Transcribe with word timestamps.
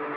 All 0.00 0.08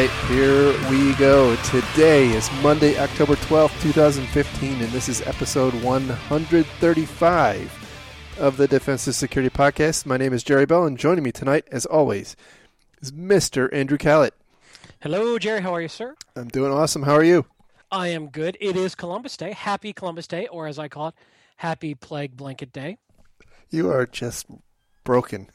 right, 0.00 0.10
here 0.28 0.72
we 0.88 1.12
go. 1.16 1.54
Today 1.56 2.28
is 2.28 2.50
Monday, 2.62 2.98
October 2.98 3.34
12th, 3.34 3.82
2015, 3.82 4.80
and 4.80 4.88
this 4.92 5.10
is 5.10 5.20
episode 5.26 5.74
135 5.82 8.38
of 8.38 8.56
the 8.56 8.66
Defensive 8.66 9.14
Security 9.14 9.54
Podcast. 9.54 10.06
My 10.06 10.16
name 10.16 10.32
is 10.32 10.42
Jerry 10.42 10.64
Bell, 10.64 10.86
and 10.86 10.96
joining 10.96 11.22
me 11.22 11.32
tonight, 11.32 11.68
as 11.70 11.84
always, 11.84 12.34
is 13.02 13.12
Mr. 13.12 13.68
Andrew 13.74 13.98
Kalat. 13.98 14.30
Hello, 15.00 15.38
Jerry. 15.38 15.60
How 15.60 15.74
are 15.74 15.82
you, 15.82 15.88
sir? 15.88 16.14
I'm 16.34 16.48
doing 16.48 16.72
awesome. 16.72 17.02
How 17.02 17.14
are 17.14 17.24
you? 17.24 17.44
I 17.92 18.08
am 18.08 18.28
good. 18.28 18.56
It 18.58 18.76
is 18.76 18.94
Columbus 18.94 19.36
Day. 19.36 19.52
Happy 19.52 19.92
Columbus 19.92 20.26
Day, 20.26 20.46
or 20.46 20.66
as 20.66 20.78
I 20.78 20.88
call 20.88 21.08
it, 21.08 21.14
Happy 21.56 21.94
Plague 21.94 22.38
Blanket 22.38 22.72
Day. 22.72 22.96
You 23.68 23.90
are 23.90 24.06
just 24.06 24.46
broken. 25.04 25.48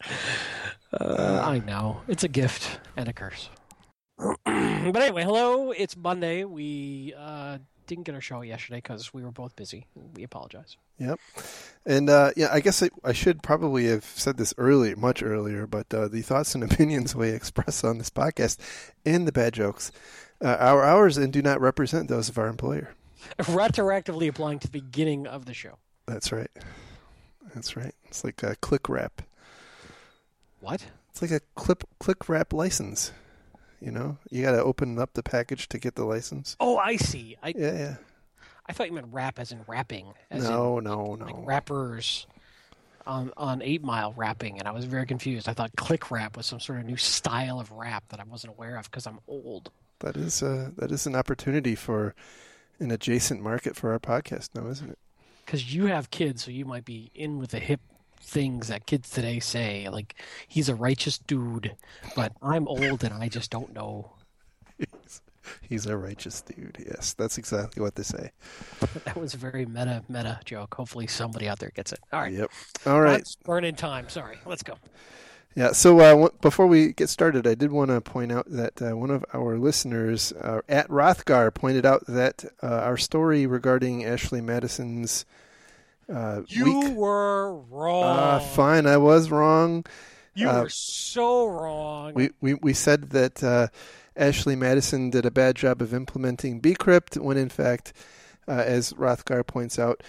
Uh, 1.00 1.42
I 1.44 1.58
know. 1.60 2.00
It's 2.08 2.24
a 2.24 2.28
gift 2.28 2.80
and 2.96 3.08
a 3.08 3.12
curse. 3.12 3.48
but 4.18 4.36
anyway, 4.46 5.24
hello. 5.24 5.72
It's 5.72 5.96
Monday. 5.96 6.44
We 6.44 7.12
uh, 7.16 7.58
didn't 7.86 8.04
get 8.04 8.14
our 8.14 8.20
show 8.20 8.40
yesterday 8.42 8.78
because 8.78 9.12
we 9.12 9.22
were 9.22 9.30
both 9.30 9.56
busy. 9.56 9.86
We 10.14 10.22
apologize. 10.22 10.76
Yep. 10.98 11.20
And 11.84 12.08
uh, 12.08 12.30
yeah, 12.36 12.48
I 12.50 12.60
guess 12.60 12.82
I, 12.82 12.90
I 13.04 13.12
should 13.12 13.42
probably 13.42 13.86
have 13.86 14.04
said 14.04 14.38
this 14.38 14.54
early, 14.56 14.94
much 14.94 15.22
earlier, 15.22 15.66
but 15.66 15.92
uh, 15.92 16.08
the 16.08 16.22
thoughts 16.22 16.54
and 16.54 16.64
opinions 16.70 17.14
we 17.14 17.28
express 17.28 17.84
on 17.84 17.98
this 17.98 18.10
podcast 18.10 18.58
and 19.04 19.28
the 19.28 19.32
bad 19.32 19.52
jokes 19.52 19.92
uh, 20.42 20.56
are 20.58 20.82
ours 20.82 21.16
and 21.16 21.32
do 21.32 21.42
not 21.42 21.60
represent 21.60 22.08
those 22.08 22.28
of 22.28 22.38
our 22.38 22.48
employer. 22.48 22.94
Retroactively 23.38 24.28
applying 24.28 24.58
to 24.60 24.68
the 24.68 24.80
beginning 24.80 25.26
of 25.26 25.44
the 25.46 25.54
show. 25.54 25.78
That's 26.06 26.32
right. 26.32 26.50
That's 27.54 27.76
right. 27.76 27.94
It's 28.04 28.24
like 28.24 28.42
a 28.42 28.56
click 28.56 28.88
wrap. 28.88 29.22
What? 30.66 30.84
It's 31.10 31.22
like 31.22 31.30
a 31.30 31.38
clip 31.54 31.84
click 32.00 32.28
wrap 32.28 32.52
license. 32.52 33.12
You 33.80 33.92
know, 33.92 34.18
you 34.32 34.42
got 34.42 34.50
to 34.50 34.62
open 34.64 34.98
up 34.98 35.14
the 35.14 35.22
package 35.22 35.68
to 35.68 35.78
get 35.78 35.94
the 35.94 36.04
license. 36.04 36.56
Oh, 36.58 36.76
I 36.76 36.96
see. 36.96 37.36
I 37.40 37.54
Yeah, 37.56 37.78
yeah. 37.78 37.94
I 38.66 38.72
thought 38.72 38.88
you 38.88 38.92
meant 38.92 39.06
rap 39.12 39.38
as 39.38 39.52
in 39.52 39.60
rapping. 39.68 40.12
As 40.28 40.42
No, 40.42 40.78
in, 40.78 40.84
no, 40.84 41.14
no. 41.14 41.24
Like 41.24 41.36
rappers 41.46 42.26
on 43.06 43.32
on 43.36 43.62
Eight 43.62 43.84
Mile 43.84 44.12
rapping, 44.16 44.58
and 44.58 44.66
I 44.66 44.72
was 44.72 44.86
very 44.86 45.06
confused. 45.06 45.48
I 45.48 45.52
thought 45.52 45.70
click 45.76 46.10
rap 46.10 46.36
was 46.36 46.46
some 46.46 46.58
sort 46.58 46.80
of 46.80 46.84
new 46.84 46.96
style 46.96 47.60
of 47.60 47.70
rap 47.70 48.02
that 48.08 48.18
I 48.18 48.24
wasn't 48.24 48.54
aware 48.54 48.76
of 48.76 48.90
because 48.90 49.06
I'm 49.06 49.20
old. 49.28 49.70
That 50.00 50.16
is 50.16 50.42
uh, 50.42 50.70
that 50.78 50.90
is 50.90 51.06
an 51.06 51.14
opportunity 51.14 51.76
for 51.76 52.12
an 52.80 52.90
adjacent 52.90 53.40
market 53.40 53.76
for 53.76 53.92
our 53.92 54.00
podcast, 54.00 54.48
now, 54.56 54.66
isn't 54.66 54.90
it? 54.90 54.98
Because 55.44 55.72
you 55.72 55.86
have 55.86 56.10
kids, 56.10 56.42
so 56.42 56.50
you 56.50 56.64
might 56.64 56.84
be 56.84 57.12
in 57.14 57.38
with 57.38 57.52
the 57.52 57.60
hip 57.60 57.80
things 58.26 58.68
that 58.68 58.86
kids 58.86 59.08
today 59.10 59.38
say. 59.40 59.88
Like 59.88 60.14
he's 60.48 60.68
a 60.68 60.74
righteous 60.74 61.18
dude, 61.18 61.76
but 62.14 62.32
I'm 62.42 62.68
old 62.68 63.04
and 63.04 63.14
I 63.14 63.28
just 63.28 63.50
don't 63.50 63.72
know. 63.72 64.12
He's 65.62 65.86
a 65.86 65.96
righteous 65.96 66.40
dude. 66.40 66.76
Yes, 66.84 67.14
that's 67.14 67.38
exactly 67.38 67.80
what 67.80 67.94
they 67.94 68.02
say. 68.02 68.32
That 69.04 69.16
was 69.16 69.34
a 69.34 69.36
very 69.36 69.64
meta 69.64 70.02
meta 70.08 70.40
joke. 70.44 70.74
Hopefully 70.74 71.06
somebody 71.06 71.48
out 71.48 71.60
there 71.60 71.70
gets 71.74 71.92
it. 71.92 72.00
All 72.12 72.20
right. 72.20 72.32
Yep. 72.32 72.50
All 72.84 73.00
right. 73.00 73.12
Let's 73.18 73.36
burn 73.36 73.64
in 73.64 73.76
time. 73.76 74.08
Sorry. 74.08 74.38
Let's 74.44 74.64
go. 74.64 74.74
Yeah. 75.54 75.72
So 75.72 76.00
uh, 76.00 76.10
w- 76.10 76.30
before 76.40 76.66
we 76.66 76.92
get 76.92 77.08
started, 77.08 77.46
I 77.46 77.54
did 77.54 77.70
want 77.70 77.90
to 77.90 78.00
point 78.00 78.32
out 78.32 78.46
that 78.50 78.82
uh, 78.82 78.96
one 78.96 79.10
of 79.10 79.24
our 79.32 79.56
listeners 79.56 80.32
uh, 80.32 80.60
at 80.68 80.88
Rothgar 80.88 81.54
pointed 81.54 81.86
out 81.86 82.04
that 82.08 82.44
uh, 82.62 82.66
our 82.66 82.96
story 82.96 83.46
regarding 83.46 84.04
Ashley 84.04 84.40
Madison's 84.40 85.24
uh, 86.12 86.42
You 86.48 86.80
week. 86.80 86.94
were 86.94 87.54
wrong. 87.54 88.18
Uh, 88.18 88.38
fine, 88.40 88.86
I 88.86 88.96
was 88.96 89.30
wrong. 89.30 89.84
You 90.34 90.48
uh, 90.48 90.62
were 90.62 90.68
so 90.68 91.46
wrong. 91.46 92.12
We 92.14 92.30
we, 92.40 92.54
we 92.54 92.72
said 92.74 93.10
that 93.10 93.42
uh, 93.42 93.68
Ashley 94.16 94.54
Madison 94.56 95.10
did 95.10 95.24
a 95.26 95.30
bad 95.30 95.56
job 95.56 95.80
of 95.80 95.94
implementing 95.94 96.60
bcrypt 96.60 97.18
when 97.18 97.36
in 97.36 97.48
fact, 97.48 97.92
uh, 98.46 98.52
as 98.52 98.92
Rothgar 98.92 99.46
points 99.46 99.78
out, 99.78 100.02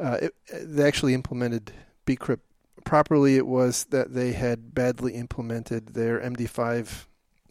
uh, 0.00 0.18
it, 0.22 0.34
they 0.52 0.84
actually 0.86 1.14
implemented 1.14 1.72
bcrypt 2.06 2.40
properly. 2.84 3.36
It 3.36 3.46
was 3.46 3.84
that 3.90 4.14
they 4.14 4.32
had 4.32 4.74
badly 4.74 5.14
implemented 5.14 5.88
their 5.88 6.18
MD5 6.20 7.06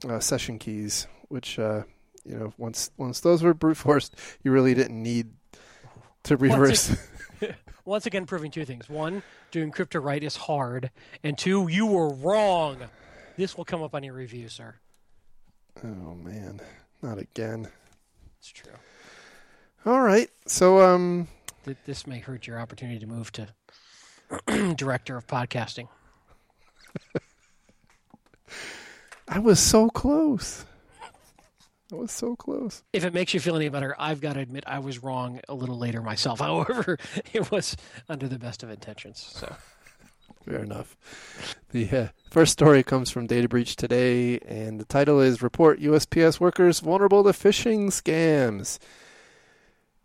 uh, 0.09 0.19
session 0.19 0.59
keys, 0.59 1.07
which 1.29 1.57
uh, 1.59 1.83
you 2.25 2.35
know 2.37 2.53
once 2.57 2.91
once 2.97 3.19
those 3.19 3.43
were 3.43 3.53
brute 3.53 3.77
forced, 3.77 4.15
you 4.43 4.51
really 4.51 4.73
didn't 4.73 5.01
need 5.01 5.33
to 6.23 6.35
reverse. 6.37 6.95
Once 7.85 8.05
again, 8.05 8.25
proving 8.25 8.51
two 8.51 8.65
things. 8.65 8.89
One, 8.89 9.23
doing 9.51 9.71
crypto 9.71 9.99
right 9.99 10.23
is 10.23 10.35
hard. 10.35 10.89
And 11.23 11.37
two, 11.37 11.67
you 11.67 11.85
were 11.85 12.09
wrong. 12.13 12.77
This 13.37 13.57
will 13.57 13.65
come 13.65 13.81
up 13.83 13.93
on 13.95 14.03
your 14.03 14.13
review, 14.13 14.47
sir. 14.49 14.75
oh 15.83 16.15
man, 16.15 16.61
not 17.01 17.17
again. 17.17 17.67
It's 18.39 18.49
true. 18.49 18.73
All 19.85 20.01
right, 20.01 20.29
so 20.45 20.81
um. 20.81 21.27
Th- 21.65 21.77
This 21.85 22.05
may 22.07 22.19
hurt 22.19 22.45
your 22.47 22.59
opportunity 22.59 22.99
to 22.99 23.07
move 23.07 23.31
to 23.33 23.47
director 24.75 25.17
of 25.17 25.27
podcasting. 25.27 25.87
I 29.27 29.39
was 29.39 29.59
so 29.59 29.89
close. 29.89 30.65
I 31.91 31.95
was 31.95 32.11
so 32.11 32.35
close. 32.35 32.83
If 32.93 33.03
it 33.03 33.13
makes 33.13 33.33
you 33.33 33.39
feel 33.39 33.55
any 33.55 33.69
better, 33.69 33.95
I've 33.99 34.21
got 34.21 34.33
to 34.33 34.39
admit 34.39 34.63
I 34.65 34.79
was 34.79 35.03
wrong 35.03 35.41
a 35.47 35.53
little 35.53 35.77
later 35.77 36.01
myself. 36.01 36.39
However, 36.41 36.97
it 37.33 37.51
was 37.51 37.75
under 38.09 38.27
the 38.27 38.39
best 38.39 38.63
of 38.63 38.69
intentions. 38.69 39.19
So 39.19 39.55
Fair 40.45 40.59
enough. 40.59 40.97
The 41.71 41.89
uh, 41.89 42.07
first 42.29 42.51
story 42.51 42.83
comes 42.83 43.09
from 43.09 43.27
Data 43.27 43.47
Breach 43.47 43.77
Today, 43.77 44.39
and 44.39 44.79
the 44.79 44.85
title 44.85 45.21
is 45.21 45.41
Report 45.41 45.79
USPS 45.79 46.39
Workers 46.39 46.81
Vulnerable 46.81 47.23
to 47.23 47.29
Phishing 47.29 47.87
Scams, 47.87 48.77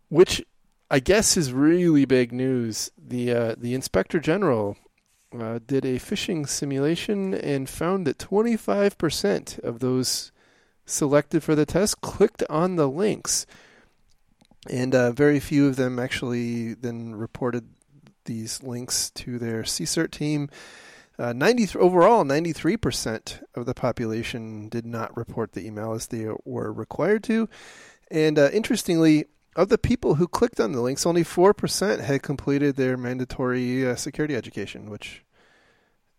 which 0.07 0.41
I 0.89 0.99
guess 0.99 1.35
is 1.35 1.51
really 1.51 2.05
big 2.05 2.31
news. 2.31 2.89
The, 2.97 3.33
uh, 3.33 3.55
the 3.57 3.73
Inspector 3.73 4.17
General 4.21 4.77
uh, 5.37 5.59
did 5.65 5.83
a 5.83 5.99
phishing 5.99 6.47
simulation 6.47 7.33
and 7.33 7.69
found 7.69 8.07
that 8.07 8.17
25% 8.17 9.59
of 9.59 9.79
those 9.79 10.31
selected 10.89 11.43
for 11.43 11.55
the 11.55 11.65
test 11.65 12.01
clicked 12.01 12.43
on 12.49 12.75
the 12.75 12.89
links. 12.89 13.45
And 14.69 14.93
uh, 14.93 15.11
very 15.11 15.39
few 15.39 15.67
of 15.67 15.75
them 15.75 15.99
actually 15.99 16.73
then 16.73 17.15
reported 17.15 17.69
these 18.25 18.61
links 18.61 19.09
to 19.11 19.39
their 19.39 19.63
CSIRT 19.63 20.11
team. 20.11 20.49
Uh, 21.17 21.33
90 21.33 21.77
overall, 21.77 22.23
93% 22.23 23.43
of 23.55 23.65
the 23.65 23.73
population 23.73 24.69
did 24.69 24.85
not 24.85 25.15
report 25.17 25.51
the 25.51 25.65
email 25.65 25.93
as 25.93 26.07
they 26.07 26.27
were 26.45 26.71
required 26.71 27.23
to. 27.25 27.49
And 28.09 28.39
uh, 28.39 28.49
interestingly, 28.53 29.25
of 29.55 29.69
the 29.69 29.77
people 29.77 30.15
who 30.15 30.27
clicked 30.27 30.59
on 30.59 30.71
the 30.71 30.81
links, 30.81 31.05
only 31.05 31.23
4% 31.23 31.99
had 31.99 32.23
completed 32.23 32.75
their 32.75 32.95
mandatory 32.95 33.85
uh, 33.85 33.95
security 33.95 34.35
education, 34.35 34.89
which, 34.89 35.23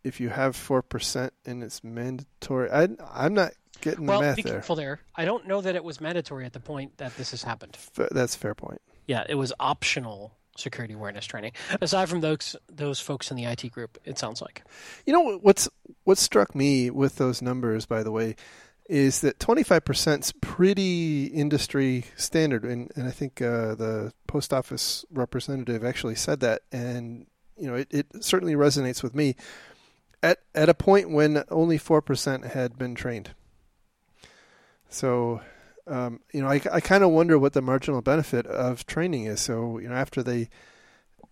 if 0.05 0.21
you 0.21 0.29
have 0.29 0.57
4% 0.57 1.31
and 1.47 1.63
it's 1.63 1.83
mandatory, 1.83 2.71
I, 2.71 2.89
I'm 3.13 3.33
not 3.35 3.53
getting 3.81 4.07
well, 4.07 4.21
the 4.21 4.27
math 4.27 4.37
be 4.37 4.43
there. 4.43 4.55
careful 4.55 4.77
there. 4.77 5.01
I 5.15 5.25
don't 5.25 5.47
know 5.47 5.61
that 5.61 5.75
it 5.77 5.85
was 5.85 6.01
mandatory 6.01 6.45
at 6.45 6.53
the 6.53 6.61
point 6.61 6.99
that 6.99 7.17
this 7.17 7.31
has 7.33 7.43
happened. 7.43 7.77
F- 7.99 8.09
that's 8.11 8.37
a 8.37 8.39
fair 8.39 8.55
point. 8.55 8.81
Yeah, 9.07 9.25
it 9.29 9.35
was 9.35 9.53
optional 9.59 10.33
security 10.57 10.95
awareness 10.95 11.27
training. 11.27 11.53
Aside 11.81 12.09
from 12.09 12.21
those 12.21 12.57
those 12.69 13.01
folks 13.01 13.31
in 13.31 13.37
the 13.37 13.45
IT 13.45 13.71
group, 13.73 13.99
it 14.05 14.19
sounds 14.19 14.41
like. 14.43 14.63
You 15.07 15.13
know 15.13 15.39
what's 15.39 15.69
what 16.05 16.19
struck 16.19 16.55
me 16.55 16.91
with 16.91 17.17
those 17.17 17.43
numbers, 17.43 17.87
by 17.87 18.03
the 18.03 18.13
way, 18.13 18.37
is 18.89 19.21
that 19.21 19.39
25% 19.39 20.21
is 20.21 20.33
pretty 20.41 21.27
industry 21.27 22.05
standard, 22.17 22.65
and, 22.65 22.91
and 22.97 23.07
I 23.07 23.13
think 23.13 23.41
uh, 23.41 23.77
the 23.77 24.13
post 24.27 24.53
office 24.53 25.05
representative 25.13 25.85
actually 25.85 26.17
said 26.17 26.41
that, 26.41 26.63
and 26.73 27.27
you 27.57 27.69
know 27.69 27.77
it, 27.77 27.89
it 27.91 28.25
certainly 28.25 28.55
resonates 28.55 29.03
with 29.03 29.15
me. 29.15 29.37
At 30.23 30.39
at 30.55 30.69
a 30.69 30.75
point 30.75 31.11
when 31.11 31.45
only 31.51 31.79
four 31.79 32.03
percent 32.03 32.45
had 32.45 32.77
been 32.77 32.95
trained, 32.95 33.31
so 34.91 35.41
um, 35.87 36.21
you 36.33 36.43
know 36.43 36.49
I, 36.49 36.61
I 36.73 36.81
kind 36.81 37.03
of 37.05 37.11
wonder 37.11 37.39
what 37.39 37.55
the 37.55 37.63
marginal 37.63 38.03
benefit 38.03 38.47
of 38.47 38.87
training 38.87 39.25
is. 39.25 39.41
So 39.41 39.79
you 39.79 39.89
know 39.89 39.95
after 39.97 40.23
they 40.23 40.51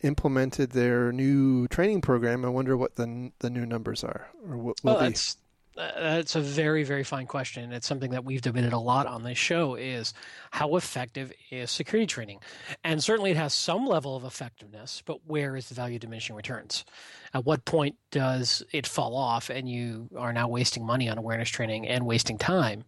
implemented 0.03 0.71
their 0.71 1.13
new 1.13 1.69
training 1.69 2.01
program, 2.03 2.45
I 2.45 2.49
wonder 2.49 2.77
what 2.77 2.97
the 2.97 3.33
the 3.41 3.51
new 3.51 3.67
numbers 3.67 4.05
are, 4.05 4.29
or 4.49 4.57
what 4.59 4.77
will 4.85 4.95
Well, 4.95 4.99
be. 4.99 5.07
that's 5.07 5.37
That's 5.77 6.35
a 6.35 6.41
very, 6.41 6.83
very 6.83 7.05
fine 7.05 7.27
question. 7.27 7.73
It's 7.73 7.87
something 7.87 8.11
that 8.11 8.25
we've 8.25 8.43
debated 8.43 8.73
a 8.73 8.79
lot 8.81 9.07
on 9.07 9.23
this 9.23 9.39
show 9.39 9.77
is 9.77 10.13
how 10.51 10.75
effective 10.77 11.33
is 11.53 11.71
security 11.71 12.07
training? 12.07 12.41
And 12.83 13.03
certainly 13.03 13.31
it 13.31 13.37
has 13.37 13.55
some 13.55 13.87
level 13.87 14.17
of 14.17 14.25
effectiveness, 14.25 15.03
but 15.07 15.27
where 15.27 15.55
is 15.57 15.69
the 15.69 15.77
value 15.77 16.01
diminishing 16.01 16.35
returns? 16.35 16.85
At 17.33 17.45
what 17.45 17.65
point 17.65 17.97
does 18.11 18.65
it 18.73 18.89
fall 18.89 19.15
off 19.17 19.51
and 19.51 19.69
you 19.69 20.09
are 20.17 20.33
now 20.33 20.49
wasting 20.49 20.85
money 20.85 21.09
on 21.09 21.17
awareness 21.19 21.49
training 21.51 21.87
and 21.87 22.07
wasting 22.07 22.39
time? 22.39 22.85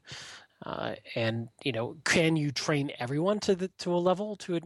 Uh, 0.65 0.95
and 1.15 1.49
you 1.65 1.73
know, 1.73 1.97
can 2.05 2.37
you 2.37 2.51
train 2.51 2.91
everyone 2.99 3.41
to 3.41 3.55
the 3.55 3.69
to 3.79 3.95
a 3.95 3.97
level 3.97 4.37
to 4.37 4.61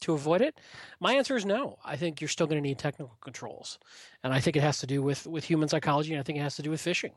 to 0.00 0.14
avoid 0.14 0.40
it? 0.40 0.58
My 0.98 1.14
answer 1.14 1.36
is 1.36 1.44
no. 1.44 1.78
I 1.84 1.96
think 1.96 2.20
you're 2.20 2.28
still 2.28 2.46
going 2.46 2.62
to 2.62 2.68
need 2.68 2.78
technical 2.78 3.16
controls, 3.20 3.78
and 4.24 4.32
I 4.32 4.40
think 4.40 4.56
it 4.56 4.62
has 4.62 4.78
to 4.78 4.86
do 4.86 5.02
with 5.02 5.26
with 5.26 5.44
human 5.44 5.68
psychology, 5.68 6.12
and 6.12 6.20
I 6.20 6.22
think 6.22 6.38
it 6.38 6.42
has 6.42 6.56
to 6.56 6.62
do 6.62 6.70
with 6.70 6.82
phishing, 6.82 7.12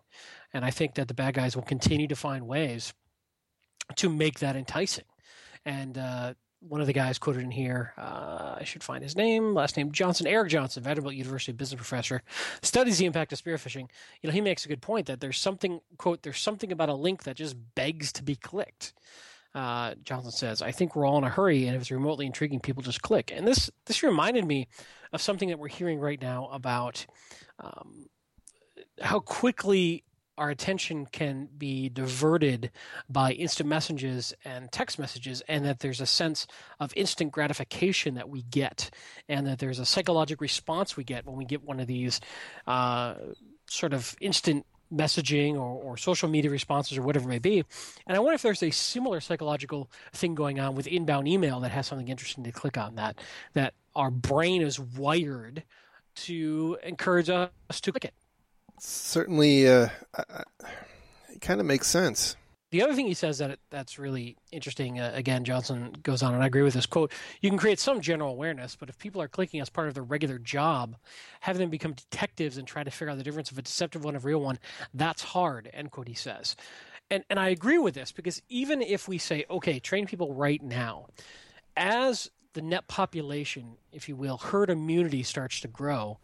and 0.53 0.63
I 0.63 0.71
think 0.71 0.95
that 0.95 1.07
the 1.07 1.13
bad 1.13 1.33
guys 1.33 1.55
will 1.55 1.63
continue 1.63 2.07
to 2.07 2.15
find 2.15 2.47
ways 2.47 2.93
to 3.95 4.09
make 4.09 4.39
that 4.39 4.55
enticing. 4.55 5.05
And 5.65 5.97
uh, 5.97 6.33
one 6.67 6.81
of 6.81 6.87
the 6.87 6.93
guys 6.93 7.19
quoted 7.19 7.43
in 7.43 7.51
here, 7.51 7.93
uh, 7.97 8.55
I 8.57 8.63
should 8.63 8.83
find 8.83 9.03
his 9.03 9.15
name, 9.15 9.53
last 9.53 9.77
name 9.77 9.91
Johnson, 9.91 10.27
Eric 10.27 10.49
Johnson, 10.49 10.83
Vanderbilt 10.83 11.15
University 11.15 11.51
business 11.51 11.77
professor, 11.77 12.21
studies 12.61 12.97
the 12.97 13.05
impact 13.05 13.31
of 13.31 13.37
spear 13.37 13.57
phishing. 13.57 13.89
You 14.21 14.27
know, 14.29 14.31
he 14.31 14.41
makes 14.41 14.65
a 14.65 14.67
good 14.69 14.81
point 14.81 15.07
that 15.07 15.19
there's 15.19 15.37
something, 15.37 15.81
quote, 15.97 16.23
there's 16.23 16.39
something 16.39 16.71
about 16.71 16.89
a 16.89 16.93
link 16.93 17.23
that 17.23 17.35
just 17.35 17.55
begs 17.75 18.11
to 18.13 18.23
be 18.23 18.35
clicked. 18.35 18.93
Uh, 19.53 19.93
Johnson 20.03 20.31
says, 20.31 20.61
I 20.61 20.71
think 20.71 20.95
we're 20.95 21.05
all 21.05 21.17
in 21.19 21.23
a 21.23 21.29
hurry, 21.29 21.67
and 21.67 21.75
if 21.75 21.81
it's 21.81 21.91
remotely 21.91 22.25
intriguing, 22.25 22.59
people 22.59 22.81
just 22.81 23.01
click. 23.03 23.31
And 23.33 23.47
this 23.47 23.69
this 23.85 24.01
reminded 24.01 24.45
me 24.45 24.67
of 25.11 25.21
something 25.21 25.49
that 25.49 25.59
we're 25.59 25.67
hearing 25.67 25.99
right 25.99 26.19
now 26.19 26.49
about 26.51 27.05
um, 27.59 28.07
how 28.99 29.19
quickly 29.19 30.03
our 30.37 30.49
attention 30.49 31.05
can 31.05 31.47
be 31.57 31.89
diverted 31.89 32.71
by 33.09 33.31
instant 33.33 33.69
messages 33.69 34.33
and 34.43 34.71
text 34.71 34.97
messages, 34.97 35.41
and 35.47 35.65
that 35.65 35.79
there's 35.79 36.01
a 36.01 36.05
sense 36.05 36.47
of 36.79 36.93
instant 36.95 37.31
gratification 37.31 38.15
that 38.15 38.29
we 38.29 38.41
get, 38.43 38.89
and 39.29 39.45
that 39.47 39.59
there's 39.59 39.79
a 39.79 39.85
psychological 39.85 40.43
response 40.43 40.97
we 40.97 41.03
get 41.03 41.25
when 41.25 41.37
we 41.37 41.45
get 41.45 41.63
one 41.63 41.79
of 41.79 41.87
these 41.87 42.19
uh, 42.67 43.15
sort 43.67 43.93
of 43.93 44.15
instant 44.19 44.65
messaging 44.93 45.55
or, 45.55 45.81
or 45.81 45.97
social 45.97 46.29
media 46.29 46.51
responses 46.51 46.97
or 46.97 47.01
whatever 47.01 47.25
it 47.25 47.29
may 47.29 47.39
be. 47.39 47.63
And 48.05 48.15
I 48.15 48.19
wonder 48.19 48.35
if 48.35 48.41
there's 48.41 48.63
a 48.63 48.71
similar 48.71 49.19
psychological 49.19 49.89
thing 50.13 50.35
going 50.35 50.59
on 50.59 50.75
with 50.75 50.87
inbound 50.87 51.27
email 51.27 51.59
that 51.61 51.71
has 51.71 51.87
something 51.87 52.07
interesting 52.07 52.43
to 52.43 52.51
click 52.51 52.77
on 52.77 52.95
that 52.95 53.19
that 53.53 53.73
our 53.95 54.11
brain 54.11 54.61
is 54.61 54.79
wired 54.79 55.63
to 56.15 56.77
encourage 56.83 57.29
us 57.29 57.49
to 57.81 57.91
click 57.91 58.05
it. 58.05 58.13
Certainly, 58.79 59.67
uh, 59.67 59.89
it 61.29 61.41
kind 61.41 61.59
of 61.59 61.65
makes 61.65 61.87
sense. 61.87 62.35
The 62.73 62.81
other 62.81 62.95
thing 62.95 63.05
he 63.05 63.13
says 63.13 63.37
that 63.37 63.59
that's 63.69 63.99
really 63.99 64.35
interesting, 64.51 64.99
uh, 64.99 65.11
again, 65.13 65.43
Johnson 65.43 65.95
goes 66.01 66.23
on, 66.23 66.33
and 66.33 66.41
I 66.41 66.47
agree 66.47 66.63
with 66.63 66.73
this 66.73 66.87
quote. 66.87 67.11
You 67.39 67.51
can 67.51 67.59
create 67.59 67.79
some 67.79 68.01
general 68.01 68.31
awareness, 68.31 68.75
but 68.75 68.89
if 68.89 68.97
people 68.97 69.21
are 69.21 69.27
clicking 69.27 69.61
as 69.61 69.69
part 69.69 69.89
of 69.89 69.93
their 69.93 70.01
regular 70.01 70.39
job, 70.39 70.95
having 71.39 71.59
them 71.59 71.69
become 71.69 71.93
detectives 71.93 72.57
and 72.57 72.67
try 72.67 72.83
to 72.83 72.89
figure 72.89 73.11
out 73.11 73.17
the 73.19 73.23
difference 73.23 73.51
of 73.51 73.59
a 73.59 73.61
deceptive 73.61 74.03
one 74.03 74.15
and 74.15 74.23
a 74.23 74.25
real 74.25 74.41
one, 74.41 74.57
that's 74.91 75.21
hard. 75.21 75.69
End 75.71 75.91
quote. 75.91 76.07
He 76.07 76.15
says, 76.15 76.55
and 77.11 77.23
and 77.29 77.39
I 77.39 77.49
agree 77.49 77.77
with 77.77 77.93
this 77.93 78.11
because 78.11 78.41
even 78.49 78.81
if 78.81 79.07
we 79.07 79.19
say, 79.19 79.45
okay, 79.51 79.79
train 79.79 80.07
people 80.07 80.33
right 80.33 80.61
now, 80.63 81.05
as 81.77 82.31
the 82.53 82.63
net 82.63 82.87
population, 82.87 83.77
if 83.91 84.09
you 84.09 84.15
will, 84.15 84.37
herd 84.37 84.71
immunity 84.71 85.21
starts 85.21 85.59
to 85.59 85.67
grow, 85.67 86.17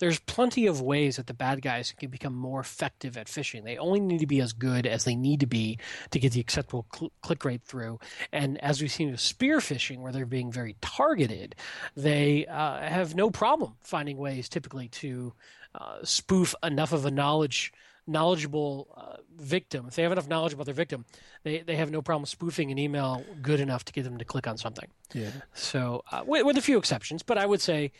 there's 0.00 0.18
plenty 0.20 0.66
of 0.66 0.80
ways 0.80 1.16
that 1.16 1.26
the 1.26 1.34
bad 1.34 1.62
guys 1.62 1.94
can 1.96 2.10
become 2.10 2.34
more 2.34 2.60
effective 2.60 3.16
at 3.16 3.26
phishing. 3.26 3.64
They 3.64 3.78
only 3.78 4.00
need 4.00 4.20
to 4.20 4.26
be 4.26 4.40
as 4.40 4.52
good 4.52 4.86
as 4.86 5.04
they 5.04 5.14
need 5.14 5.40
to 5.40 5.46
be 5.46 5.78
to 6.10 6.18
get 6.18 6.32
the 6.32 6.40
acceptable 6.40 6.86
cl- 6.94 7.12
click 7.22 7.44
rate 7.44 7.62
through. 7.64 8.00
And 8.32 8.62
as 8.62 8.80
we've 8.80 8.90
seen 8.90 9.10
with 9.10 9.20
spear 9.20 9.58
phishing, 9.58 10.00
where 10.00 10.12
they're 10.12 10.26
being 10.26 10.50
very 10.50 10.76
targeted, 10.80 11.54
they 11.96 12.46
uh, 12.46 12.80
have 12.80 13.14
no 13.14 13.30
problem 13.30 13.74
finding 13.82 14.16
ways 14.16 14.48
typically 14.48 14.88
to 14.88 15.32
uh, 15.74 15.98
spoof 16.02 16.54
enough 16.62 16.92
of 16.92 17.04
a 17.04 17.10
knowledge 17.10 17.72
knowledgeable 18.06 18.88
uh, 18.96 19.16
victim, 19.36 19.86
if 19.88 19.94
they 19.94 20.02
have 20.02 20.12
enough 20.12 20.28
knowledge 20.28 20.52
about 20.52 20.66
their 20.66 20.74
victim, 20.74 21.04
they, 21.42 21.60
they 21.60 21.76
have 21.76 21.90
no 21.90 22.02
problem 22.02 22.26
spoofing 22.26 22.70
an 22.70 22.78
email 22.78 23.24
good 23.40 23.60
enough 23.60 23.84
to 23.86 23.92
get 23.92 24.04
them 24.04 24.18
to 24.18 24.24
click 24.24 24.46
on 24.46 24.58
something. 24.58 24.88
Yeah. 25.12 25.30
So, 25.54 26.02
uh, 26.12 26.22
with, 26.26 26.44
with, 26.44 26.58
a 26.58 26.62
few 26.62 26.78
exceptions, 26.78 27.22
but 27.22 27.38
I 27.38 27.46
would 27.46 27.60
say 27.60 27.92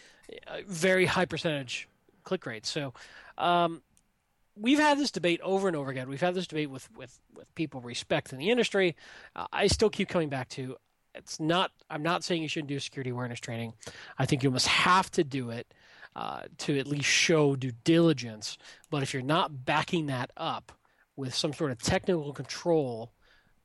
a 0.46 0.62
very 0.66 1.06
high 1.06 1.24
percentage 1.24 1.88
click 2.22 2.46
rates. 2.46 2.68
So, 2.68 2.92
um, 3.38 3.82
we've 4.56 4.78
had 4.78 4.98
this 4.98 5.10
debate 5.10 5.40
over 5.42 5.68
and 5.68 5.76
over 5.76 5.90
again. 5.90 6.08
We've 6.08 6.20
had 6.20 6.34
this 6.34 6.46
debate 6.46 6.70
with 6.70 6.88
with 6.96 7.18
with 7.34 7.52
people 7.54 7.80
respect 7.80 8.32
in 8.32 8.38
the 8.38 8.50
industry. 8.50 8.96
Uh, 9.34 9.46
I 9.52 9.66
still 9.66 9.90
keep 9.90 10.08
coming 10.08 10.28
back 10.28 10.48
to 10.50 10.76
it's 11.14 11.38
not. 11.38 11.70
I'm 11.90 12.02
not 12.02 12.24
saying 12.24 12.42
you 12.42 12.48
shouldn't 12.48 12.68
do 12.68 12.78
security 12.80 13.10
awareness 13.10 13.40
training. 13.40 13.74
I 14.18 14.26
think 14.26 14.42
you 14.42 14.50
must 14.50 14.66
have 14.66 15.10
to 15.12 15.24
do 15.24 15.50
it 15.50 15.72
uh, 16.16 16.42
to 16.58 16.78
at 16.78 16.86
least 16.86 17.06
show 17.06 17.56
due 17.56 17.72
diligence. 17.84 18.58
But 18.90 19.02
if 19.02 19.12
you're 19.12 19.22
not 19.22 19.64
backing 19.64 20.06
that 20.06 20.30
up 20.36 20.72
with 21.16 21.34
some 21.34 21.52
sort 21.52 21.70
of 21.70 21.82
technical 21.82 22.32
control, 22.32 23.12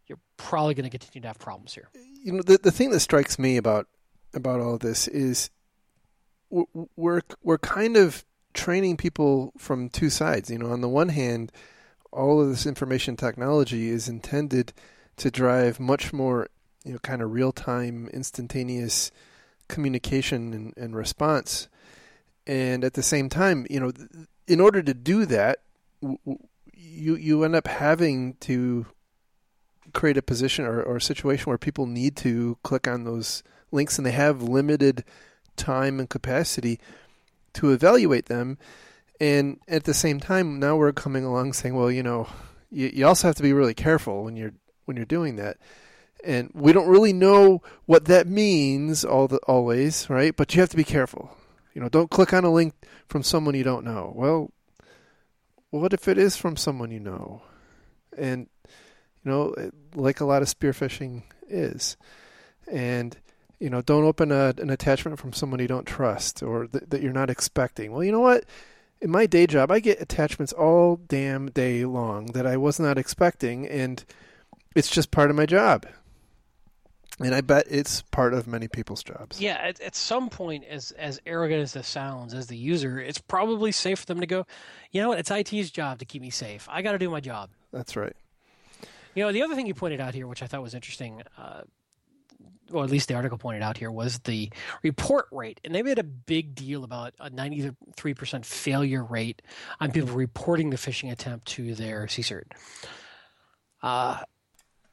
you're 0.07 0.19
probably 0.37 0.73
going 0.73 0.89
to 0.89 0.97
continue 0.97 1.21
to 1.21 1.27
have 1.27 1.39
problems 1.39 1.73
here. 1.73 1.89
You 2.23 2.33
know, 2.33 2.41
the 2.41 2.57
the 2.57 2.71
thing 2.71 2.91
that 2.91 2.99
strikes 2.99 3.37
me 3.39 3.57
about 3.57 3.87
about 4.33 4.59
all 4.59 4.77
this 4.77 5.07
is 5.07 5.49
we're 6.49 7.21
we're 7.43 7.57
kind 7.57 7.95
of 7.97 8.25
training 8.53 8.97
people 8.97 9.53
from 9.57 9.89
two 9.89 10.09
sides. 10.09 10.49
You 10.49 10.57
know, 10.57 10.71
on 10.71 10.81
the 10.81 10.89
one 10.89 11.09
hand, 11.09 11.51
all 12.11 12.41
of 12.41 12.49
this 12.49 12.65
information 12.65 13.15
technology 13.15 13.89
is 13.89 14.09
intended 14.09 14.73
to 15.17 15.29
drive 15.29 15.79
much 15.79 16.11
more, 16.11 16.47
you 16.83 16.93
know, 16.93 16.99
kind 16.99 17.21
of 17.21 17.31
real 17.31 17.51
time, 17.51 18.09
instantaneous 18.13 19.11
communication 19.67 20.53
and, 20.53 20.73
and, 20.77 20.95
response. 20.95 21.67
And 22.49 22.83
at 22.83 22.95
the 22.95 23.03
same 23.03 23.29
time, 23.29 23.67
you 23.69 23.79
know, 23.79 23.91
in 24.47 24.59
order 24.59 24.81
to 24.81 24.93
do 24.95 25.27
that, 25.27 25.59
you 26.73 27.15
you 27.15 27.43
end 27.43 27.55
up 27.55 27.67
having 27.67 28.33
to 28.39 28.87
create 29.93 30.17
a 30.17 30.23
position 30.23 30.65
or, 30.65 30.81
or 30.81 30.95
a 30.95 31.01
situation 31.01 31.45
where 31.45 31.59
people 31.59 31.85
need 31.85 32.15
to 32.17 32.57
click 32.63 32.87
on 32.87 33.03
those 33.03 33.43
links 33.71 33.99
and 33.99 34.05
they 34.07 34.13
have 34.13 34.41
limited 34.41 35.03
time 35.57 35.99
and 35.99 36.09
capacity 36.09 36.79
to 37.53 37.71
evaluate 37.71 38.25
them. 38.25 38.57
And 39.21 39.59
at 39.67 39.83
the 39.83 39.93
same 39.93 40.19
time, 40.19 40.59
now 40.59 40.75
we're 40.75 40.91
coming 40.91 41.23
along 41.23 41.53
saying, 41.53 41.75
well, 41.75 41.91
you 41.91 42.01
know, 42.01 42.29
you, 42.71 42.89
you 42.91 43.05
also 43.05 43.27
have 43.27 43.35
to 43.35 43.43
be 43.43 43.53
really 43.53 43.75
careful 43.75 44.23
when 44.23 44.35
you're 44.35 44.53
when 44.85 44.97
you're 44.97 45.05
doing 45.05 45.35
that. 45.35 45.57
And 46.23 46.49
we 46.55 46.73
don't 46.73 46.89
really 46.89 47.13
know 47.13 47.61
what 47.85 48.05
that 48.05 48.25
means 48.25 49.05
all 49.05 49.27
the, 49.27 49.37
always, 49.47 50.09
right? 50.09 50.35
But 50.35 50.55
you 50.55 50.61
have 50.61 50.69
to 50.69 50.77
be 50.77 50.83
careful. 50.83 51.35
You 51.73 51.81
know, 51.81 51.89
don't 51.89 52.09
click 52.09 52.33
on 52.33 52.43
a 52.43 52.51
link 52.51 52.73
from 53.07 53.23
someone 53.23 53.55
you 53.55 53.63
don't 53.63 53.85
know. 53.85 54.11
Well, 54.15 54.51
what 55.69 55.93
if 55.93 56.07
it 56.07 56.17
is 56.17 56.35
from 56.35 56.57
someone 56.57 56.91
you 56.91 56.99
know? 56.99 57.41
And 58.17 58.47
you 59.23 59.31
know, 59.31 59.55
like 59.93 60.19
a 60.19 60.25
lot 60.25 60.41
of 60.41 60.49
spear 60.49 60.71
phishing 60.71 61.23
is. 61.47 61.97
And 62.71 63.17
you 63.59 63.69
know, 63.69 63.81
don't 63.81 64.05
open 64.05 64.31
a, 64.31 64.53
an 64.57 64.69
attachment 64.69 65.19
from 65.19 65.33
someone 65.33 65.59
you 65.59 65.67
don't 65.67 65.85
trust 65.85 66.41
or 66.41 66.67
th- 66.67 66.85
that 66.87 67.01
you're 67.01 67.11
not 67.11 67.29
expecting. 67.29 67.91
Well, 67.91 68.03
you 68.03 68.11
know 68.11 68.21
what? 68.21 68.45
In 69.01 69.11
my 69.11 69.25
day 69.25 69.47
job, 69.47 69.71
I 69.71 69.79
get 69.79 70.01
attachments 70.01 70.53
all 70.53 70.97
damn 71.07 71.49
day 71.51 71.85
long 71.85 72.27
that 72.27 72.45
I 72.45 72.57
was 72.57 72.79
not 72.79 72.97
expecting, 72.97 73.67
and 73.67 74.03
it's 74.75 74.89
just 74.89 75.11
part 75.11 75.29
of 75.29 75.35
my 75.35 75.45
job. 75.45 75.85
And 77.19 77.35
I 77.35 77.41
bet 77.41 77.65
it's 77.69 78.01
part 78.01 78.33
of 78.33 78.47
many 78.47 78.67
people's 78.67 79.03
jobs. 79.03 79.41
Yeah, 79.41 79.55
at, 79.55 79.81
at 79.81 79.95
some 79.95 80.29
point, 80.29 80.63
as 80.63 80.91
as 80.91 81.19
arrogant 81.25 81.61
as 81.61 81.73
this 81.73 81.87
sounds, 81.87 82.33
as 82.33 82.47
the 82.47 82.55
user, 82.55 82.99
it's 82.99 83.19
probably 83.19 83.71
safe 83.73 83.99
for 83.99 84.05
them 84.05 84.21
to 84.21 84.25
go, 84.25 84.45
you 84.91 85.01
know 85.01 85.09
what? 85.09 85.19
It's 85.19 85.29
IT's 85.29 85.69
job 85.69 85.99
to 85.99 86.05
keep 86.05 86.21
me 86.21 86.29
safe. 86.29 86.67
I 86.71 86.81
got 86.81 86.93
to 86.93 86.97
do 86.97 87.09
my 87.09 87.19
job. 87.19 87.49
That's 87.73 87.95
right. 87.95 88.15
You 89.15 89.25
know, 89.25 89.31
the 89.31 89.41
other 89.41 89.55
thing 89.55 89.67
you 89.67 89.73
pointed 89.73 89.99
out 89.99 90.13
here, 90.13 90.27
which 90.27 90.41
I 90.41 90.47
thought 90.47 90.61
was 90.61 90.73
interesting, 90.73 91.21
uh, 91.37 91.61
or 92.71 92.83
at 92.83 92.89
least 92.89 93.07
the 93.09 93.15
article 93.15 93.37
pointed 93.37 93.63
out 93.63 93.77
here, 93.77 93.91
was 93.91 94.19
the 94.19 94.49
report 94.81 95.25
rate. 95.31 95.59
And 95.63 95.75
they 95.75 95.81
made 95.81 95.99
a 95.99 96.03
big 96.03 96.55
deal 96.55 96.83
about 96.83 97.13
a 97.19 97.29
93% 97.29 98.45
failure 98.45 99.03
rate 99.03 99.41
on 99.81 99.91
people 99.91 100.11
reporting 100.15 100.69
the 100.69 100.77
phishing 100.77 101.11
attempt 101.11 101.47
to 101.47 101.75
their 101.75 102.05
CSIRT. 102.05 102.45
Uh, 103.81 104.19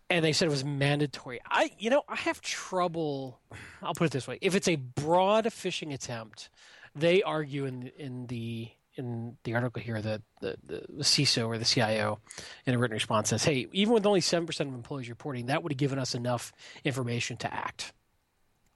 and 0.08 0.24
they 0.24 0.32
said 0.32 0.46
it 0.46 0.50
was 0.50 0.64
mandatory. 0.64 1.40
I, 1.50 1.70
you 1.78 1.90
know, 1.90 2.02
I 2.08 2.16
have 2.16 2.40
trouble. 2.40 3.40
I'll 3.82 3.94
put 3.94 4.06
it 4.06 4.12
this 4.12 4.28
way: 4.28 4.38
if 4.40 4.54
it's 4.54 4.68
a 4.68 4.76
broad 4.76 5.46
phishing 5.46 5.92
attempt, 5.92 6.50
they 6.94 7.22
argue 7.22 7.64
in 7.66 7.90
in 7.98 8.26
the 8.26 8.70
in 8.96 9.36
the 9.44 9.54
article 9.54 9.82
here 9.82 10.00
that 10.00 10.22
the, 10.40 10.56
the, 10.64 10.82
the, 10.88 11.04
CISO 11.04 11.46
or 11.46 11.58
the 11.58 11.64
CIO 11.64 12.18
in 12.64 12.74
a 12.74 12.78
written 12.78 12.94
response 12.94 13.28
says, 13.28 13.44
hey, 13.44 13.66
even 13.72 13.92
with 13.92 14.06
only 14.06 14.20
7% 14.20 14.60
of 14.60 14.68
employees 14.68 15.10
reporting, 15.10 15.46
that 15.46 15.62
would 15.62 15.72
have 15.72 15.76
given 15.76 15.98
us 15.98 16.14
enough 16.14 16.50
information 16.82 17.36
to 17.36 17.52
act. 17.52 17.92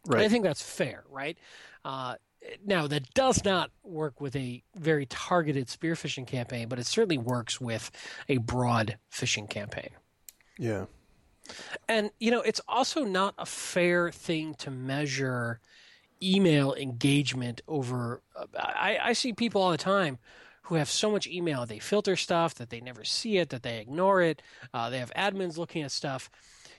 Right. 0.07 0.19
And 0.19 0.27
I 0.27 0.29
think 0.29 0.45
that's 0.45 0.63
fair, 0.63 1.05
right? 1.09 1.39
Uh, 1.87 2.17
now 2.65 2.87
that 2.87 3.13
does 3.15 3.45
not 3.45 3.71
work 3.83 4.21
with 4.21 4.37
a 4.37 4.63
very 4.75 5.07
targeted 5.07 5.69
spear 5.69 5.95
phishing 5.95 6.27
campaign, 6.27 6.69
but 6.69 6.79
it 6.79 6.87
certainly 6.87 7.19
works 7.19 7.61
with 7.61 7.91
a 8.29 8.39
broad 8.39 8.99
phishing 9.11 9.49
campaign. 9.49 9.91
Yeah. 10.59 10.87
And 11.89 12.11
you 12.19 12.31
know, 12.31 12.41
it's 12.41 12.61
also 12.69 13.05
not 13.05 13.35
a 13.39 13.47
fair 13.47 14.11
thing 14.11 14.55
to 14.55 14.71
measure 14.71 15.61
email 16.23 16.75
engagement 16.75 17.61
over. 17.67 18.23
I, 18.59 18.99
I 19.03 19.13
see 19.13 19.33
people 19.33 19.63
all 19.63 19.71
the 19.71 19.79
time 19.79 20.19
who 20.63 20.77
have 20.77 20.89
so 20.89 21.11
much 21.11 21.27
email 21.27 21.67
they 21.67 21.79
filter 21.79 22.15
stuff 22.15 22.55
that 22.55 22.71
they 22.71 22.81
never 22.81 23.05
see 23.05 23.39
it, 23.39 23.49
that 23.51 23.63
they 23.63 23.79
ignore 23.79 24.23
it. 24.23 24.41
Uh, 24.73 24.89
they 24.89 24.99
have 24.99 25.13
admins 25.15 25.59
looking 25.59 25.83
at 25.83 25.91
stuff. 25.91 26.31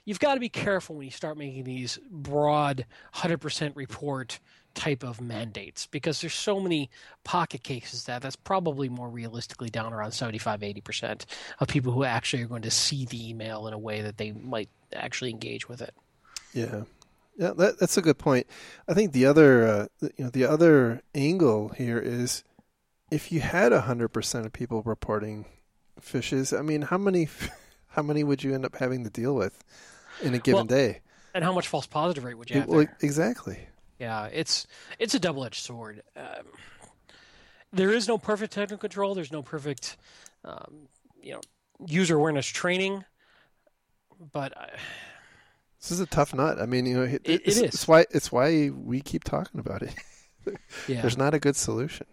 You've 0.04 0.18
got 0.18 0.34
to 0.34 0.40
be 0.40 0.48
careful 0.48 0.96
when 0.96 1.04
you 1.04 1.10
start 1.10 1.36
making 1.36 1.64
these 1.64 1.98
broad 2.10 2.86
100% 3.14 3.76
report 3.76 4.40
type 4.74 5.02
of 5.02 5.20
mandates 5.20 5.86
because 5.86 6.20
there's 6.20 6.34
so 6.34 6.60
many 6.60 6.90
pocket 7.24 7.62
cases 7.62 8.04
that 8.04 8.22
that's 8.22 8.36
probably 8.36 8.88
more 8.88 9.08
realistically 9.08 9.68
down 9.68 9.92
around 9.92 10.12
75 10.12 10.60
80% 10.60 11.24
of 11.60 11.68
people 11.68 11.92
who 11.92 12.04
actually 12.04 12.42
are 12.42 12.48
going 12.48 12.62
to 12.62 12.70
see 12.70 13.04
the 13.04 13.30
email 13.30 13.66
in 13.66 13.74
a 13.74 13.78
way 13.78 14.02
that 14.02 14.18
they 14.18 14.32
might 14.32 14.68
actually 14.94 15.30
engage 15.30 15.68
with 15.68 15.82
it. 15.82 15.94
Yeah. 16.52 16.82
Yeah 17.38 17.52
that, 17.56 17.78
that's 17.78 17.96
a 17.96 18.02
good 18.02 18.18
point. 18.18 18.46
I 18.86 18.94
think 18.94 19.12
the 19.12 19.26
other 19.26 19.66
uh, 19.66 19.86
you 20.00 20.24
know 20.24 20.30
the 20.30 20.44
other 20.44 21.02
angle 21.14 21.70
here 21.70 21.98
is 21.98 22.44
if 23.10 23.30
you 23.30 23.40
had 23.40 23.72
100% 23.72 24.46
of 24.46 24.52
people 24.52 24.82
reporting 24.82 25.44
fishes 26.00 26.52
i 26.52 26.62
mean 26.62 26.82
how 26.82 26.98
many 26.98 27.28
how 27.88 28.02
many 28.02 28.24
would 28.24 28.42
you 28.42 28.54
end 28.54 28.64
up 28.64 28.76
having 28.76 29.04
to 29.04 29.10
deal 29.10 29.34
with 29.34 29.62
in 30.22 30.34
a 30.34 30.38
given 30.38 30.56
well, 30.56 30.64
day? 30.64 31.00
and 31.34 31.44
how 31.44 31.52
much 31.52 31.68
false 31.68 31.86
positive 31.86 32.24
rate 32.24 32.34
would 32.34 32.50
you 32.50 32.60
have 32.60 32.68
well, 32.68 32.86
exactly 33.00 33.66
yeah, 34.02 34.24
it's 34.32 34.66
it's 34.98 35.14
a 35.14 35.20
double 35.20 35.44
edged 35.44 35.62
sword. 35.62 36.02
Um, 36.16 36.46
there 37.72 37.92
is 37.92 38.08
no 38.08 38.18
perfect 38.18 38.52
technical 38.52 38.78
control. 38.78 39.14
There's 39.14 39.30
no 39.30 39.42
perfect, 39.42 39.96
um, 40.44 40.88
you 41.22 41.34
know, 41.34 41.40
user 41.86 42.16
awareness 42.16 42.48
training. 42.48 43.04
But 44.32 44.58
I, 44.58 44.70
this 45.80 45.92
is 45.92 46.00
a 46.00 46.06
tough 46.06 46.34
nut. 46.34 46.60
I 46.60 46.66
mean, 46.66 46.84
you 46.84 46.96
know, 46.96 47.02
it, 47.04 47.22
it, 47.24 47.42
it's, 47.44 47.58
it 47.58 47.64
is. 47.64 47.74
It's 47.74 47.86
why 47.88 48.06
it's 48.10 48.32
why 48.32 48.70
we 48.70 49.00
keep 49.00 49.22
talking 49.22 49.60
about 49.60 49.82
it. 49.82 49.94
yeah. 50.88 51.00
There's 51.00 51.16
not 51.16 51.32
a 51.32 51.38
good 51.38 51.54
solution. 51.54 52.06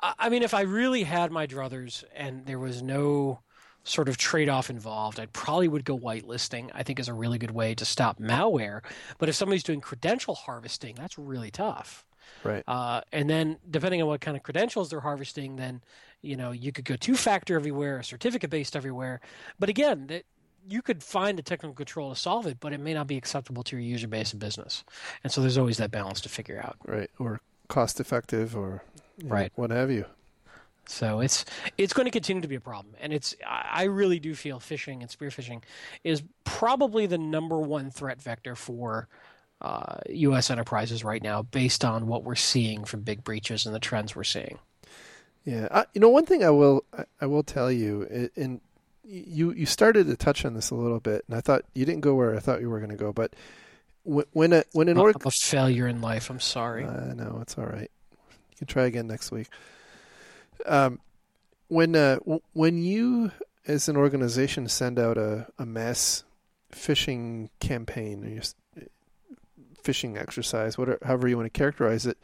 I 0.00 0.30
mean, 0.30 0.42
if 0.42 0.54
I 0.54 0.62
really 0.62 1.02
had 1.02 1.30
my 1.30 1.46
druthers 1.46 2.04
and 2.14 2.46
there 2.46 2.58
was 2.58 2.82
no 2.82 3.40
sort 3.88 4.08
of 4.08 4.16
trade 4.16 4.48
off 4.48 4.70
involved, 4.70 5.18
I 5.18 5.26
probably 5.26 5.68
would 5.68 5.84
go 5.84 5.98
whitelisting. 5.98 6.70
I 6.74 6.82
think 6.82 7.00
is 7.00 7.08
a 7.08 7.14
really 7.14 7.38
good 7.38 7.50
way 7.50 7.74
to 7.74 7.84
stop 7.84 8.18
malware. 8.18 8.82
But 9.18 9.28
if 9.28 9.34
somebody's 9.34 9.62
doing 9.62 9.80
credential 9.80 10.34
harvesting, 10.34 10.94
that's 10.94 11.18
really 11.18 11.50
tough. 11.50 12.04
Right. 12.44 12.62
Uh, 12.68 13.00
and 13.12 13.28
then 13.28 13.58
depending 13.70 14.02
on 14.02 14.08
what 14.08 14.20
kind 14.20 14.36
of 14.36 14.42
credentials 14.42 14.90
they're 14.90 15.00
harvesting, 15.00 15.56
then 15.56 15.82
you 16.20 16.36
know 16.36 16.50
you 16.50 16.72
could 16.72 16.84
go 16.84 16.96
two 16.96 17.14
factor 17.14 17.56
everywhere, 17.56 18.02
certificate 18.02 18.50
based 18.50 18.76
everywhere. 18.76 19.20
But 19.58 19.68
again, 19.68 20.06
that 20.08 20.24
you 20.68 20.82
could 20.82 21.02
find 21.02 21.38
a 21.38 21.42
technical 21.42 21.74
control 21.74 22.12
to 22.12 22.20
solve 22.20 22.46
it, 22.46 22.58
but 22.60 22.72
it 22.72 22.80
may 22.80 22.92
not 22.92 23.06
be 23.06 23.16
acceptable 23.16 23.62
to 23.64 23.76
your 23.76 23.82
user 23.82 24.06
base 24.06 24.32
and 24.32 24.40
business. 24.40 24.84
And 25.24 25.32
so 25.32 25.40
there's 25.40 25.56
always 25.56 25.78
that 25.78 25.90
balance 25.90 26.20
to 26.22 26.28
figure 26.28 26.60
out. 26.62 26.76
Right. 26.86 27.10
Or 27.18 27.40
cost 27.68 28.00
effective 28.00 28.54
or 28.54 28.82
right. 29.24 29.50
Know, 29.56 29.62
what 29.62 29.70
have 29.70 29.90
you. 29.90 30.04
So 30.88 31.20
it's 31.20 31.44
it's 31.76 31.92
going 31.92 32.06
to 32.06 32.10
continue 32.10 32.40
to 32.42 32.48
be 32.48 32.54
a 32.54 32.60
problem, 32.60 32.94
and 33.00 33.12
it's 33.12 33.34
I 33.46 33.84
really 33.84 34.18
do 34.18 34.34
feel 34.34 34.58
phishing 34.58 35.00
and 35.02 35.10
spear 35.10 35.28
phishing 35.28 35.62
is 36.02 36.22
probably 36.44 37.06
the 37.06 37.18
number 37.18 37.58
one 37.60 37.90
threat 37.90 38.22
vector 38.22 38.54
for 38.54 39.06
uh, 39.60 39.98
U.S. 40.08 40.50
enterprises 40.50 41.04
right 41.04 41.22
now, 41.22 41.42
based 41.42 41.84
on 41.84 42.06
what 42.06 42.24
we're 42.24 42.36
seeing 42.36 42.84
from 42.84 43.02
big 43.02 43.22
breaches 43.22 43.66
and 43.66 43.74
the 43.74 43.80
trends 43.80 44.16
we're 44.16 44.24
seeing. 44.24 44.58
Yeah, 45.44 45.68
I, 45.70 45.84
you 45.92 46.00
know, 46.00 46.08
one 46.08 46.24
thing 46.24 46.42
I 46.42 46.50
will 46.50 46.84
I 47.20 47.26
will 47.26 47.42
tell 47.42 47.70
you, 47.70 48.30
and 48.34 48.60
you 49.04 49.52
you 49.52 49.66
started 49.66 50.06
to 50.06 50.16
touch 50.16 50.44
on 50.46 50.54
this 50.54 50.70
a 50.70 50.74
little 50.74 51.00
bit, 51.00 51.24
and 51.28 51.36
I 51.36 51.42
thought 51.42 51.64
you 51.74 51.84
didn't 51.84 52.00
go 52.00 52.14
where 52.14 52.34
I 52.34 52.38
thought 52.38 52.62
you 52.62 52.70
were 52.70 52.78
going 52.78 52.90
to 52.90 52.96
go, 52.96 53.12
but 53.12 53.34
when 54.04 54.54
a 54.54 54.64
when 54.72 54.88
an 54.88 54.96
org 54.96 55.16
a 55.24 55.30
failure 55.30 55.86
in 55.86 56.00
life, 56.00 56.30
I'm 56.30 56.40
sorry. 56.40 56.84
I 56.84 56.88
uh, 56.88 57.14
know 57.14 57.38
it's 57.42 57.58
all 57.58 57.66
right. 57.66 57.90
You 58.20 58.56
can 58.56 58.66
try 58.66 58.84
again 58.84 59.06
next 59.06 59.30
week. 59.30 59.48
Um, 60.66 61.00
when 61.68 61.94
uh, 61.94 62.18
when 62.52 62.82
you 62.82 63.30
as 63.66 63.88
an 63.88 63.96
organization 63.96 64.68
send 64.68 64.98
out 64.98 65.18
a, 65.18 65.46
a 65.58 65.66
mass 65.66 66.24
phishing 66.72 67.50
campaign 67.60 68.24
or 68.24 68.84
phishing 69.82 70.18
exercise, 70.18 70.78
whatever, 70.78 70.98
however 71.04 71.28
you 71.28 71.36
want 71.36 71.52
to 71.52 71.58
characterize 71.58 72.06
it, 72.06 72.18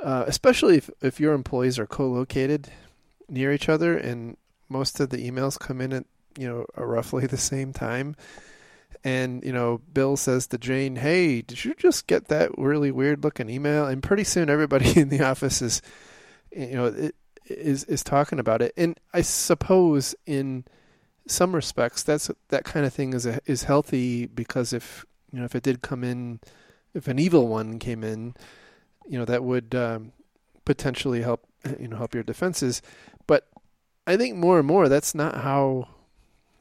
uh, 0.00 0.24
especially 0.26 0.76
if, 0.76 0.90
if 1.00 1.20
your 1.20 1.32
employees 1.32 1.78
are 1.78 1.86
co-located 1.86 2.70
near 3.28 3.52
each 3.52 3.68
other 3.68 3.96
and 3.96 4.36
most 4.68 5.00
of 5.00 5.10
the 5.10 5.30
emails 5.30 5.58
come 5.58 5.80
in 5.80 5.92
at 5.92 6.04
you 6.38 6.46
know 6.46 6.66
roughly 6.76 7.26
the 7.26 7.36
same 7.36 7.72
time 7.72 8.14
and 9.04 9.42
you 9.42 9.52
know 9.52 9.80
bill 9.92 10.16
says 10.16 10.46
to 10.46 10.58
jane 10.58 10.96
hey 10.96 11.40
did 11.40 11.64
you 11.64 11.74
just 11.74 12.06
get 12.06 12.28
that 12.28 12.56
really 12.58 12.90
weird 12.90 13.24
looking 13.24 13.48
email? 13.48 13.86
and 13.86 14.02
pretty 14.02 14.24
soon 14.24 14.50
everybody 14.50 15.00
in 15.00 15.08
the 15.08 15.22
office 15.22 15.62
is 15.62 15.82
you 16.54 16.74
know 16.74 16.86
it, 16.86 17.14
is 17.48 17.84
is 17.84 18.02
talking 18.02 18.38
about 18.38 18.62
it, 18.62 18.72
and 18.76 18.98
I 19.12 19.22
suppose 19.22 20.14
in 20.26 20.64
some 21.26 21.54
respects 21.54 22.02
that's 22.02 22.30
that 22.48 22.64
kind 22.64 22.86
of 22.86 22.92
thing 22.92 23.12
is 23.12 23.26
a, 23.26 23.40
is 23.46 23.64
healthy 23.64 24.26
because 24.26 24.72
if 24.72 25.04
you 25.32 25.38
know 25.38 25.44
if 25.44 25.54
it 25.54 25.62
did 25.62 25.82
come 25.82 26.04
in, 26.04 26.40
if 26.94 27.08
an 27.08 27.18
evil 27.18 27.48
one 27.48 27.78
came 27.78 28.04
in, 28.04 28.34
you 29.08 29.18
know 29.18 29.24
that 29.24 29.44
would 29.44 29.74
um, 29.74 30.12
potentially 30.64 31.22
help 31.22 31.46
you 31.80 31.88
know 31.88 31.96
help 31.96 32.14
your 32.14 32.22
defenses, 32.22 32.82
but 33.26 33.48
I 34.06 34.16
think 34.16 34.36
more 34.36 34.58
and 34.58 34.66
more 34.66 34.88
that's 34.88 35.14
not 35.14 35.38
how 35.38 35.88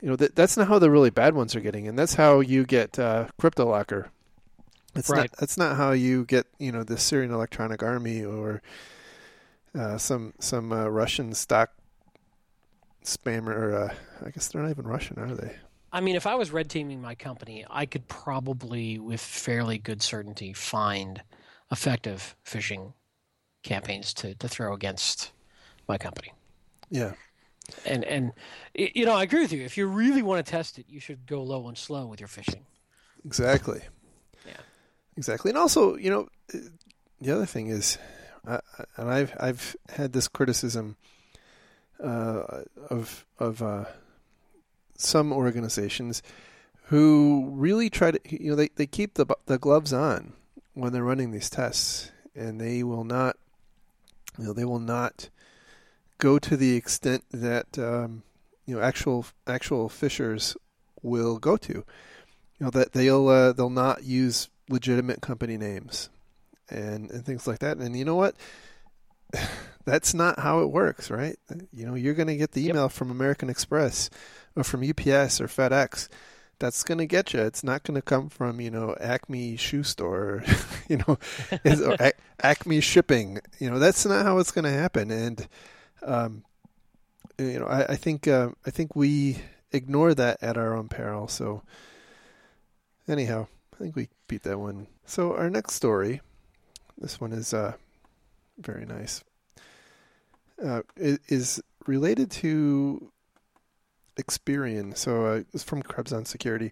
you 0.01 0.09
know 0.09 0.15
that 0.15 0.35
that's 0.35 0.57
not 0.57 0.67
how 0.67 0.79
the 0.79 0.91
really 0.91 1.09
bad 1.09 1.35
ones 1.35 1.55
are 1.55 1.61
getting, 1.61 1.87
and 1.87 1.97
that's 1.97 2.15
how 2.15 2.39
you 2.39 2.65
get 2.65 2.97
uh, 2.99 3.27
CryptoLocker. 3.39 4.07
It's 4.95 5.09
right. 5.09 5.29
not 5.31 5.31
that's 5.39 5.57
not 5.57 5.75
how 5.75 5.91
you 5.91 6.25
get 6.25 6.47
you 6.57 6.71
know 6.71 6.83
the 6.83 6.97
Syrian 6.97 7.31
Electronic 7.31 7.83
Army 7.83 8.23
or 8.23 8.61
uh, 9.77 9.97
some 9.97 10.33
some 10.39 10.71
uh, 10.71 10.87
Russian 10.87 11.33
stock 11.33 11.71
spammer. 13.03 13.89
Uh, 13.89 13.93
I 14.25 14.29
guess 14.29 14.47
they're 14.47 14.61
not 14.61 14.71
even 14.71 14.87
Russian, 14.87 15.19
are 15.19 15.33
they? 15.35 15.55
I 15.91 16.01
mean, 16.01 16.15
if 16.15 16.27
I 16.27 16.35
was 16.35 16.51
red 16.51 16.69
teaming 16.69 17.01
my 17.01 17.15
company, 17.15 17.65
I 17.69 17.85
could 17.85 18.07
probably, 18.07 18.99
with 18.99 19.21
fairly 19.21 19.77
good 19.77 20.01
certainty, 20.01 20.51
find 20.51 21.23
effective 21.71 22.35
phishing 22.45 22.93
campaigns 23.63 24.13
to, 24.15 24.35
to 24.35 24.47
throw 24.47 24.73
against 24.73 25.31
my 25.87 25.97
company. 25.97 26.33
Yeah. 26.89 27.13
And 27.85 28.03
and 28.03 28.33
you 28.73 29.05
know, 29.05 29.13
I 29.13 29.23
agree 29.23 29.41
with 29.41 29.51
you. 29.51 29.63
If 29.63 29.77
you 29.77 29.87
really 29.87 30.21
want 30.21 30.45
to 30.45 30.49
test 30.49 30.77
it, 30.77 30.85
you 30.87 30.99
should 30.99 31.25
go 31.25 31.41
low 31.41 31.67
and 31.67 31.77
slow 31.77 32.05
with 32.05 32.19
your 32.19 32.29
phishing. 32.29 32.61
Exactly. 33.25 33.81
Yeah. 34.45 34.53
Exactly. 35.17 35.49
And 35.49 35.57
also, 35.57 35.95
you 35.95 36.11
know, 36.11 36.27
the 37.21 37.33
other 37.33 37.45
thing 37.45 37.67
is 37.67 37.97
and 38.47 39.09
I've 39.09 39.35
I've 39.39 39.75
had 39.89 40.13
this 40.13 40.27
criticism 40.27 40.97
uh, 42.03 42.63
of 42.89 43.25
of 43.39 43.61
uh, 43.61 43.85
some 44.95 45.31
organizations 45.31 46.21
who 46.85 47.49
really 47.53 47.89
try 47.89 48.11
to 48.11 48.19
you 48.29 48.51
know 48.51 48.55
they, 48.55 48.69
they 48.75 48.85
keep 48.85 49.15
the 49.15 49.25
the 49.45 49.57
gloves 49.57 49.93
on 49.93 50.33
when 50.73 50.93
they're 50.93 51.03
running 51.03 51.31
these 51.31 51.49
tests 51.49 52.11
and 52.35 52.59
they 52.59 52.83
will 52.83 53.03
not 53.03 53.37
you 54.37 54.45
know 54.45 54.53
they 54.53 54.65
will 54.65 54.79
not 54.79 55.29
go 56.17 56.39
to 56.39 56.55
the 56.57 56.75
extent 56.75 57.23
that 57.31 57.77
um, 57.77 58.23
you 58.65 58.75
know 58.75 58.81
actual 58.81 59.25
actual 59.47 59.89
phishers 59.89 60.55
will 61.01 61.37
go 61.37 61.57
to. 61.57 61.73
You 61.73 62.65
know 62.65 62.69
that 62.71 62.93
they'll 62.93 63.27
uh, 63.27 63.53
they'll 63.53 63.69
not 63.69 64.03
use 64.03 64.49
legitimate 64.69 65.21
company 65.21 65.57
names 65.57 66.09
and 66.69 67.11
and 67.11 67.25
things 67.25 67.47
like 67.47 67.59
that. 67.59 67.77
And 67.77 67.97
you 67.97 68.05
know 68.05 68.15
what? 68.15 68.35
That's 69.85 70.13
not 70.15 70.39
how 70.39 70.61
it 70.61 70.71
works, 70.71 71.11
right? 71.11 71.37
You 71.71 71.85
know, 71.85 71.93
you're 71.93 72.15
going 72.15 72.27
to 72.27 72.35
get 72.35 72.53
the 72.53 72.67
email 72.67 72.85
yep. 72.85 72.91
from 72.91 73.11
American 73.11 73.51
Express 73.51 74.09
or 74.55 74.63
from 74.63 74.81
UPS 74.81 75.39
or 75.39 75.47
FedEx. 75.47 76.09
That's 76.57 76.83
going 76.83 76.97
to 76.97 77.05
get 77.05 77.33
you. 77.33 77.41
It's 77.41 77.63
not 77.63 77.83
going 77.83 77.95
to 77.95 78.01
come 78.01 78.29
from 78.29 78.59
you 78.61 78.71
know 78.71 78.95
Acme 78.99 79.57
shoe 79.57 79.83
store, 79.83 80.43
you 80.89 80.97
know, 80.97 81.19
or 81.85 81.97
Acme 82.41 82.81
shipping. 82.81 83.39
You 83.59 83.69
know, 83.69 83.79
that's 83.79 84.05
not 84.05 84.25
how 84.25 84.39
it's 84.39 84.51
going 84.51 84.65
to 84.65 84.71
happen. 84.71 85.11
And 85.11 85.47
um, 86.01 86.43
you 87.37 87.59
know, 87.59 87.67
I, 87.67 87.93
I 87.93 87.95
think 87.95 88.27
uh, 88.27 88.49
I 88.65 88.71
think 88.71 88.95
we 88.95 89.37
ignore 89.71 90.13
that 90.13 90.41
at 90.41 90.57
our 90.57 90.75
own 90.75 90.87
peril. 90.87 91.27
So 91.27 91.61
anyhow, 93.07 93.47
I 93.73 93.77
think 93.77 93.95
we 93.95 94.09
beat 94.27 94.43
that 94.43 94.59
one. 94.59 94.87
So 95.05 95.35
our 95.35 95.49
next 95.49 95.73
story 95.73 96.21
this 96.97 97.19
one 97.19 97.31
is 97.31 97.53
uh, 97.53 97.73
very 98.57 98.85
nice. 98.85 99.23
Uh, 100.63 100.81
it 100.95 101.21
is 101.27 101.61
related 101.85 102.31
to 102.31 103.11
Experian. 104.17 104.95
So 104.95 105.25
uh, 105.25 105.43
it's 105.53 105.63
from 105.63 105.83
Krebs 105.83 106.13
on 106.13 106.25
Security. 106.25 106.71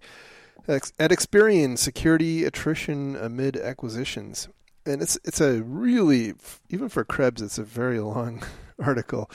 At 0.67 1.11
Experian, 1.11 1.77
security 1.77 2.45
attrition 2.45 3.17
amid 3.17 3.57
acquisitions. 3.57 4.47
and 4.85 5.01
it's 5.01 5.17
it's 5.25 5.41
a 5.41 5.61
really 5.61 6.33
even 6.69 6.87
for 6.87 7.03
Krebs, 7.03 7.41
it's 7.41 7.57
a 7.57 7.63
very 7.63 7.99
long 7.99 8.43
article. 8.79 9.29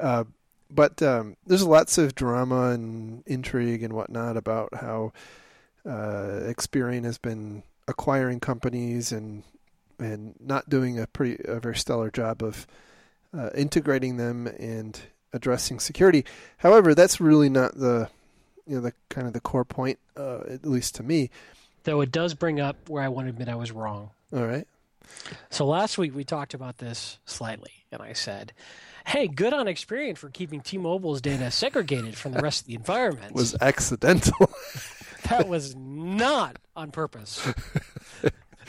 Uh, 0.00 0.24
but 0.70 1.02
um, 1.02 1.36
there's 1.46 1.66
lots 1.66 1.98
of 1.98 2.14
drama 2.14 2.70
and 2.70 3.22
intrigue 3.26 3.82
and 3.82 3.92
whatnot 3.92 4.38
about 4.38 4.74
how 4.76 5.12
uh, 5.84 6.48
Experian 6.48 7.04
has 7.04 7.18
been 7.18 7.62
acquiring 7.86 8.40
companies 8.40 9.12
and 9.12 9.42
and 10.02 10.34
not 10.40 10.68
doing 10.68 10.98
a 10.98 11.06
pretty 11.06 11.42
a 11.44 11.60
very 11.60 11.76
stellar 11.76 12.10
job 12.10 12.42
of 12.42 12.66
uh, 13.36 13.50
integrating 13.54 14.16
them 14.16 14.46
and 14.46 15.00
addressing 15.32 15.80
security. 15.80 16.24
However, 16.58 16.94
that's 16.94 17.20
really 17.20 17.48
not 17.48 17.76
the 17.76 18.08
you 18.66 18.76
know 18.76 18.82
the 18.82 18.92
kind 19.08 19.26
of 19.26 19.32
the 19.32 19.40
core 19.40 19.64
point, 19.64 19.98
uh, 20.16 20.40
at 20.48 20.66
least 20.66 20.94
to 20.96 21.02
me. 21.02 21.30
Though 21.84 22.00
it 22.00 22.12
does 22.12 22.34
bring 22.34 22.60
up 22.60 22.88
where 22.88 23.02
I 23.02 23.08
want 23.08 23.26
to 23.26 23.30
admit 23.30 23.48
I 23.48 23.56
was 23.56 23.72
wrong. 23.72 24.10
All 24.32 24.46
right. 24.46 24.66
So 25.50 25.66
last 25.66 25.98
week 25.98 26.14
we 26.14 26.24
talked 26.24 26.54
about 26.54 26.78
this 26.78 27.18
slightly, 27.24 27.72
and 27.90 28.00
I 28.00 28.12
said, 28.12 28.52
"Hey, 29.06 29.28
good 29.28 29.52
on 29.52 29.66
Experian 29.66 30.16
for 30.16 30.30
keeping 30.30 30.60
T-Mobile's 30.60 31.20
data 31.20 31.50
segregated 31.50 32.16
from 32.16 32.32
the 32.32 32.40
rest 32.40 32.62
of 32.62 32.66
the 32.68 32.74
environment." 32.74 33.34
was 33.34 33.56
accidental. 33.60 34.50
that 35.28 35.48
was 35.48 35.74
not 35.76 36.56
on 36.76 36.92
purpose. 36.92 37.46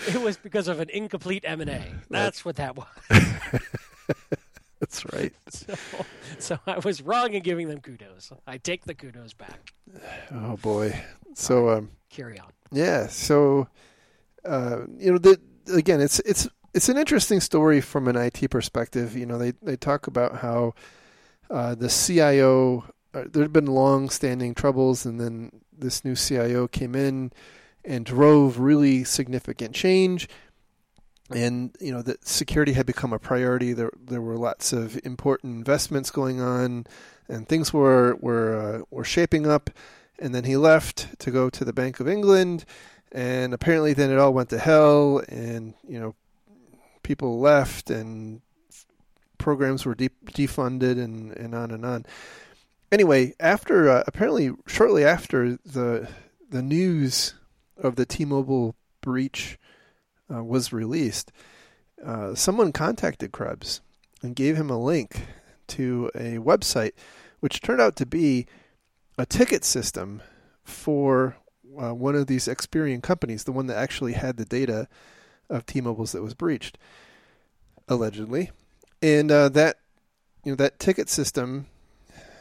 it 0.08 0.22
was 0.22 0.38
because 0.38 0.68
of 0.68 0.80
an 0.80 0.90
incomplete 0.90 1.44
M 1.46 1.62
and 1.62 1.70
A. 1.70 1.84
That's 2.10 2.44
what 2.46 2.56
that 2.58 2.76
was. 2.76 2.88
That's 4.80 5.06
right. 5.14 5.34
So, 5.50 5.76
so 6.40 6.60
I 6.68 6.80
was 6.80 7.02
wrong 7.02 7.34
in 7.34 7.44
giving 7.44 7.68
them 7.70 7.80
kudos. 7.80 8.32
I 8.48 8.58
take 8.58 8.86
the 8.86 8.94
kudos 8.96 9.34
back. 9.34 9.72
Oh 10.34 10.58
boy. 10.58 11.00
So 11.36 11.70
um, 11.70 11.92
Carry 12.10 12.40
on. 12.40 12.50
yeah. 12.72 13.08
So 13.08 13.68
uh, 14.44 14.80
you 14.98 15.12
know, 15.12 15.18
the, 15.20 15.40
again, 15.74 16.02
it's 16.02 16.20
it's 16.22 16.48
it's 16.74 16.90
an 16.90 16.98
interesting 16.98 17.40
story 17.40 17.80
from 17.82 18.08
an 18.08 18.16
IT 18.18 18.50
perspective. 18.50 19.16
You 19.16 19.26
know, 19.26 19.38
they 19.38 19.52
they 19.62 19.78
talk 19.78 20.08
about 20.08 20.38
how 20.38 20.74
uh, 21.50 21.76
the 21.76 21.88
CIO. 21.90 22.84
Uh, 23.14 23.26
there 23.32 23.44
had 23.44 23.54
been 23.54 23.68
long-standing 23.68 24.56
troubles, 24.56 25.06
and 25.06 25.20
then 25.22 25.52
this 25.72 26.04
new 26.04 26.16
CIO 26.16 26.68
came 26.68 26.96
in 26.96 27.32
and 27.86 28.06
drove 28.06 28.60
really 28.60 29.04
significant 29.04 29.76
change. 29.76 30.30
And 31.30 31.76
you 31.80 31.92
know 31.92 32.02
that 32.02 32.28
security 32.28 32.74
had 32.74 32.86
become 32.86 33.14
a 33.14 33.20
priority. 33.20 33.74
There, 33.74 33.92
there 34.00 34.22
were 34.22 34.38
lots 34.38 34.74
of 34.74 35.00
important 35.04 35.56
investments 35.56 36.12
going 36.12 36.42
on, 36.42 36.86
and 37.28 37.48
things 37.48 37.74
were 37.74 38.16
were 38.20 38.82
uh, 38.82 38.86
were 38.92 39.06
shaping 39.06 39.48
up. 39.48 39.70
And 40.20 40.36
then 40.36 40.44
he 40.44 40.58
left 40.58 41.20
to 41.20 41.32
go 41.32 41.50
to 41.50 41.66
the 41.66 41.74
Bank 41.74 42.00
of 42.00 42.08
England, 42.08 42.66
and 43.12 43.54
apparently 43.54 43.94
then 43.94 44.12
it 44.12 44.20
all 44.20 44.34
went 44.34 44.50
to 44.50 44.60
hell. 44.60 45.24
And 45.28 45.74
you 45.88 46.00
know, 46.00 46.14
people 47.02 47.40
left, 47.40 47.90
and 47.90 48.42
programs 49.38 49.86
were 49.86 49.96
de- 49.96 50.10
defunded, 50.28 51.02
and 51.04 51.32
and 51.32 51.56
on 51.56 51.72
and 51.72 51.86
on 51.86 52.06
anyway, 52.94 53.34
after 53.40 53.90
uh, 53.90 54.04
apparently 54.08 54.52
shortly 54.68 55.04
after 55.04 55.58
the 55.66 56.08
the 56.50 56.62
news 56.62 57.34
of 57.84 57.96
the 57.96 58.06
T-Mobile 58.06 58.76
breach 59.02 59.58
uh, 60.34 60.44
was 60.44 60.74
released, 60.74 61.32
uh, 62.04 62.34
someone 62.36 62.72
contacted 62.72 63.32
Krebs 63.32 63.82
and 64.22 64.36
gave 64.36 64.56
him 64.56 64.70
a 64.70 64.82
link 64.82 65.28
to 65.68 66.10
a 66.16 66.38
website, 66.38 66.94
which 67.40 67.62
turned 67.62 67.82
out 67.82 67.96
to 67.98 68.06
be 68.06 68.48
a 69.18 69.26
ticket 69.26 69.64
system 69.64 70.22
for 70.64 71.36
uh, 71.80 71.94
one 71.94 72.16
of 72.16 72.28
these 72.28 72.48
Experian 72.48 73.02
companies, 73.04 73.44
the 73.44 73.52
one 73.52 73.68
that 73.68 73.78
actually 73.78 74.14
had 74.14 74.38
the 74.38 74.46
data 74.46 74.88
of 75.50 75.66
T-Mobile's 75.66 76.14
that 76.14 76.22
was 76.22 76.34
breached, 76.34 76.78
allegedly, 77.88 78.52
and 79.02 79.32
uh, 79.32 79.50
that 79.50 79.78
you 80.44 80.52
know 80.52 80.56
that 80.56 80.80
ticket 80.80 81.10
system 81.10 81.68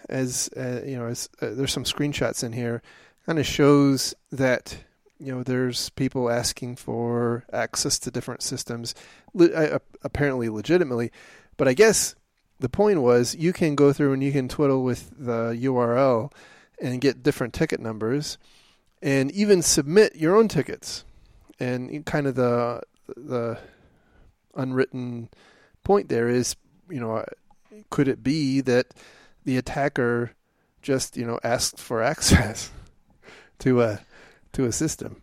as 0.09 0.51
uh, 0.57 0.83
you 0.85 0.97
know, 0.97 1.07
as 1.07 1.29
uh, 1.41 1.51
there's 1.53 1.73
some 1.73 1.85
screenshots 1.85 2.45
in 2.45 2.53
here, 2.53 2.83
kind 3.27 3.39
of 3.39 3.47
shows 3.47 4.15
that 4.31 4.85
you 5.23 5.33
know 5.33 5.43
there's 5.43 5.91
people 5.91 6.31
asking 6.31 6.77
for 6.77 7.45
access 7.53 7.99
to 8.01 8.11
different 8.11 8.43
systems, 8.43 8.95
le- 9.33 9.53
uh, 9.53 9.79
apparently 10.03 10.49
legitimately, 10.49 11.13
but 11.57 11.69
I 11.69 11.75
guess 11.75 12.15
the 12.59 12.69
point 12.69 13.01
was 13.01 13.35
you 13.35 13.53
can 13.53 13.75
go 13.75 13.93
through 13.93 14.13
and 14.13 14.23
you 14.23 14.33
can 14.33 14.49
twiddle 14.49 14.83
with 14.83 15.11
the 15.17 15.57
URL 15.63 16.33
and 16.81 17.01
get 17.01 17.23
different 17.23 17.55
ticket 17.55 17.81
numbers, 17.81 18.37
and 19.01 19.31
even 19.31 19.63
submit 19.63 20.17
your 20.17 20.37
own 20.37 20.49
tickets, 20.49 21.05
and 21.61 22.05
kind 22.05 22.27
of 22.27 22.35
the 22.35 22.83
the 23.17 23.59
unwritten 24.55 25.29
point 25.85 26.09
there 26.09 26.29
is 26.29 26.57
you 26.91 27.01
know 27.01 27.17
uh, 27.17 27.25
could 27.91 28.09
it 28.09 28.23
be 28.23 28.61
that 28.61 28.87
the 29.45 29.57
attacker 29.57 30.33
just 30.83 31.17
you 31.17 31.25
know 31.25 31.39
asked 31.45 31.79
for 31.79 32.03
access 32.03 32.71
to 33.61 33.83
a 33.83 34.01
to 34.53 34.65
a 34.65 34.73
system. 34.73 35.23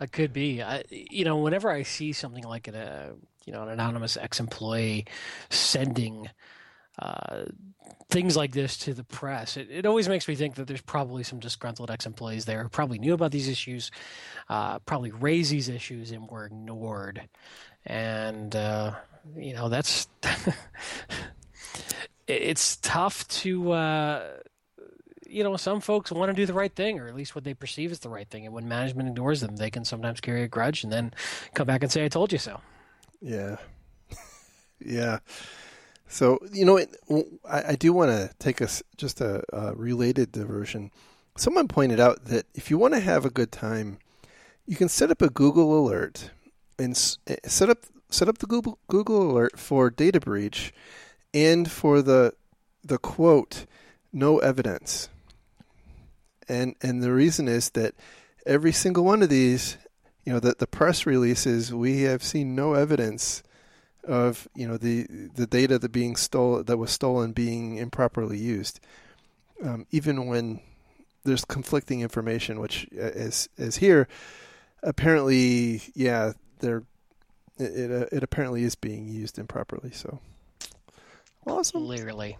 It 0.00 0.12
could 0.12 0.32
be. 0.32 0.62
I, 0.62 0.84
you 0.88 1.24
know, 1.24 1.38
whenever 1.38 1.70
I 1.70 1.82
see 1.82 2.12
something 2.12 2.44
like 2.44 2.68
a 2.68 2.78
uh, 2.78 3.12
you 3.44 3.52
know 3.52 3.62
an 3.62 3.68
anonymous 3.68 4.16
ex-employee 4.16 5.06
sending 5.50 6.30
uh, 6.98 7.44
things 8.08 8.36
like 8.36 8.52
this 8.52 8.78
to 8.78 8.94
the 8.94 9.04
press, 9.04 9.56
it, 9.56 9.68
it, 9.70 9.86
always 9.86 10.08
makes 10.08 10.26
me 10.26 10.34
think 10.34 10.54
that 10.54 10.66
there's 10.66 10.80
probably 10.80 11.22
some 11.22 11.38
disgruntled 11.38 11.90
ex-employees 11.90 12.46
there 12.46 12.62
who 12.62 12.68
probably 12.68 12.98
knew 12.98 13.12
about 13.12 13.30
these 13.30 13.48
issues, 13.48 13.90
uh, 14.48 14.78
probably 14.80 15.10
raised 15.10 15.52
these 15.52 15.68
issues 15.68 16.10
and 16.10 16.28
were 16.28 16.46
ignored, 16.46 17.28
and 17.84 18.56
uh, 18.56 18.92
you 19.36 19.52
know 19.52 19.68
that's 19.68 20.08
it's 22.26 22.76
tough 22.76 23.28
to 23.28 23.72
uh, 23.72 24.30
you 25.30 25.44
know 25.44 25.56
some 25.56 25.80
folks 25.80 26.10
want 26.10 26.30
to 26.30 26.34
do 26.34 26.46
the 26.46 26.52
right 26.52 26.74
thing 26.74 26.98
or 26.98 27.06
at 27.06 27.14
least 27.14 27.34
what 27.34 27.44
they 27.44 27.54
perceive 27.54 27.90
as 27.90 28.00
the 28.00 28.08
right 28.08 28.28
thing 28.28 28.44
and 28.44 28.54
when 28.54 28.68
management 28.68 29.08
ignores 29.08 29.40
them 29.40 29.56
they 29.56 29.70
can 29.70 29.84
sometimes 29.84 30.20
carry 30.20 30.42
a 30.42 30.48
grudge 30.48 30.82
and 30.82 30.92
then 30.92 31.12
come 31.54 31.66
back 31.66 31.82
and 31.82 31.90
say 31.90 32.04
i 32.04 32.08
told 32.08 32.32
you 32.32 32.38
so. 32.38 32.60
Yeah. 33.20 33.56
Yeah. 34.82 35.18
So 36.08 36.38
you 36.52 36.64
know 36.64 36.78
i, 36.78 37.62
I 37.68 37.76
do 37.76 37.92
want 37.92 38.10
to 38.10 38.30
take 38.38 38.62
us 38.62 38.82
just 38.96 39.20
a, 39.20 39.42
a 39.52 39.74
related 39.74 40.32
diversion. 40.32 40.90
Someone 41.36 41.68
pointed 41.68 42.00
out 42.00 42.24
that 42.26 42.46
if 42.54 42.70
you 42.70 42.78
want 42.78 42.94
to 42.94 43.00
have 43.00 43.24
a 43.24 43.30
good 43.30 43.52
time 43.52 43.98
you 44.66 44.76
can 44.76 44.88
set 44.88 45.10
up 45.10 45.20
a 45.20 45.28
google 45.28 45.78
alert 45.78 46.30
and 46.78 46.92
eh, 47.26 47.36
set 47.44 47.68
up 47.68 47.78
set 48.08 48.28
up 48.28 48.38
the 48.38 48.46
google 48.46 48.78
google 48.88 49.30
alert 49.30 49.58
for 49.58 49.90
data 49.90 50.20
breach 50.20 50.72
and 51.34 51.70
for 51.70 52.00
the 52.02 52.32
the 52.82 52.98
quote 52.98 53.66
no 54.12 54.38
evidence 54.38 55.08
and 56.50 56.74
and 56.82 57.02
the 57.02 57.12
reason 57.12 57.48
is 57.48 57.70
that 57.70 57.94
every 58.46 58.72
single 58.72 59.04
one 59.04 59.22
of 59.22 59.28
these 59.28 59.76
you 60.24 60.32
know 60.32 60.40
that 60.40 60.58
the 60.58 60.66
press 60.66 61.06
releases 61.06 61.72
we 61.72 62.02
have 62.02 62.22
seen 62.22 62.54
no 62.54 62.74
evidence 62.74 63.42
of 64.04 64.48
you 64.54 64.66
know 64.66 64.76
the 64.76 65.06
the 65.34 65.46
data 65.46 65.78
that 65.78 65.92
being 65.92 66.16
stolen 66.16 66.64
that 66.64 66.76
was 66.76 66.90
stolen 66.90 67.32
being 67.32 67.76
improperly 67.76 68.38
used 68.38 68.80
um, 69.64 69.86
even 69.90 70.26
when 70.26 70.60
there's 71.24 71.44
conflicting 71.44 72.00
information 72.00 72.60
which 72.60 72.86
is 72.92 73.48
uh, 73.58 73.64
is 73.64 73.76
here 73.76 74.08
apparently 74.82 75.82
yeah 75.94 76.32
there 76.60 76.82
it, 77.58 77.90
it, 77.90 78.08
it 78.12 78.22
apparently 78.22 78.64
is 78.64 78.74
being 78.74 79.06
used 79.06 79.38
improperly 79.38 79.90
so 79.90 80.18
Awesome. 81.46 81.84
Clearly. 81.84 82.36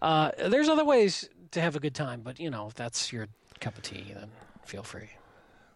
Uh, 0.00 0.30
there's 0.48 0.68
other 0.68 0.84
ways 0.84 1.28
to 1.52 1.60
have 1.60 1.76
a 1.76 1.80
good 1.80 1.94
time, 1.94 2.20
but 2.22 2.38
you 2.40 2.50
know, 2.50 2.66
if 2.66 2.74
that's 2.74 3.12
your 3.12 3.28
cup 3.60 3.76
of 3.76 3.82
tea, 3.82 4.12
then 4.14 4.30
feel 4.64 4.82
free. 4.82 5.10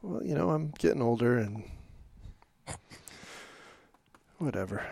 Well, 0.02 0.22
you 0.24 0.34
know, 0.34 0.50
I'm 0.50 0.72
getting 0.78 1.02
older 1.02 1.38
and 1.38 1.64
whatever. 4.38 4.84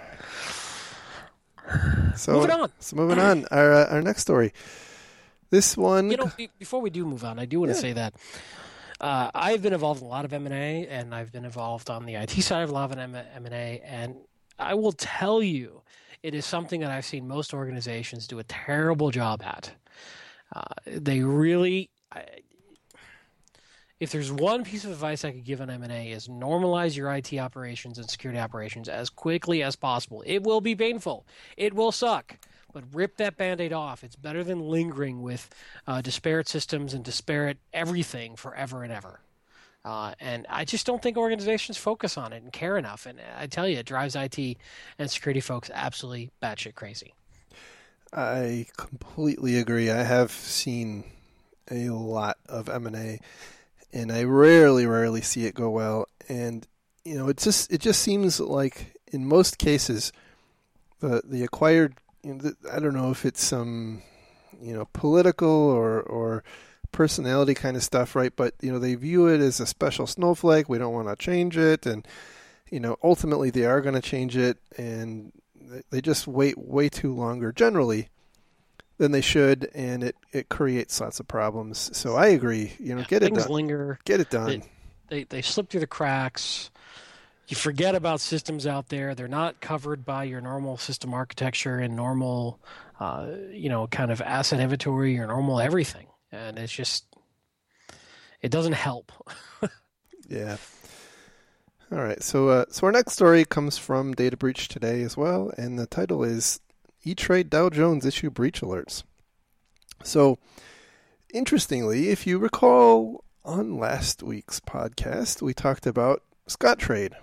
So 2.16 2.32
moving 2.32 2.50
on. 2.50 2.72
So 2.80 2.96
moving 2.96 3.18
on. 3.18 3.46
Our 3.50 3.72
uh, 3.72 3.86
our 3.86 4.02
next 4.02 4.22
story. 4.22 4.52
This 5.50 5.76
one. 5.76 6.10
You 6.10 6.16
know, 6.18 6.32
before 6.58 6.80
we 6.80 6.90
do 6.90 7.04
move 7.04 7.24
on, 7.24 7.38
I 7.38 7.44
do 7.44 7.60
want 7.60 7.72
to 7.72 7.76
yeah. 7.76 7.80
say 7.80 7.92
that 7.94 8.14
uh, 9.00 9.30
I've 9.34 9.62
been 9.62 9.72
involved 9.72 10.00
in 10.00 10.06
a 10.06 10.10
lot 10.10 10.24
of 10.24 10.32
M 10.32 10.46
and 10.46 10.54
A, 10.54 10.86
and 10.88 11.14
I've 11.14 11.32
been 11.32 11.44
involved 11.44 11.90
on 11.90 12.06
the 12.06 12.14
IT 12.14 12.30
side 12.42 12.62
of 12.62 12.70
a 12.70 12.72
lot 12.72 12.90
of 12.90 12.98
M 12.98 13.14
and 13.14 13.54
A, 13.54 13.80
and 13.84 14.16
I 14.58 14.74
will 14.74 14.92
tell 14.92 15.42
you 15.42 15.82
it 16.22 16.34
is 16.34 16.44
something 16.44 16.80
that 16.80 16.90
I've 16.90 17.04
seen 17.04 17.28
most 17.28 17.54
organizations 17.54 18.26
do 18.26 18.38
a 18.38 18.44
terrible 18.44 19.10
job 19.10 19.42
at. 19.42 19.72
Uh, 20.54 20.62
they 20.86 21.20
really, 21.20 21.90
I, 22.12 22.24
if 24.00 24.12
there's 24.12 24.30
one 24.30 24.64
piece 24.64 24.84
of 24.84 24.92
advice 24.92 25.24
I 25.24 25.32
could 25.32 25.44
give 25.44 25.60
on 25.60 25.70
M&A 25.70 26.10
is 26.10 26.28
normalize 26.28 26.96
your 26.96 27.12
IT 27.12 27.34
operations 27.34 27.98
and 27.98 28.08
security 28.08 28.38
operations 28.38 28.88
as 28.88 29.10
quickly 29.10 29.62
as 29.62 29.76
possible. 29.76 30.22
It 30.24 30.44
will 30.44 30.60
be 30.60 30.74
painful. 30.74 31.26
It 31.56 31.74
will 31.74 31.92
suck. 31.92 32.38
But 32.72 32.84
rip 32.92 33.16
that 33.16 33.36
band-aid 33.36 33.72
off. 33.72 34.04
It's 34.04 34.14
better 34.14 34.44
than 34.44 34.68
lingering 34.68 35.22
with 35.22 35.48
uh, 35.86 36.02
disparate 36.02 36.48
systems 36.48 36.92
and 36.94 37.02
disparate 37.02 37.58
everything 37.72 38.36
forever 38.36 38.82
and 38.82 38.92
ever. 38.92 39.20
Uh, 39.84 40.12
and 40.20 40.46
I 40.50 40.64
just 40.64 40.86
don't 40.86 41.00
think 41.00 41.16
organizations 41.16 41.78
focus 41.78 42.18
on 42.18 42.32
it 42.32 42.42
and 42.42 42.52
care 42.52 42.76
enough. 42.76 43.06
And 43.06 43.18
I 43.38 43.46
tell 43.46 43.66
you, 43.66 43.78
it 43.78 43.86
drives 43.86 44.14
IT 44.16 44.38
and 44.98 45.10
security 45.10 45.40
folks 45.40 45.70
absolutely 45.72 46.30
batshit 46.42 46.74
crazy. 46.74 47.14
I 48.12 48.66
completely 48.76 49.58
agree. 49.58 49.90
I 49.90 50.02
have 50.02 50.30
seen 50.30 51.04
a 51.70 51.90
lot 51.90 52.38
of 52.48 52.68
M&A 52.68 53.20
and 53.92 54.12
I 54.12 54.24
rarely 54.24 54.86
rarely 54.86 55.20
see 55.20 55.44
it 55.44 55.54
go 55.54 55.68
well 55.70 56.06
and 56.28 56.66
you 57.04 57.16
know 57.16 57.28
it 57.28 57.36
just 57.36 57.70
it 57.72 57.80
just 57.80 58.00
seems 58.00 58.40
like 58.40 58.94
in 59.12 59.26
most 59.26 59.58
cases 59.58 60.12
the 61.00 61.22
the 61.24 61.42
acquired 61.44 61.94
you 62.22 62.34
know, 62.34 62.40
the, 62.40 62.56
I 62.72 62.78
don't 62.78 62.94
know 62.94 63.10
if 63.10 63.24
it's 63.24 63.42
some 63.42 64.02
you 64.60 64.74
know 64.74 64.88
political 64.92 65.48
or 65.48 66.00
or 66.00 66.42
personality 66.92 67.54
kind 67.54 67.76
of 67.76 67.82
stuff, 67.82 68.16
right? 68.16 68.32
But 68.34 68.54
you 68.60 68.72
know, 68.72 68.78
they 68.78 68.94
view 68.94 69.26
it 69.28 69.40
as 69.40 69.60
a 69.60 69.66
special 69.66 70.06
snowflake. 70.06 70.68
We 70.68 70.78
don't 70.78 70.94
want 70.94 71.08
to 71.08 71.16
change 71.16 71.56
it, 71.56 71.86
and 71.86 72.06
you 72.70 72.80
know, 72.80 72.96
ultimately 73.02 73.50
they 73.50 73.64
are 73.64 73.80
going 73.80 73.94
to 73.94 74.00
change 74.00 74.36
it, 74.36 74.58
and 74.76 75.32
they 75.90 76.00
just 76.00 76.26
wait 76.26 76.56
way 76.58 76.88
too 76.88 77.14
longer 77.14 77.52
generally 77.52 78.08
than 78.98 79.12
they 79.12 79.20
should, 79.20 79.68
and 79.74 80.02
it 80.02 80.16
it 80.32 80.48
creates 80.48 81.00
lots 81.00 81.20
of 81.20 81.28
problems. 81.28 81.96
So 81.96 82.16
I 82.16 82.28
agree. 82.28 82.72
You 82.78 82.94
know, 82.94 83.00
Yeah, 83.00 83.06
get 83.08 83.22
it 83.22 83.26
things 83.26 83.44
done. 83.44 83.52
linger. 83.52 83.98
Get 84.04 84.20
it 84.20 84.30
done. 84.30 84.62
They 85.08 85.24
they 85.24 85.42
slip 85.42 85.70
through 85.70 85.80
the 85.80 85.86
cracks. 85.86 86.70
You 87.48 87.56
forget 87.56 87.94
about 87.94 88.20
systems 88.20 88.66
out 88.66 88.90
there. 88.90 89.14
They're 89.14 89.26
not 89.26 89.60
covered 89.62 90.04
by 90.04 90.24
your 90.24 90.42
normal 90.42 90.76
system 90.76 91.14
architecture 91.14 91.78
and 91.78 91.96
normal, 91.96 92.60
uh, 93.00 93.28
you 93.50 93.70
know, 93.70 93.86
kind 93.86 94.10
of 94.12 94.20
asset 94.20 94.60
inventory 94.60 95.18
or 95.18 95.26
normal 95.26 95.58
everything. 95.58 96.08
And 96.30 96.58
it's 96.58 96.70
just, 96.74 97.06
it 98.42 98.50
doesn't 98.50 98.74
help. 98.74 99.12
Yeah. 100.28 100.58
All 101.90 102.02
right. 102.02 102.22
So, 102.22 102.48
uh, 102.50 102.64
so 102.68 102.86
our 102.86 102.92
next 102.92 103.14
story 103.14 103.46
comes 103.46 103.78
from 103.78 104.12
Data 104.12 104.36
Breach 104.36 104.68
Today 104.68 105.00
as 105.02 105.16
well, 105.16 105.50
and 105.56 105.78
the 105.78 105.86
title 105.86 106.22
is 106.22 106.60
E-Trade 107.04 107.48
Dow 107.48 107.70
Jones 107.70 108.04
issue 108.04 108.28
breach 108.28 108.60
alerts. 108.60 109.04
So, 110.02 110.38
interestingly, 111.32 112.10
if 112.10 112.26
you 112.26 112.38
recall 112.38 113.24
on 113.42 113.78
last 113.78 114.22
week's 114.22 114.60
podcast, 114.60 115.40
we 115.40 115.54
talked 115.54 115.86
about 115.86 116.22
Scottrade, 116.46 117.14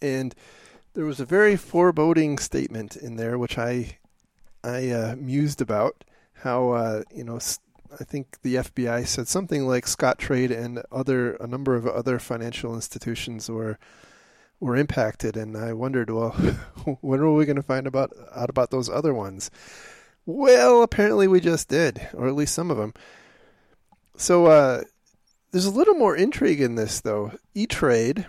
and 0.00 0.34
there 0.94 1.04
was 1.04 1.20
a 1.20 1.26
very 1.26 1.56
foreboding 1.56 2.38
statement 2.38 2.96
in 2.96 3.16
there, 3.16 3.36
which 3.36 3.58
I 3.58 3.98
I 4.64 4.88
uh, 4.88 5.16
mused 5.18 5.60
about 5.60 6.02
how 6.32 6.70
uh, 6.70 7.02
you 7.14 7.24
know 7.24 7.38
I 7.92 8.04
think 8.04 8.42
the 8.42 8.56
FBI 8.56 9.06
said 9.06 9.28
something 9.28 9.66
like 9.66 9.86
Scottrade 9.86 10.56
and 10.56 10.82
other 10.92 11.32
a 11.34 11.46
number 11.46 11.74
of 11.74 11.86
other 11.86 12.18
financial 12.18 12.74
institutions 12.74 13.48
were 13.48 13.78
were 14.60 14.76
impacted, 14.76 15.36
and 15.36 15.56
I 15.56 15.72
wondered, 15.72 16.10
well, 16.10 16.30
when 17.00 17.20
are 17.20 17.32
we 17.32 17.46
going 17.46 17.56
to 17.56 17.62
find 17.62 17.86
about 17.86 18.12
out 18.34 18.50
about 18.50 18.70
those 18.70 18.88
other 18.88 19.14
ones? 19.14 19.50
Well, 20.26 20.82
apparently 20.82 21.26
we 21.26 21.40
just 21.40 21.68
did, 21.68 22.08
or 22.12 22.28
at 22.28 22.34
least 22.34 22.54
some 22.54 22.70
of 22.70 22.76
them. 22.76 22.92
So 24.16 24.46
uh, 24.46 24.82
there's 25.52 25.64
a 25.64 25.70
little 25.70 25.94
more 25.94 26.16
intrigue 26.16 26.60
in 26.60 26.74
this, 26.74 27.00
though. 27.00 27.32
E-Trade, 27.54 28.26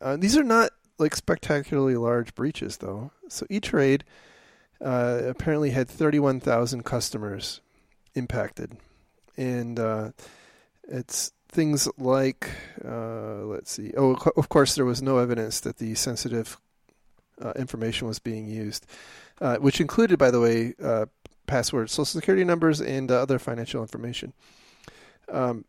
uh, 0.00 0.16
these 0.16 0.38
are 0.38 0.44
not 0.44 0.70
like 0.98 1.14
spectacularly 1.14 1.96
large 1.96 2.34
breaches, 2.34 2.78
though. 2.78 3.10
So 3.28 3.46
E-Trade 3.50 4.04
uh, 4.80 5.20
apparently 5.26 5.70
had 5.70 5.88
31,000 5.88 6.84
customers 6.84 7.60
impacted, 8.14 8.76
and 9.36 9.78
uh, 9.78 10.10
it's 10.88 11.32
things 11.48 11.88
like 11.98 12.50
uh, 12.84 13.44
let's 13.44 13.70
see. 13.70 13.92
Oh, 13.96 14.16
of 14.36 14.48
course, 14.48 14.74
there 14.74 14.84
was 14.84 15.02
no 15.02 15.18
evidence 15.18 15.60
that 15.60 15.78
the 15.78 15.94
sensitive 15.94 16.58
uh, 17.40 17.52
information 17.56 18.08
was 18.08 18.18
being 18.18 18.46
used, 18.46 18.86
uh, 19.40 19.56
which 19.56 19.80
included, 19.80 20.18
by 20.18 20.30
the 20.30 20.40
way, 20.40 20.74
uh, 20.82 21.06
passwords, 21.46 21.92
social 21.92 22.20
security 22.20 22.44
numbers, 22.44 22.80
and 22.80 23.10
uh, 23.10 23.20
other 23.20 23.38
financial 23.38 23.82
information. 23.82 24.32
Um, 25.30 25.64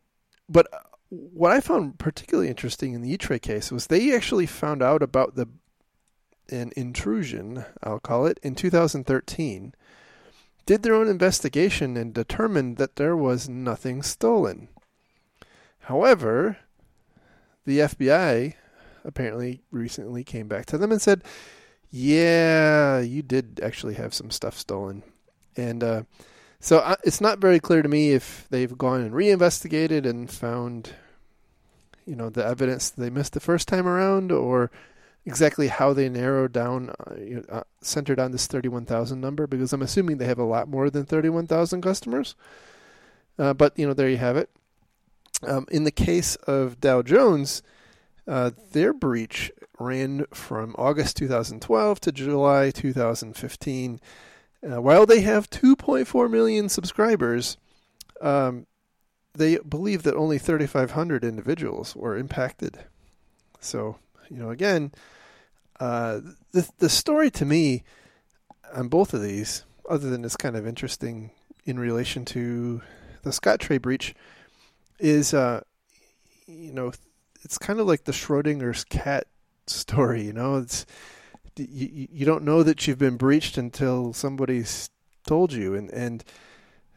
but 0.48 0.66
what 1.08 1.52
I 1.52 1.60
found 1.60 1.98
particularly 1.98 2.48
interesting 2.48 2.92
in 2.92 3.02
the 3.02 3.12
E-Trade 3.12 3.42
case 3.42 3.70
was 3.70 3.86
they 3.86 4.14
actually 4.14 4.46
found 4.46 4.82
out 4.82 5.02
about 5.02 5.36
the 5.36 5.48
an 6.50 6.72
intrusion, 6.76 7.64
I'll 7.82 8.00
call 8.00 8.26
it, 8.26 8.38
in 8.42 8.54
2013 8.54 9.74
did 10.66 10.82
their 10.82 10.94
own 10.94 11.08
investigation 11.08 11.96
and 11.96 12.14
determined 12.14 12.76
that 12.76 12.96
there 12.96 13.16
was 13.16 13.48
nothing 13.48 14.02
stolen. 14.02 14.68
However, 15.80 16.58
the 17.66 17.80
FBI 17.80 18.54
apparently 19.04 19.62
recently 19.70 20.24
came 20.24 20.48
back 20.48 20.66
to 20.66 20.78
them 20.78 20.90
and 20.90 21.00
said, 21.00 21.22
"Yeah, 21.90 23.00
you 23.00 23.22
did 23.22 23.60
actually 23.62 23.94
have 23.94 24.14
some 24.14 24.30
stuff 24.30 24.56
stolen." 24.58 25.02
And 25.56 25.84
uh, 25.84 26.02
so 26.60 26.78
I, 26.78 26.96
it's 27.04 27.20
not 27.20 27.38
very 27.38 27.60
clear 27.60 27.82
to 27.82 27.88
me 27.88 28.12
if 28.12 28.46
they've 28.50 28.76
gone 28.76 29.02
and 29.02 29.14
reinvestigated 29.14 30.06
and 30.06 30.30
found, 30.30 30.94
you 32.06 32.16
know, 32.16 32.30
the 32.30 32.44
evidence 32.44 32.88
they 32.90 33.10
missed 33.10 33.34
the 33.34 33.40
first 33.40 33.68
time 33.68 33.86
around, 33.86 34.32
or 34.32 34.70
exactly 35.26 35.68
how 35.68 35.92
they 35.92 36.08
narrowed 36.08 36.52
down, 36.52 36.90
uh, 36.90 37.14
you 37.16 37.36
know, 37.36 37.44
uh, 37.48 37.62
centered 37.80 38.20
on 38.20 38.32
this 38.32 38.46
31,000 38.46 39.20
number, 39.20 39.46
because 39.46 39.72
I'm 39.72 39.82
assuming 39.82 40.18
they 40.18 40.26
have 40.26 40.38
a 40.38 40.44
lot 40.44 40.68
more 40.68 40.90
than 40.90 41.04
31,000 41.04 41.80
customers. 41.80 42.34
Uh, 43.38 43.54
but, 43.54 43.78
you 43.78 43.86
know, 43.86 43.94
there 43.94 44.08
you 44.08 44.18
have 44.18 44.36
it. 44.36 44.50
Um, 45.42 45.66
in 45.70 45.84
the 45.84 45.90
case 45.90 46.36
of 46.36 46.80
Dow 46.80 47.02
Jones, 47.02 47.62
uh, 48.26 48.52
their 48.72 48.92
breach 48.92 49.50
ran 49.78 50.26
from 50.32 50.74
August 50.78 51.16
2012 51.16 52.00
to 52.00 52.12
July 52.12 52.70
2015. 52.70 54.00
Uh, 54.62 54.80
while 54.80 55.04
they 55.04 55.20
have 55.20 55.50
2.4 55.50 56.30
million 56.30 56.68
subscribers, 56.68 57.58
um, 58.20 58.66
they 59.34 59.58
believe 59.58 60.04
that 60.04 60.14
only 60.14 60.38
3,500 60.38 61.24
individuals 61.24 61.94
were 61.96 62.16
impacted. 62.16 62.84
So, 63.60 63.96
you 64.30 64.38
know, 64.38 64.50
again, 64.50 64.92
uh, 65.80 66.20
the 66.52 66.68
the 66.78 66.88
story 66.88 67.30
to 67.32 67.44
me 67.44 67.82
on 68.72 68.88
both 68.88 69.14
of 69.14 69.22
these, 69.22 69.64
other 69.88 70.10
than 70.10 70.24
it's 70.24 70.36
kind 70.36 70.56
of 70.56 70.66
interesting 70.66 71.30
in 71.64 71.78
relation 71.78 72.24
to 72.24 72.82
the 73.22 73.30
Scottrade 73.30 73.82
breach, 73.82 74.14
is 74.98 75.34
uh, 75.34 75.62
you 76.46 76.72
know, 76.72 76.92
it's 77.42 77.58
kind 77.58 77.80
of 77.80 77.86
like 77.86 78.04
the 78.04 78.12
Schrodinger's 78.12 78.84
cat 78.84 79.26
story. 79.66 80.22
You 80.22 80.32
know, 80.32 80.56
it's 80.56 80.86
you 81.56 82.08
you 82.10 82.26
don't 82.26 82.44
know 82.44 82.62
that 82.62 82.86
you've 82.86 82.98
been 82.98 83.16
breached 83.16 83.58
until 83.58 84.12
somebody's 84.12 84.90
told 85.26 85.52
you, 85.52 85.74
and 85.74 85.90
and 85.90 86.24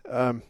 um, 0.10 0.44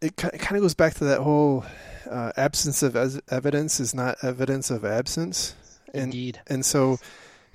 it, 0.00 0.12
it 0.24 0.38
kind 0.38 0.56
of 0.56 0.62
goes 0.62 0.74
back 0.74 0.94
to 0.94 1.04
that 1.04 1.20
whole 1.20 1.64
uh, 2.10 2.32
absence 2.36 2.82
of 2.82 2.96
evidence 3.28 3.80
is 3.80 3.94
not 3.94 4.18
evidence 4.22 4.70
of 4.70 4.84
absence, 4.84 5.54
and 5.94 6.14
Indeed. 6.14 6.40
and 6.46 6.64
so 6.64 6.98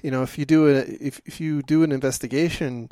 you 0.02 0.12
know 0.12 0.24
if 0.24 0.38
you 0.38 0.46
do 0.46 0.68
a 0.68 0.80
if 0.82 1.22
if 1.26 1.40
you 1.42 1.62
do 1.64 1.84
an 1.84 1.92
investigation 1.92 2.90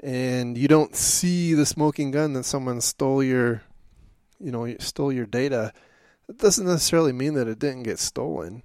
and 0.00 0.56
you 0.58 0.68
don't 0.68 0.94
see 0.96 1.54
the 1.54 1.66
smoking 1.66 2.10
gun 2.10 2.32
that 2.34 2.44
someone 2.44 2.80
stole 2.80 3.22
your 3.22 3.62
you 4.40 4.50
know 4.52 4.66
stole 4.78 5.12
your 5.12 5.26
data 5.26 5.72
it 6.28 6.38
doesn't 6.38 6.66
necessarily 6.66 7.12
mean 7.12 7.34
that 7.34 7.48
it 7.48 7.58
didn't 7.58 7.84
get 7.84 7.98
stolen 7.98 8.62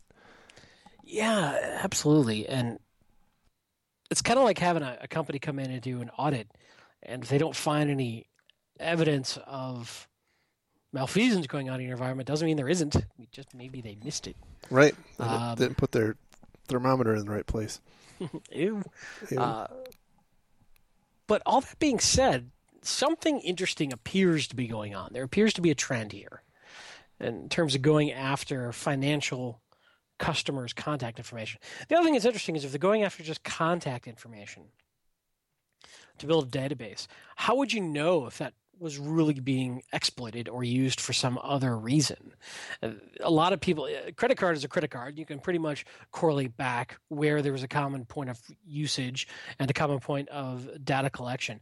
Yeah, 1.03 1.79
absolutely. 1.83 2.47
And 2.47 2.79
it's 4.09 4.21
kind 4.21 4.37
of 4.39 4.45
like 4.45 4.59
having 4.59 4.83
a, 4.83 4.97
a 5.01 5.07
company 5.07 5.39
come 5.39 5.59
in 5.59 5.71
and 5.71 5.81
do 5.81 6.01
an 6.01 6.09
audit, 6.17 6.47
and 7.03 7.23
if 7.23 7.29
they 7.29 7.37
don't 7.37 7.55
find 7.55 7.89
any 7.89 8.27
evidence 8.79 9.37
of 9.45 10.07
malfeasance 10.93 11.47
going 11.47 11.69
on 11.69 11.79
in 11.79 11.85
your 11.87 11.93
environment, 11.95 12.27
doesn't 12.27 12.45
mean 12.45 12.57
there 12.57 12.69
isn't. 12.69 12.95
Just 13.31 13.53
maybe 13.53 13.81
they 13.81 13.97
missed 14.03 14.27
it. 14.27 14.35
right 14.69 14.95
They 15.17 15.25
Um, 15.25 15.55
didn't 15.55 15.77
put 15.77 15.91
their 15.91 16.15
thermometer 16.67 17.13
in 17.15 17.25
the 17.25 17.31
right 17.31 17.45
place 17.45 17.79
Ew. 18.51 18.83
Ew. 19.29 19.37
Uh, 19.39 19.67
but 21.27 21.41
all 21.45 21.61
that 21.61 21.79
being 21.79 21.99
said, 21.99 22.51
something 22.81 23.39
interesting 23.41 23.91
appears 23.93 24.47
to 24.47 24.55
be 24.55 24.67
going 24.67 24.93
on. 24.95 25.09
There 25.13 25.23
appears 25.23 25.53
to 25.53 25.61
be 25.61 25.71
a 25.71 25.75
trend 25.75 26.11
here 26.11 26.43
in 27.19 27.49
terms 27.49 27.75
of 27.75 27.81
going 27.81 28.11
after 28.11 28.71
financial 28.71 29.61
customers' 30.19 30.73
contact 30.73 31.17
information. 31.17 31.59
The 31.87 31.95
other 31.95 32.03
thing 32.05 32.13
that's 32.13 32.25
interesting 32.25 32.55
is 32.55 32.63
if 32.65 32.71
they're 32.71 32.79
going 32.79 33.03
after 33.03 33.23
just 33.23 33.43
contact 33.43 34.07
information 34.07 34.65
to 36.19 36.27
build 36.27 36.53
a 36.53 36.59
database, 36.59 37.07
how 37.35 37.55
would 37.55 37.73
you 37.73 37.81
know 37.81 38.27
if 38.27 38.37
that 38.37 38.53
was 38.81 38.97
really 38.97 39.35
being 39.35 39.83
exploited 39.93 40.49
or 40.49 40.63
used 40.63 40.99
for 40.99 41.13
some 41.13 41.39
other 41.43 41.77
reason? 41.77 42.33
Uh, 42.81 42.91
A 43.21 43.29
lot 43.29 43.53
of 43.53 43.61
people, 43.61 43.85
a 43.85 44.11
credit 44.11 44.37
card 44.37 44.57
is 44.57 44.63
a 44.63 44.67
credit 44.67 44.89
card. 44.89 45.19
You 45.19 45.25
can 45.25 45.39
pretty 45.39 45.59
much 45.59 45.85
correlate 46.11 46.57
back 46.57 46.97
where 47.09 47.41
there 47.41 47.51
was 47.51 47.63
a 47.63 47.67
common 47.67 48.05
point 48.05 48.29
of 48.31 48.39
usage 48.65 49.27
and 49.59 49.69
a 49.69 49.73
common 49.73 49.99
point 49.99 50.29
of 50.29 50.67
data 50.83 51.11
collection. 51.11 51.59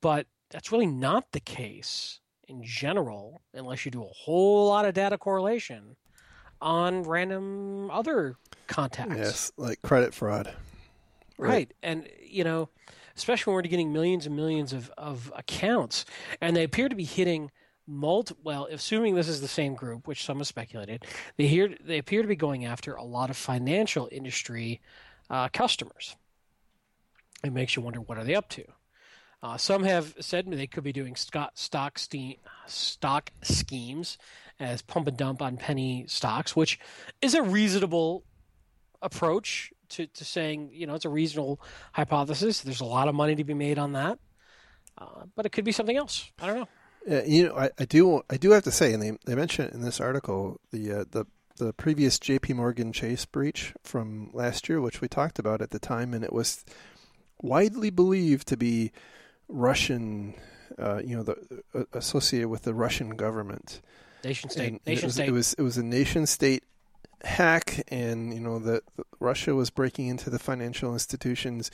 But 0.00 0.26
that's 0.50 0.72
really 0.72 0.86
not 0.86 1.32
the 1.32 1.40
case 1.40 2.20
in 2.48 2.62
general, 2.64 3.42
unless 3.52 3.84
you 3.84 3.90
do 3.90 4.02
a 4.02 4.08
whole 4.08 4.68
lot 4.68 4.86
of 4.86 4.94
data 4.94 5.18
correlation 5.18 5.96
on 6.62 7.02
random 7.02 7.90
other 7.90 8.36
contacts. 8.68 9.16
Yes, 9.16 9.52
like 9.56 9.82
credit 9.82 10.14
fraud. 10.14 10.54
Right. 11.36 11.50
right. 11.50 11.74
And, 11.82 12.08
you 12.24 12.44
know, 12.44 12.68
especially 13.16 13.50
when 13.50 13.56
we're 13.56 13.68
getting 13.68 13.92
millions 13.92 14.26
and 14.26 14.36
millions 14.36 14.72
of, 14.72 14.90
of 14.96 15.32
accounts, 15.36 16.04
and 16.40 16.56
they 16.56 16.64
appear 16.64 16.88
to 16.88 16.96
be 16.96 17.04
hitting 17.04 17.50
multi 17.86 18.34
well, 18.42 18.66
assuming 18.70 19.14
this 19.14 19.28
is 19.28 19.40
the 19.40 19.48
same 19.48 19.74
group, 19.74 20.06
which 20.06 20.24
some 20.24 20.38
have 20.38 20.46
speculated, 20.46 21.04
they 21.36 21.46
hear 21.46 21.74
they 21.84 21.98
appear 21.98 22.22
to 22.22 22.28
be 22.28 22.36
going 22.36 22.64
after 22.64 22.94
a 22.94 23.04
lot 23.04 23.30
of 23.30 23.36
financial 23.36 24.08
industry 24.10 24.80
uh, 25.30 25.48
customers. 25.48 26.16
It 27.42 27.52
makes 27.52 27.76
you 27.76 27.82
wonder 27.82 28.00
what 28.00 28.18
are 28.18 28.24
they 28.24 28.34
up 28.34 28.48
to. 28.50 28.64
Uh, 29.42 29.58
some 29.58 29.84
have 29.84 30.14
said 30.20 30.46
they 30.50 30.66
could 30.66 30.84
be 30.84 30.92
doing 30.92 31.14
stock 31.14 31.52
stock 31.54 33.30
schemes 33.42 34.18
as 34.58 34.80
pump 34.80 35.06
and 35.06 35.16
dump 35.18 35.42
on 35.42 35.58
penny 35.58 36.06
stocks, 36.08 36.56
which 36.56 36.78
is 37.20 37.34
a 37.34 37.42
reasonable 37.42 38.24
approach 39.02 39.70
to, 39.94 40.06
to 40.06 40.24
saying, 40.24 40.70
you 40.72 40.86
know, 40.86 40.94
it's 40.94 41.04
a 41.04 41.10
reasonable 41.10 41.60
hypothesis. 41.92 42.60
There's 42.60 42.80
a 42.80 42.84
lot 42.84 43.08
of 43.08 43.14
money 43.14 43.34
to 43.34 43.44
be 43.44 43.54
made 43.54 43.78
on 43.78 43.92
that, 43.92 44.18
uh, 44.98 45.24
but 45.34 45.46
it 45.46 45.52
could 45.52 45.64
be 45.64 45.72
something 45.72 45.96
else. 45.96 46.30
I 46.40 46.46
don't 46.46 46.56
know. 46.56 46.68
Uh, 47.10 47.22
you 47.26 47.46
know, 47.46 47.56
I, 47.56 47.70
I, 47.78 47.84
do 47.84 48.22
I 48.30 48.36
do 48.36 48.52
have 48.52 48.64
to 48.64 48.70
say, 48.70 48.94
and 48.94 49.02
they 49.02 49.12
they 49.26 49.34
mention 49.34 49.68
in 49.68 49.82
this 49.82 50.00
article 50.00 50.60
the 50.72 50.92
uh, 50.92 51.04
the 51.10 51.26
the 51.56 51.72
previous 51.72 52.18
J.P. 52.18 52.54
Morgan 52.54 52.92
Chase 52.92 53.24
breach 53.26 53.74
from 53.82 54.30
last 54.32 54.68
year, 54.68 54.80
which 54.80 55.00
we 55.00 55.08
talked 55.08 55.38
about 55.38 55.60
at 55.60 55.70
the 55.70 55.78
time, 55.78 56.14
and 56.14 56.24
it 56.24 56.32
was 56.32 56.64
widely 57.42 57.90
believed 57.90 58.48
to 58.48 58.56
be 58.56 58.90
Russian, 59.48 60.34
uh, 60.78 61.00
you 61.04 61.16
know, 61.16 61.22
the, 61.22 61.62
uh, 61.74 61.84
associated 61.92 62.48
with 62.48 62.62
the 62.62 62.74
Russian 62.74 63.10
government. 63.10 63.82
Nation 64.24 64.48
state. 64.48 64.72
And 64.72 64.80
nation 64.86 65.04
it 65.04 65.06
was, 65.06 65.14
state. 65.14 65.28
It 65.28 65.32
was 65.32 65.54
it 65.54 65.62
was 65.62 65.76
a 65.76 65.82
nation 65.82 66.26
state 66.26 66.64
hack, 67.24 67.84
and 67.88 68.32
you 68.32 68.40
know 68.40 68.58
that 68.60 68.82
Russia 69.20 69.54
was 69.54 69.70
breaking 69.70 70.08
into 70.08 70.30
the 70.30 70.38
financial 70.38 70.92
institutions. 70.92 71.70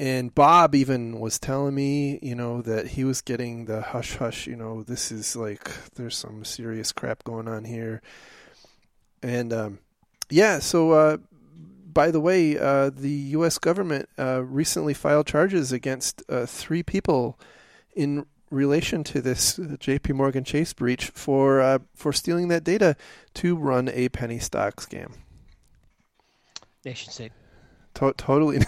And 0.00 0.32
Bob 0.32 0.76
even 0.76 1.18
was 1.18 1.40
telling 1.40 1.74
me, 1.74 2.20
you 2.22 2.36
know, 2.36 2.62
that 2.62 2.86
he 2.88 3.02
was 3.02 3.20
getting 3.20 3.64
the 3.64 3.82
hush 3.82 4.16
hush. 4.16 4.46
You 4.46 4.54
know, 4.54 4.84
this 4.84 5.10
is 5.10 5.34
like 5.34 5.70
there's 5.94 6.16
some 6.16 6.44
serious 6.44 6.92
crap 6.92 7.24
going 7.24 7.48
on 7.48 7.64
here. 7.64 8.00
And 9.22 9.52
um, 9.52 9.78
yeah, 10.30 10.60
so 10.60 10.92
uh, 10.92 11.16
by 11.92 12.12
the 12.12 12.20
way, 12.20 12.56
uh, 12.56 12.90
the 12.90 13.10
U.S. 13.10 13.58
government 13.58 14.08
uh, 14.16 14.42
recently 14.44 14.94
filed 14.94 15.26
charges 15.26 15.72
against 15.72 16.22
uh, 16.28 16.46
three 16.46 16.84
people 16.84 17.38
in 17.96 18.24
relation 18.50 19.04
to 19.04 19.20
this 19.20 19.58
J.P. 19.78 20.12
Morgan 20.12 20.44
Chase 20.44 20.72
breach 20.72 21.06
for 21.06 21.60
uh, 21.60 21.78
for 21.94 22.12
stealing 22.12 22.48
that 22.48 22.64
data 22.64 22.96
to 23.34 23.56
run 23.56 23.88
a 23.88 24.08
penny 24.08 24.38
stock 24.38 24.76
scam. 24.76 25.12
Nation 26.84 27.12
state. 27.12 27.32
To- 27.94 28.14
totally. 28.16 28.60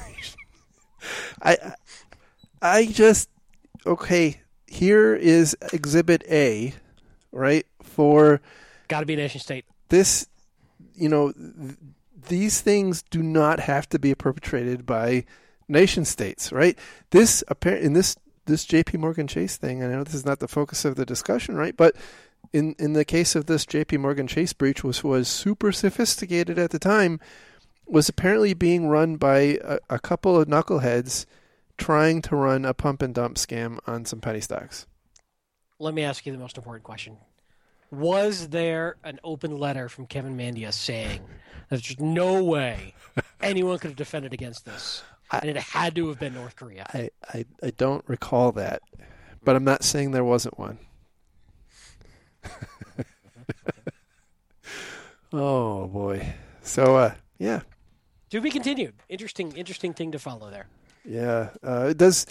I 1.42 1.74
I 2.60 2.86
just 2.86 3.28
okay. 3.86 4.40
Here 4.66 5.16
is 5.16 5.56
Exhibit 5.72 6.22
A, 6.30 6.74
right? 7.32 7.66
For 7.82 8.40
got 8.88 9.00
to 9.00 9.06
be 9.06 9.16
nation 9.16 9.40
state. 9.40 9.64
This, 9.88 10.28
you 10.94 11.08
know, 11.08 11.32
th- 11.32 11.76
these 12.28 12.60
things 12.60 13.02
do 13.02 13.22
not 13.22 13.60
have 13.60 13.88
to 13.88 13.98
be 13.98 14.14
perpetrated 14.14 14.86
by 14.86 15.24
nation 15.68 16.04
states, 16.04 16.52
right? 16.52 16.78
This 17.10 17.42
apparent 17.48 17.84
in 17.84 17.94
this 17.94 18.16
this 18.50 18.64
J.P. 18.64 18.98
Morgan 18.98 19.26
Chase 19.26 19.56
thing. 19.56 19.82
I 19.82 19.86
know 19.86 20.04
this 20.04 20.14
is 20.14 20.26
not 20.26 20.40
the 20.40 20.48
focus 20.48 20.84
of 20.84 20.96
the 20.96 21.06
discussion, 21.06 21.56
right? 21.56 21.76
But 21.76 21.96
in 22.52 22.74
in 22.78 22.92
the 22.92 23.04
case 23.04 23.34
of 23.34 23.46
this 23.46 23.64
J.P. 23.64 23.98
Morgan 23.98 24.26
Chase 24.26 24.52
breach, 24.52 24.84
which 24.84 25.02
was 25.02 25.28
super 25.28 25.72
sophisticated 25.72 26.58
at 26.58 26.70
the 26.70 26.78
time, 26.78 27.20
was 27.86 28.08
apparently 28.08 28.54
being 28.54 28.88
run 28.88 29.16
by 29.16 29.58
a, 29.64 29.78
a 29.88 29.98
couple 29.98 30.38
of 30.38 30.48
knuckleheads 30.48 31.26
trying 31.78 32.20
to 32.22 32.36
run 32.36 32.64
a 32.64 32.74
pump 32.74 33.02
and 33.02 33.14
dump 33.14 33.36
scam 33.36 33.78
on 33.86 34.04
some 34.04 34.20
penny 34.20 34.40
stocks. 34.40 34.86
Let 35.78 35.94
me 35.94 36.02
ask 36.02 36.26
you 36.26 36.32
the 36.32 36.38
most 36.38 36.58
important 36.58 36.84
question: 36.84 37.16
Was 37.90 38.48
there 38.48 38.96
an 39.04 39.20
open 39.24 39.56
letter 39.56 39.88
from 39.88 40.06
Kevin 40.06 40.36
Mandia 40.36 40.72
saying 40.72 41.22
that 41.68 41.82
there's 41.82 42.00
no 42.00 42.42
way 42.42 42.94
anyone 43.40 43.78
could 43.78 43.90
have 43.90 43.96
defended 43.96 44.32
against 44.32 44.64
this? 44.64 45.02
And 45.32 45.50
it 45.50 45.56
had 45.56 45.94
to 45.96 46.08
have 46.08 46.18
been 46.18 46.34
North 46.34 46.56
Korea. 46.56 46.86
I, 46.92 47.10
I, 47.32 47.44
I 47.62 47.70
don't 47.70 48.04
recall 48.08 48.52
that, 48.52 48.82
but 49.44 49.56
I'm 49.56 49.64
not 49.64 49.82
saying 49.84 50.10
there 50.10 50.24
wasn't 50.24 50.58
one. 50.58 50.78
oh 55.32 55.86
boy. 55.86 56.34
So 56.62 56.96
uh, 56.96 57.14
yeah. 57.38 57.60
To 58.30 58.40
be 58.40 58.50
continued. 58.50 58.94
Interesting, 59.08 59.52
interesting 59.52 59.92
thing 59.92 60.12
to 60.12 60.18
follow 60.18 60.50
there. 60.50 60.66
Yeah, 61.04 61.50
uh, 61.62 61.88
it 61.90 61.96
does. 61.96 62.26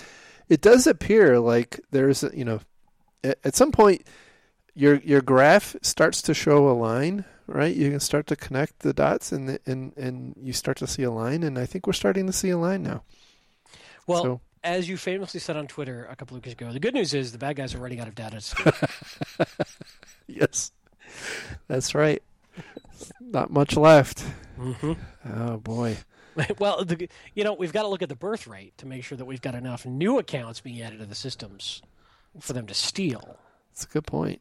It 0.47 0.61
does 0.61 0.87
appear 0.87 1.39
like 1.39 1.79
there's, 1.91 2.23
you 2.33 2.45
know, 2.45 2.59
at, 3.23 3.37
at 3.43 3.55
some 3.55 3.71
point, 3.71 4.07
your 4.73 4.95
your 4.97 5.21
graph 5.21 5.75
starts 5.81 6.21
to 6.23 6.33
show 6.33 6.69
a 6.69 6.73
line 6.73 7.25
right? 7.49 7.75
You 7.75 7.89
can 7.89 7.99
start 7.99 8.27
to 8.27 8.35
connect 8.35 8.79
the 8.79 8.93
dots, 8.93 9.31
and 9.31 9.59
and 9.65 9.95
and 9.97 10.35
you 10.41 10.53
start 10.53 10.77
to 10.77 10.87
see 10.87 11.03
a 11.03 11.11
line. 11.11 11.43
And 11.43 11.57
I 11.57 11.65
think 11.65 11.87
we're 11.87 11.93
starting 11.93 12.27
to 12.27 12.33
see 12.33 12.49
a 12.49 12.57
line 12.57 12.83
now. 12.83 13.03
Well, 14.07 14.23
so. 14.23 14.41
as 14.63 14.87
you 14.87 14.97
famously 14.97 15.39
said 15.39 15.57
on 15.57 15.67
Twitter 15.67 16.07
a 16.09 16.15
couple 16.15 16.37
of 16.37 16.43
weeks 16.43 16.53
ago, 16.53 16.71
the 16.71 16.79
good 16.79 16.93
news 16.93 17.13
is 17.13 17.31
the 17.31 17.37
bad 17.37 17.55
guys 17.55 17.75
are 17.75 17.79
running 17.79 17.99
out 17.99 18.07
of 18.07 18.15
data. 18.15 18.41
yes, 20.27 20.71
that's 21.67 21.93
right. 21.93 22.21
Not 23.19 23.51
much 23.51 23.75
left. 23.75 24.23
Mm-hmm. 24.57 24.93
Oh 25.33 25.57
boy. 25.57 25.97
Well, 26.57 26.85
the, 26.85 27.09
you 27.35 27.43
know, 27.43 27.51
we've 27.51 27.73
got 27.73 27.81
to 27.81 27.89
look 27.89 28.01
at 28.01 28.07
the 28.07 28.15
birth 28.15 28.47
rate 28.47 28.77
to 28.77 28.85
make 28.85 29.03
sure 29.03 29.17
that 29.17 29.25
we've 29.25 29.41
got 29.41 29.55
enough 29.55 29.85
new 29.85 30.19
accounts 30.19 30.61
being 30.61 30.81
added 30.81 30.99
to 30.99 31.05
the 31.05 31.15
systems 31.15 31.81
for 32.39 32.53
them 32.53 32.65
to 32.67 32.73
steal. 32.73 33.37
That's 33.71 33.83
a 33.83 33.87
good 33.87 34.05
point. 34.05 34.39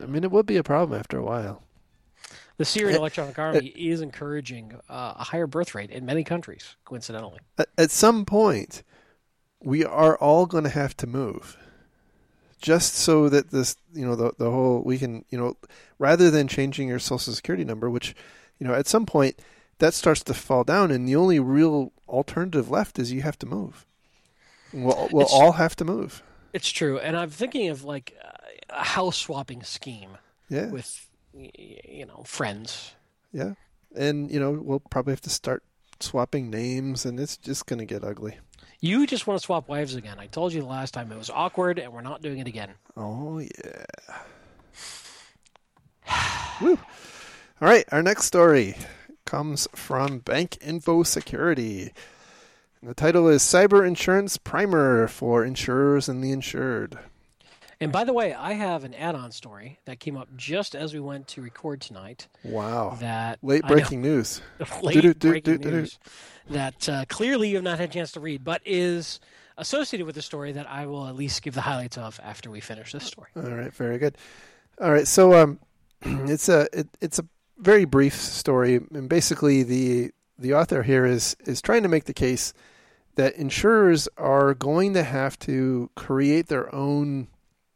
I 0.00 0.06
mean, 0.06 0.24
it 0.24 0.30
would 0.30 0.46
be 0.46 0.56
a 0.56 0.62
problem 0.62 0.98
after 0.98 1.18
a 1.18 1.22
while 1.22 1.62
the 2.56 2.64
Syrian 2.64 2.96
Electronic 2.96 3.38
Army 3.38 3.66
is 3.68 4.00
encouraging 4.00 4.74
uh, 4.88 5.14
a 5.16 5.24
higher 5.24 5.46
birth 5.46 5.74
rate 5.74 5.90
in 5.90 6.04
many 6.04 6.24
countries, 6.24 6.76
coincidentally. 6.84 7.40
At 7.78 7.90
some 7.90 8.24
point, 8.24 8.82
we 9.62 9.84
are 9.84 10.16
all 10.18 10.46
going 10.46 10.64
to 10.64 10.70
have 10.70 10.96
to 10.98 11.06
move. 11.06 11.56
Just 12.60 12.94
so 12.94 13.28
that 13.28 13.50
this, 13.50 13.76
you 13.92 14.06
know, 14.06 14.16
the 14.16 14.32
the 14.38 14.50
whole 14.50 14.82
we 14.82 14.96
can, 14.96 15.26
you 15.28 15.36
know, 15.36 15.56
rather 15.98 16.30
than 16.30 16.48
changing 16.48 16.88
your 16.88 16.98
social 16.98 17.34
security 17.34 17.62
number, 17.62 17.90
which, 17.90 18.14
you 18.58 18.66
know, 18.66 18.72
at 18.72 18.86
some 18.86 19.04
point 19.04 19.38
that 19.80 19.92
starts 19.92 20.22
to 20.22 20.32
fall 20.32 20.64
down, 20.64 20.90
and 20.90 21.06
the 21.06 21.14
only 21.16 21.38
real 21.38 21.92
alternative 22.08 22.70
left 22.70 22.98
is 22.98 23.12
you 23.12 23.20
have 23.20 23.38
to 23.40 23.46
move. 23.46 23.84
We'll, 24.72 25.08
we'll 25.12 25.26
all 25.26 25.52
have 25.52 25.76
to 25.76 25.84
move. 25.84 26.22
It's 26.54 26.70
true, 26.70 26.98
and 26.98 27.16
I'm 27.16 27.30
thinking 27.30 27.68
of 27.68 27.84
like 27.84 28.16
a 28.70 28.84
house 28.84 29.18
swapping 29.18 29.62
scheme. 29.62 30.16
Yeah. 30.48 30.70
With 30.70 31.06
you 31.34 32.06
know, 32.06 32.22
friends. 32.24 32.94
Yeah. 33.32 33.54
And, 33.96 34.30
you 34.30 34.40
know, 34.40 34.52
we'll 34.52 34.80
probably 34.80 35.12
have 35.12 35.20
to 35.22 35.30
start 35.30 35.62
swapping 36.00 36.50
names, 36.50 37.04
and 37.04 37.18
it's 37.20 37.36
just 37.36 37.66
going 37.66 37.78
to 37.78 37.84
get 37.84 38.04
ugly. 38.04 38.38
You 38.80 39.06
just 39.06 39.26
want 39.26 39.40
to 39.40 39.44
swap 39.44 39.68
wives 39.68 39.94
again. 39.94 40.18
I 40.18 40.26
told 40.26 40.52
you 40.52 40.60
the 40.60 40.66
last 40.66 40.92
time 40.92 41.10
it 41.10 41.18
was 41.18 41.30
awkward, 41.30 41.78
and 41.78 41.92
we're 41.92 42.02
not 42.02 42.22
doing 42.22 42.38
it 42.38 42.46
again. 42.46 42.70
Oh, 42.96 43.38
yeah. 43.38 43.84
Woo. 46.60 46.78
All 47.60 47.68
right, 47.68 47.84
our 47.92 48.02
next 48.02 48.24
story 48.24 48.76
comes 49.24 49.66
from 49.74 50.18
Bank 50.18 50.58
Info 50.60 51.02
Security. 51.02 51.92
The 52.82 52.94
title 52.94 53.28
is 53.28 53.42
Cyber 53.42 53.86
Insurance 53.86 54.36
Primer 54.36 55.08
for 55.08 55.44
Insurers 55.44 56.08
and 56.08 56.22
the 56.22 56.32
Insured. 56.32 56.98
And 57.80 57.92
by 57.92 58.04
the 58.04 58.12
way, 58.12 58.32
I 58.32 58.52
have 58.52 58.84
an 58.84 58.94
add-on 58.94 59.32
story 59.32 59.80
that 59.84 60.00
came 60.00 60.16
up 60.16 60.28
just 60.36 60.74
as 60.74 60.94
we 60.94 61.00
went 61.00 61.28
to 61.28 61.42
record 61.42 61.80
tonight. 61.80 62.28
Wow! 62.44 62.96
That 63.00 63.38
late 63.42 63.66
breaking 63.66 64.02
news. 64.02 64.40
late 64.82 65.18
breaking 65.18 65.60
news 65.60 65.98
that 66.50 66.88
uh, 66.88 67.04
clearly 67.08 67.48
you 67.48 67.56
have 67.56 67.64
not 67.64 67.78
had 67.78 67.90
a 67.90 67.92
chance 67.92 68.12
to 68.12 68.20
read, 68.20 68.44
but 68.44 68.62
is 68.64 69.20
associated 69.56 70.06
with 70.06 70.14
the 70.14 70.22
story 70.22 70.52
that 70.52 70.68
I 70.68 70.86
will 70.86 71.06
at 71.06 71.14
least 71.14 71.42
give 71.42 71.54
the 71.54 71.60
highlights 71.60 71.96
of 71.96 72.20
after 72.22 72.50
we 72.50 72.60
finish 72.60 72.92
this 72.92 73.04
story. 73.04 73.28
All 73.36 73.42
right, 73.42 73.72
very 73.72 73.98
good. 73.98 74.16
All 74.80 74.92
right, 74.92 75.06
so 75.06 75.34
um, 75.34 75.58
it's 76.02 76.48
a 76.48 76.68
it, 76.72 76.88
it's 77.00 77.18
a 77.18 77.26
very 77.58 77.84
brief 77.84 78.14
story, 78.14 78.76
and 78.76 79.08
basically 79.08 79.62
the 79.62 80.10
the 80.38 80.54
author 80.54 80.82
here 80.82 81.06
is 81.06 81.36
is 81.44 81.62
trying 81.62 81.82
to 81.82 81.88
make 81.88 82.04
the 82.04 82.14
case 82.14 82.52
that 83.16 83.34
insurers 83.36 84.08
are 84.16 84.54
going 84.54 84.92
to 84.94 85.04
have 85.04 85.38
to 85.38 85.88
create 85.94 86.48
their 86.48 86.74
own 86.74 87.28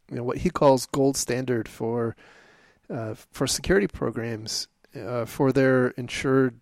you 0.09 0.17
know, 0.17 0.23
what 0.23 0.39
he 0.39 0.49
calls 0.49 0.85
gold 0.87 1.17
standard 1.17 1.67
for 1.67 2.15
uh, 2.89 3.13
for 3.31 3.45
security 3.47 3.87
programs 3.87 4.67
uh, 4.95 5.25
for 5.25 5.51
their 5.51 5.89
insured 5.89 6.59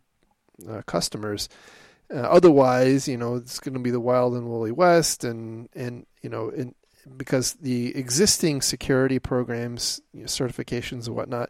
uh, 0.70 0.82
customers. 0.86 1.48
Uh, 2.14 2.20
otherwise, 2.20 3.08
you 3.08 3.18
know, 3.18 3.36
it's 3.36 3.60
going 3.60 3.74
to 3.74 3.80
be 3.80 3.92
the 3.92 4.00
wild 4.00 4.34
and 4.34 4.48
woolly 4.48 4.72
west, 4.72 5.24
and 5.24 5.70
and 5.74 6.06
you 6.22 6.30
know, 6.30 6.50
in, 6.50 6.74
because 7.16 7.54
the 7.54 7.96
existing 7.96 8.62
security 8.62 9.20
programs, 9.20 10.02
you 10.14 10.22
know, 10.22 10.26
certifications 10.26 11.08
and 11.08 11.16
whatnot, 11.16 11.50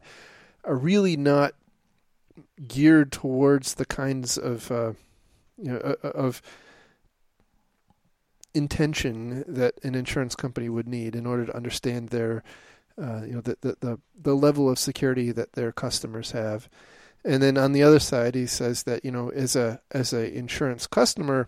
are 0.63 0.75
really 0.75 1.17
not 1.17 1.53
geared 2.67 3.11
towards 3.11 3.75
the 3.75 3.85
kinds 3.85 4.37
of 4.37 4.71
uh, 4.71 4.93
you 5.57 5.71
know 5.71 5.77
of 6.03 6.41
intention 8.57 9.43
that 9.47 9.75
an 9.83 9.95
insurance 9.95 10.35
company 10.35 10.69
would 10.69 10.87
need 10.87 11.15
in 11.15 11.25
order 11.25 11.45
to 11.45 11.55
understand 11.55 12.09
their 12.09 12.43
uh, 13.01 13.21
you 13.23 13.33
know 13.33 13.41
the, 13.41 13.57
the, 13.61 13.77
the 13.79 13.99
the 14.19 14.35
level 14.35 14.69
of 14.69 14.79
security 14.79 15.31
that 15.31 15.53
their 15.53 15.71
customers 15.71 16.31
have. 16.31 16.67
And 17.23 17.43
then 17.43 17.57
on 17.57 17.73
the 17.73 17.83
other 17.83 17.99
side 17.99 18.35
he 18.35 18.47
says 18.47 18.83
that 18.83 19.05
you 19.05 19.11
know 19.11 19.29
as 19.29 19.55
a 19.55 19.81
as 19.91 20.13
a 20.13 20.35
insurance 20.35 20.87
customer 20.87 21.47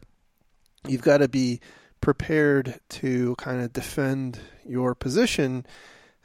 you've 0.87 1.01
got 1.01 1.17
to 1.17 1.27
be 1.27 1.59
prepared 2.01 2.79
to 2.89 3.35
kind 3.35 3.61
of 3.61 3.73
defend 3.73 4.39
your 4.65 4.95
position 4.95 5.65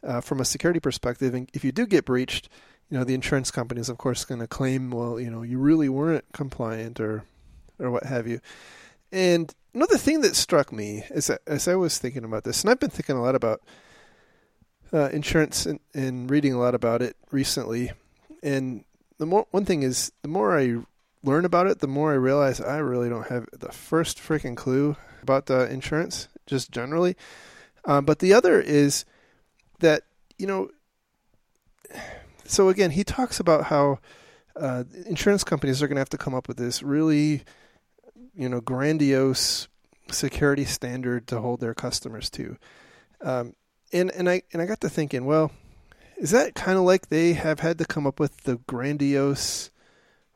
uh, 0.05 0.21
from 0.21 0.41
a 0.41 0.45
security 0.45 0.79
perspective. 0.79 1.35
And 1.35 1.51
if 1.53 1.65
you 1.65 1.73
do 1.73 1.87
get 1.87 2.05
breached 2.05 2.49
you 2.91 2.99
know 2.99 3.05
the 3.05 3.15
insurance 3.15 3.51
company 3.51 3.81
is 3.81 3.89
of 3.89 3.99
course 3.99 4.25
going 4.25 4.41
to 4.41 4.47
claim 4.47 4.91
well 4.91 5.19
you 5.19 5.31
know 5.31 5.43
you 5.43 5.59
really 5.59 5.89
weren't 5.89 6.25
compliant 6.33 7.01
or 7.01 7.25
or 7.79 7.91
what 7.91 8.05
have 8.05 8.27
you 8.27 8.41
and 9.15 9.55
another 9.75 9.97
thing 9.97 10.23
that 10.23 10.35
struck 10.35 10.73
me 10.73 11.05
is 11.11 11.29
that 11.29 11.41
as 11.47 11.69
I 11.69 11.77
was 11.77 11.99
thinking 11.99 12.25
about 12.25 12.43
this, 12.43 12.63
and 12.63 12.71
I've 12.71 12.81
been 12.81 12.91
thinking 12.91 13.17
a 13.17 13.23
lot 13.23 13.37
about 13.37 13.63
uh, 14.93 15.09
insurance 15.13 15.67
and, 15.67 15.79
and, 15.95 16.29
reading 16.29 16.53
a 16.53 16.59
lot 16.59 16.75
about 16.75 17.01
it 17.01 17.17
recently. 17.31 17.93
And 18.43 18.85
the 19.19 19.27
more 19.27 19.47
one 19.53 19.65
thing 19.65 19.85
is, 19.85 20.11
the 20.23 20.29
more 20.29 20.59
I 20.59 20.79
learn 21.23 21.45
about 21.45 21.69
it, 21.69 21.79
the 21.79 21.87
more 21.87 22.13
I 22.13 22.17
realize 22.17 22.61
I 22.61 22.79
really 22.79 23.09
don't 23.09 23.29
have 23.29 23.47
the 23.53 23.71
first 23.71 24.19
freaking 24.19 24.57
clue 24.57 24.97
about 25.23 25.49
uh, 25.49 25.67
insurance, 25.67 26.29
just 26.47 26.73
generally. 26.73 27.17
Uh, 27.85 28.01
but 28.01 28.19
the 28.19 28.33
other 28.33 28.61
is 28.61 29.05
that 29.79 30.03
you 30.39 30.47
know. 30.47 30.71
So 32.47 32.69
again, 32.69 32.91
he 32.91 33.05
talks 33.05 33.41
about 33.41 33.65
how 33.65 34.01
uh, 34.57 34.85
insurance 35.07 35.45
companies 35.45 35.83
are 35.83 35.89
going 35.89 35.97
to 35.97 36.01
have 36.01 36.11
to 36.11 36.19
come 36.19 36.35
up 36.35 36.47
with 36.47 36.57
this 36.57 36.83
really 36.83 37.43
you 38.37 38.49
know 38.49 38.61
grandiose 38.61 39.69
security 40.11 40.65
standard 40.65 41.27
to 41.29 41.41
hold 41.41 41.61
their 41.61 41.75
customers 41.75 42.31
to. 42.31 42.57
Um, 43.21 43.55
and 43.93 44.11
and 44.13 44.29
I 44.29 44.43
and 44.53 44.61
I 44.61 44.67
got 44.67 44.81
to 44.83 44.89
thinking, 44.89 45.25
well, 45.25 45.53
is 46.17 46.31
that 46.31 46.55
kind 46.55 46.79
of 46.79 46.85
like 46.85 47.09
they 47.09 47.35
have 47.35 47.61
had 47.61 47.79
to 47.79 47.85
come 47.85 48.07
up 48.07 48.21
with 48.21 48.45
the 48.45 48.57
grandiose 48.67 49.71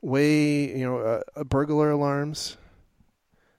way, 0.01 0.77
you 0.77 0.85
know, 0.85 0.99
uh, 0.99 1.45
burglar 1.45 1.91
alarms 1.91 2.57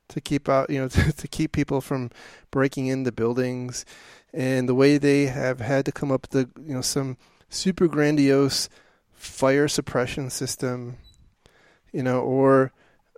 to 0.09 0.21
keep 0.21 0.49
out, 0.49 0.69
you 0.69 0.79
know, 0.79 0.87
to, 0.89 1.11
to 1.11 1.27
keep 1.27 1.51
people 1.51 1.81
from 1.81 2.09
breaking 2.51 2.87
into 2.87 3.11
buildings, 3.11 3.85
and 4.33 4.69
the 4.69 4.75
way 4.75 4.97
they 4.97 5.25
have 5.27 5.59
had 5.59 5.85
to 5.85 5.91
come 5.91 6.11
up 6.11 6.21
with 6.23 6.31
the, 6.31 6.61
you 6.61 6.73
know, 6.73 6.81
some 6.81 7.17
super 7.49 7.87
grandiose 7.87 8.69
fire 9.13 9.67
suppression 9.67 10.29
system, 10.29 10.97
you 11.91 12.03
know, 12.03 12.21
or 12.21 12.71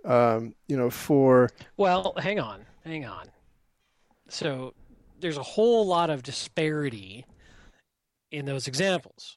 um, 0.04 0.54
you 0.68 0.76
know, 0.76 0.90
for. 0.90 1.50
Well, 1.76 2.14
hang 2.18 2.40
on, 2.40 2.64
hang 2.84 3.04
on. 3.04 3.26
So 4.28 4.74
there's 5.20 5.36
a 5.36 5.42
whole 5.42 5.86
lot 5.86 6.10
of 6.10 6.22
disparity 6.22 7.26
in 8.30 8.46
those 8.46 8.66
examples. 8.66 9.36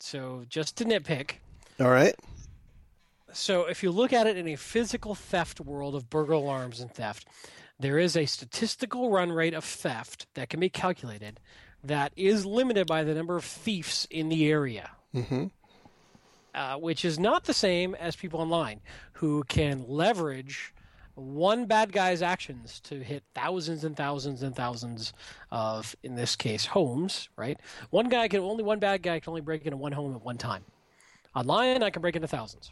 So 0.00 0.44
just 0.48 0.76
to 0.78 0.84
nitpick. 0.84 1.34
All 1.80 1.90
right. 1.90 2.14
So 3.32 3.64
if 3.64 3.82
you 3.82 3.90
look 3.90 4.12
at 4.12 4.26
it 4.26 4.36
in 4.36 4.48
a 4.48 4.56
physical 4.56 5.14
theft 5.14 5.60
world 5.60 5.94
of 5.94 6.08
burglar 6.08 6.36
alarms 6.36 6.80
and 6.80 6.90
theft, 6.90 7.26
there 7.78 7.98
is 7.98 8.16
a 8.16 8.26
statistical 8.26 9.10
run 9.10 9.32
rate 9.32 9.54
of 9.54 9.64
theft 9.64 10.26
that 10.34 10.48
can 10.48 10.60
be 10.60 10.68
calculated 10.68 11.40
that 11.82 12.12
is 12.16 12.46
limited 12.46 12.86
by 12.86 13.04
the 13.04 13.14
number 13.14 13.36
of 13.36 13.44
thieves 13.44 14.06
in 14.10 14.28
the 14.28 14.46
area. 14.46 14.90
Mm-hmm. 15.14 15.46
Uh, 16.54 16.76
which 16.76 17.04
is 17.04 17.18
not 17.18 17.42
the 17.42 17.52
same 17.52 17.96
as 17.96 18.14
people 18.14 18.40
online 18.40 18.80
who 19.14 19.42
can 19.48 19.84
leverage 19.88 20.72
one 21.16 21.66
bad 21.66 21.90
guy's 21.90 22.22
actions 22.22 22.78
to 22.78 23.02
hit 23.02 23.24
thousands 23.34 23.82
and 23.82 23.96
thousands 23.96 24.44
and 24.44 24.54
thousands 24.54 25.12
of, 25.50 25.96
in 26.04 26.14
this 26.14 26.36
case, 26.36 26.64
homes. 26.64 27.28
Right? 27.36 27.58
One 27.90 28.08
guy 28.08 28.28
can 28.28 28.40
only 28.40 28.62
one 28.62 28.78
bad 28.78 29.02
guy 29.02 29.18
can 29.18 29.30
only 29.30 29.40
break 29.40 29.64
into 29.64 29.76
one 29.76 29.90
home 29.90 30.14
at 30.14 30.24
one 30.24 30.38
time. 30.38 30.64
Online, 31.34 31.82
I 31.82 31.90
can 31.90 32.00
break 32.00 32.14
into 32.14 32.28
thousands. 32.28 32.70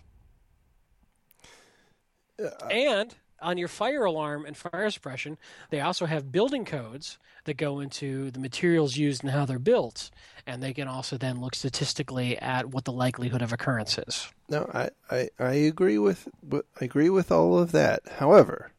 Uh, 2.41 2.67
and 2.69 3.15
on 3.43 3.59
your 3.59 3.69
fire 3.69 4.05
alarm 4.05 4.47
and 4.47 4.57
fire 4.57 4.91
suppression, 4.91 5.37
they 5.71 5.81
also 5.81 6.07
have 6.07 6.33
building 6.33 6.65
codes 6.65 7.19
that 7.45 7.57
go 7.57 7.81
into 7.81 8.31
the 8.31 8.39
materials 8.39 8.97
used 8.97 9.23
and 9.23 9.33
how 9.33 9.45
they're 9.45 9.59
built, 9.59 10.11
and 10.47 10.63
they 10.63 10.73
can 10.73 10.89
also 10.89 11.19
then 11.19 11.41
look 11.41 11.55
statistically 11.55 12.39
at 12.39 12.67
what 12.67 12.85
the 12.85 12.93
likelihood 12.93 13.43
of 13.43 13.53
occurrence 13.53 13.99
is. 13.99 14.29
No, 14.49 14.71
I, 14.73 14.91
I, 15.11 15.29
I 15.39 15.53
agree 15.55 15.99
with 15.99 16.29
I 16.53 16.85
agree 16.85 17.11
with 17.11 17.31
all 17.33 17.59
of 17.59 17.73
that. 17.73 18.03
However, 18.19 18.71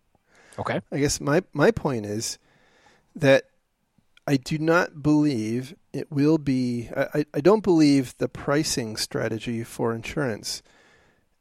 okay, 0.58 0.82
I 0.92 1.00
guess 1.00 1.20
my 1.20 1.44
my 1.54 1.72
point 1.72 2.06
is 2.06 2.40
that 3.16 3.44
I 4.26 4.38
do 4.38 4.58
not 4.58 5.04
believe 5.04 5.76
it 5.92 6.12
will 6.12 6.38
be. 6.38 6.90
I, 6.96 7.26
I 7.34 7.42
don't 7.42 7.64
believe 7.64 8.16
the 8.18 8.30
pricing 8.30 8.96
strategy 8.96 9.64
for 9.64 9.94
insurance 9.94 10.64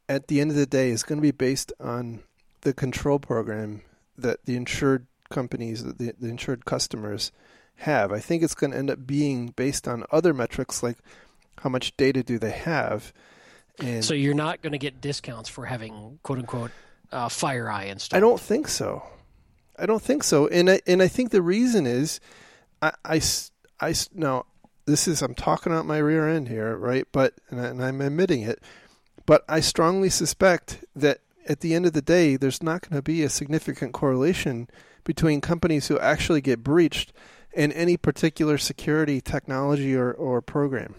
at 0.09 0.27
the 0.27 0.41
end 0.41 0.51
of 0.51 0.57
the 0.57 0.65
day 0.65 0.89
is 0.89 1.03
going 1.03 1.17
to 1.17 1.21
be 1.21 1.31
based 1.31 1.71
on 1.79 2.21
the 2.63 2.73
control 2.73 3.19
program 3.19 3.81
that 4.17 4.45
the 4.45 4.55
insured 4.55 5.07
companies, 5.29 5.83
the, 5.83 6.13
the 6.19 6.29
insured 6.29 6.65
customers 6.65 7.31
have. 7.77 8.11
I 8.11 8.19
think 8.19 8.43
it's 8.43 8.55
going 8.55 8.71
to 8.71 8.77
end 8.77 8.89
up 8.89 9.05
being 9.05 9.47
based 9.47 9.87
on 9.87 10.03
other 10.11 10.33
metrics 10.33 10.83
like 10.83 10.97
how 11.59 11.69
much 11.69 11.95
data 11.97 12.23
do 12.23 12.37
they 12.37 12.51
have. 12.51 13.13
And 13.79 14.03
so 14.03 14.13
you're 14.13 14.33
not 14.33 14.61
going 14.61 14.73
to 14.73 14.77
get 14.77 15.01
discounts 15.01 15.49
for 15.49 15.65
having 15.65 16.19
quote 16.23 16.39
unquote 16.39 16.71
uh, 17.11 17.27
FireEye 17.27 17.87
installed. 17.87 18.17
I 18.17 18.21
don't 18.21 18.39
think 18.39 18.67
so. 18.67 19.03
I 19.77 19.85
don't 19.85 20.01
think 20.01 20.23
so. 20.23 20.47
And 20.47 20.69
I, 20.69 20.81
and 20.85 21.01
I 21.01 21.07
think 21.07 21.31
the 21.31 21.41
reason 21.41 21.87
is 21.87 22.19
I, 22.81 22.91
I, 23.03 23.21
I 23.79 23.95
now 24.13 24.45
this 24.85 25.07
is 25.07 25.21
I'm 25.21 25.33
talking 25.33 25.73
out 25.73 25.85
my 25.85 25.97
rear 25.97 26.29
end 26.29 26.47
here, 26.47 26.75
right? 26.75 27.07
But 27.11 27.33
and, 27.49 27.59
I, 27.59 27.65
and 27.65 27.83
I'm 27.83 28.01
admitting 28.01 28.43
it. 28.43 28.61
But 29.25 29.43
I 29.47 29.61
strongly 29.61 30.09
suspect 30.09 30.83
that 30.95 31.19
at 31.47 31.59
the 31.59 31.73
end 31.73 31.85
of 31.85 31.93
the 31.93 32.01
day, 32.01 32.35
there's 32.35 32.63
not 32.63 32.81
going 32.81 32.97
to 32.97 33.01
be 33.01 33.23
a 33.23 33.29
significant 33.29 33.93
correlation 33.93 34.69
between 35.03 35.41
companies 35.41 35.87
who 35.87 35.99
actually 35.99 36.41
get 36.41 36.63
breached 36.63 37.11
and 37.55 37.71
any 37.73 37.97
particular 37.97 38.57
security 38.57 39.21
technology 39.21 39.95
or, 39.95 40.11
or 40.11 40.41
program. 40.41 40.95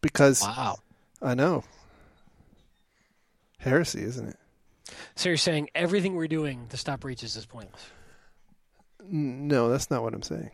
Because 0.00 0.42
wow. 0.42 0.76
I 1.20 1.34
know. 1.34 1.64
Heresy, 3.58 4.02
isn't 4.02 4.28
it? 4.28 4.36
So 5.14 5.28
you're 5.28 5.36
saying 5.38 5.68
everything 5.74 6.14
we're 6.14 6.28
doing 6.28 6.66
to 6.68 6.76
stop 6.76 7.00
breaches 7.00 7.36
is 7.36 7.46
pointless? 7.46 7.90
No, 9.02 9.68
that's 9.68 9.90
not 9.90 10.02
what 10.02 10.14
I'm 10.14 10.22
saying. 10.22 10.50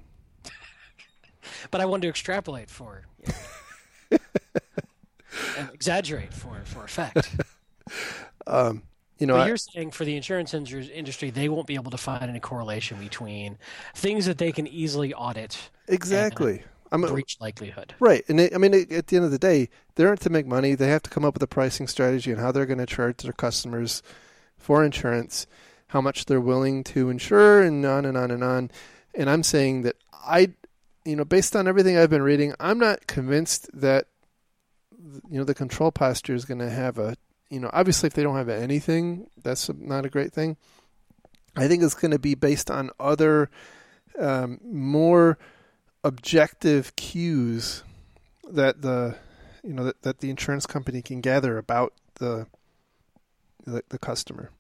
but 1.71 1.81
I 1.81 1.85
wanted 1.85 2.03
to 2.03 2.09
extrapolate 2.09 2.71
for 2.71 3.03
you 4.11 4.19
know, 5.59 5.69
exaggerate 5.73 6.33
for 6.33 6.61
for 6.65 6.85
effect. 6.85 7.37
Um, 8.49 8.83
you 9.19 9.27
know, 9.27 9.35
but 9.35 9.43
I, 9.43 9.47
you're 9.49 9.57
saying 9.57 9.93
for 9.93 10.05
the 10.05 10.17
insurance 10.17 10.53
industry, 10.53 11.31
they 11.31 11.49
won't 11.49 11.67
be 11.67 11.75
able 11.75 11.91
to 11.91 11.97
find 11.97 12.23
any 12.23 12.41
correlation 12.41 12.99
between 12.99 13.57
things 13.95 14.27
that 14.27 14.39
they 14.39 14.53
can 14.53 14.67
easily 14.67 15.15
audit. 15.15 15.71
Exactly. 15.89 16.63
I'm 16.93 17.03
a, 17.03 17.09
breach 17.09 17.39
likelihood. 17.41 17.95
Right, 17.99 18.25
and 18.29 18.41
I 18.41 18.59
mean, 18.59 18.75
at 18.75 19.09
the 19.09 19.17
end 19.17 19.25
of 19.25 19.31
the 19.31 19.39
day, 19.39 19.69
they're 19.95 20.13
in 20.13 20.19
to 20.19 20.31
make 20.31 20.47
money. 20.47 20.75
They 20.75 20.89
have 20.89 21.03
to 21.03 21.11
come 21.11 21.25
up 21.25 21.35
with 21.35 21.43
a 21.43 21.49
pricing 21.49 21.89
strategy 21.89 22.31
and 22.31 22.41
how 22.41 22.53
they're 22.53 22.67
going 22.67 22.79
to 22.79 22.87
charge 22.87 23.23
their 23.23 23.33
customers 23.33 24.03
for 24.57 24.85
insurance, 24.85 25.47
how 25.89 26.01
much 26.01 26.27
they're 26.27 26.41
willing 26.41 26.85
to 26.85 27.11
insure, 27.11 27.63
and 27.63 27.85
on 27.85 28.05
and 28.05 28.17
on 28.17 28.31
and 28.31 28.45
on. 28.45 28.71
And 29.15 29.31
I'm 29.31 29.43
saying 29.43 29.83
that 29.83 29.97
I, 30.13 30.51
you 31.05 31.17
know, 31.17 31.25
based 31.25 31.57
on 31.57 31.67
everything 31.67 31.97
I've 31.97 32.11
been 32.11 32.23
reading, 32.23 32.55
I'm 32.61 32.79
not 32.79 33.07
convinced 33.07 33.69
that 33.73 34.07
you 35.29 35.39
know 35.39 35.45
the 35.45 35.55
control 35.55 35.91
posture 35.91 36.35
is 36.35 36.45
going 36.45 36.59
to 36.59 36.71
have 36.71 36.99
a 36.99 37.17
you 37.51 37.61
know, 37.61 37.71
obviously 37.73 38.07
if 38.09 38.15
they 38.15 38.23
don't 38.23 38.37
have 38.37 38.49
anything, 38.49 39.29
that's 39.43 39.71
not 39.79 40.05
a 40.05 40.11
great 40.11 40.33
thing. 40.33 40.57
I 41.57 41.69
think 41.69 41.83
it's 41.83 41.95
going 41.95 42.11
to 42.11 42.19
be 42.19 42.35
based 42.35 42.71
on 42.71 42.91
other 43.01 43.51
um, 44.19 44.61
more 44.65 45.39
objective 46.05 46.95
cues 46.97 47.83
that 48.51 48.83
the 48.83 49.17
you 49.63 49.73
know 49.73 49.85
that, 49.85 50.03
that 50.03 50.19
the 50.19 50.31
insurance 50.31 50.67
company 50.67 51.03
can 51.03 51.21
gather 51.21 51.59
about 51.59 51.93
the 52.17 52.47
the, 53.65 53.83
the 53.89 53.99
customer. 53.99 54.51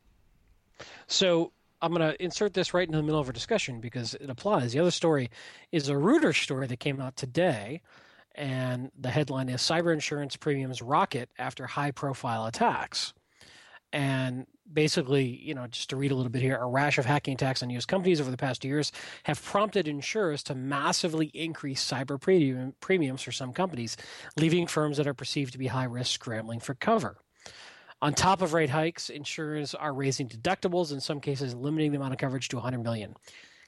So 1.07 1.53
I'm 1.80 1.93
going 1.93 2.11
to 2.11 2.22
insert 2.22 2.55
this 2.55 2.74
right 2.74 2.89
in 2.89 2.95
the 2.95 3.03
middle 3.03 3.20
of 3.20 3.26
our 3.26 3.32
discussion 3.32 3.80
because 3.80 4.14
it 4.14 4.28
applies. 4.28 4.72
The 4.72 4.80
other 4.80 4.91
story 4.91 5.30
is 5.70 5.89
a 5.89 5.95
Reuters 5.95 6.43
story 6.43 6.66
that 6.66 6.80
came 6.80 7.01
out 7.01 7.16
today 7.16 7.82
and 8.37 8.91
the 8.99 9.11
headline 9.11 9.49
is 9.49 9.61
Cyber 9.61 9.93
Insurance 9.93 10.37
Premiums 10.37 10.82
Rocket 10.82 11.30
After 11.39 11.66
High 11.66 11.91
Profile 11.91 12.47
Attacks. 12.47 13.12
And 13.93 14.47
basically, 14.70 15.24
you 15.24 15.55
know, 15.55 15.66
just 15.66 15.91
to 15.91 15.97
read 15.97 16.11
a 16.11 16.14
little 16.14 16.30
bit 16.30 16.43
here, 16.43 16.57
a 16.57 16.66
rash 16.66 16.99
of 16.99 17.07
hacking 17.07 17.34
attacks 17.34 17.62
on 17.62 17.70
U.S. 17.70 17.87
companies 17.87 18.20
over 18.20 18.30
the 18.30 18.37
past 18.37 18.64
years 18.64 18.93
have 19.24 19.43
prompted 19.43 19.89
insurers 19.89 20.43
to 20.45 20.55
massively 20.55 21.26
increase 21.28 21.84
cyber 21.84 22.20
premium, 22.20 22.74
premiums 22.80 23.22
for 23.22 23.32
some 23.32 23.53
companies, 23.53 23.97
leaving 24.37 24.66
firms 24.66 24.97
that 24.99 25.07
are 25.07 25.14
perceived 25.14 25.53
to 25.53 25.59
be 25.59 25.68
high 25.68 25.84
risk 25.84 26.12
scrambling 26.12 26.61
for 26.61 26.74
cover. 26.74 27.18
On 28.03 28.12
top 28.12 28.43
of 28.43 28.53
rate 28.53 28.68
hikes, 28.68 29.09
insurers 29.09 29.74
are 29.74 29.95
raising 29.95 30.28
deductibles, 30.28 30.93
in 30.93 31.01
some 31.01 31.20
cases 31.20 31.55
limiting 31.55 31.93
the 31.93 31.97
amount 31.97 32.12
of 32.12 32.18
coverage 32.18 32.49
to 32.51 32.57
100 32.57 32.82
million, 32.82 33.14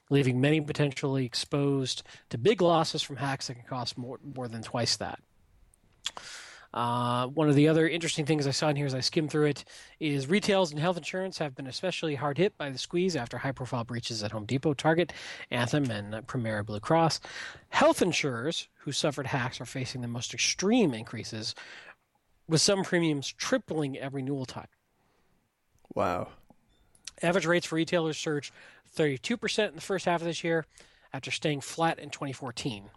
leaving 0.09 0.41
many 0.41 0.59
potentially 0.61 1.25
exposed 1.25 2.03
to 2.29 2.37
big 2.37 2.61
losses 2.61 3.01
from 3.01 3.17
hacks 3.17 3.47
that 3.47 3.55
can 3.55 3.63
cost 3.63 3.97
more, 3.97 4.19
more 4.35 4.47
than 4.47 4.61
twice 4.61 4.95
that. 4.97 5.19
Uh, 6.71 7.25
one 7.27 7.49
of 7.49 7.55
the 7.55 7.67
other 7.67 7.87
interesting 7.87 8.27
things 8.27 8.45
I 8.45 8.51
saw 8.51 8.69
in 8.69 8.75
here 8.75 8.85
as 8.85 8.93
I 8.93 8.99
skimmed 8.99 9.31
through 9.31 9.47
it 9.47 9.65
is 9.99 10.27
retails 10.27 10.69
and 10.71 10.79
health 10.79 10.97
insurance 10.97 11.39
have 11.39 11.55
been 11.55 11.65
especially 11.65 12.13
hard 12.13 12.37
hit 12.37 12.55
by 12.59 12.69
the 12.69 12.77
squeeze 12.77 13.15
after 13.15 13.39
high 13.39 13.51
profile 13.51 13.83
breaches 13.83 14.23
at 14.23 14.31
Home 14.31 14.45
Depot, 14.45 14.75
Target, 14.75 15.11
Anthem, 15.49 15.89
and 15.89 16.13
Premera 16.27 16.63
Blue 16.63 16.79
Cross. 16.79 17.21
Health 17.69 18.03
insurers 18.03 18.67
who 18.81 18.91
suffered 18.91 19.27
hacks 19.27 19.59
are 19.59 19.65
facing 19.65 20.01
the 20.01 20.07
most 20.07 20.31
extreme 20.33 20.93
increases, 20.93 21.55
with 22.47 22.61
some 22.61 22.83
premiums 22.83 23.31
tripling 23.31 23.97
every 23.97 24.21
renewal 24.21 24.45
time. 24.45 24.67
Wow. 25.93 26.29
Average 27.21 27.45
rates 27.45 27.65
for 27.65 27.75
retailers 27.75 28.17
surged 28.17 28.53
32% 28.95 29.69
in 29.69 29.75
the 29.75 29.81
first 29.81 30.05
half 30.05 30.21
of 30.21 30.27
this 30.27 30.43
year 30.43 30.65
after 31.13 31.31
staying 31.31 31.61
flat 31.61 31.99
in 31.99 32.09
2014. 32.09 32.89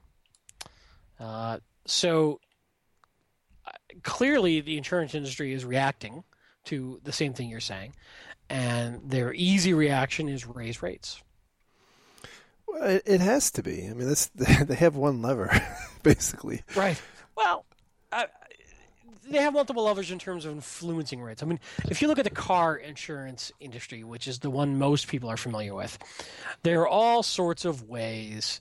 Uh, 1.18 1.58
so 1.86 2.40
clearly 4.02 4.60
the 4.60 4.76
insurance 4.76 5.14
industry 5.14 5.52
is 5.52 5.64
reacting 5.64 6.24
to 6.64 7.00
the 7.04 7.12
same 7.12 7.32
thing 7.32 7.48
you're 7.48 7.60
saying, 7.60 7.94
and 8.48 9.00
their 9.04 9.32
easy 9.34 9.74
reaction 9.74 10.28
is 10.28 10.46
raise 10.46 10.82
rates. 10.82 11.22
Well, 12.66 13.00
it, 13.04 13.20
has 13.20 13.50
to 13.52 13.62
be. 13.62 13.86
I 13.88 13.94
mean, 13.94 14.08
that's 14.08 14.26
they 14.34 14.74
have 14.74 14.96
one 14.96 15.22
lever, 15.22 15.50
basically. 16.02 16.62
Right. 16.74 17.00
Well, 17.36 17.64
I, 18.10 18.26
they 19.28 19.38
have 19.38 19.52
multiple 19.52 19.84
levers 19.84 20.10
in 20.10 20.18
terms 20.18 20.44
of 20.44 20.52
influencing 20.52 21.22
rates. 21.22 21.42
I 21.42 21.46
mean, 21.46 21.60
if 21.88 22.02
you 22.02 22.08
look 22.08 22.18
at 22.18 22.24
the 22.24 22.30
car 22.30 22.76
insurance 22.76 23.52
industry, 23.60 24.04
which 24.04 24.26
is 24.26 24.40
the 24.40 24.50
one 24.50 24.78
most 24.78 25.08
people 25.08 25.30
are 25.30 25.36
familiar 25.36 25.74
with, 25.74 25.98
there 26.62 26.80
are 26.82 26.88
all 26.88 27.22
sorts 27.22 27.64
of 27.64 27.88
ways 27.88 28.60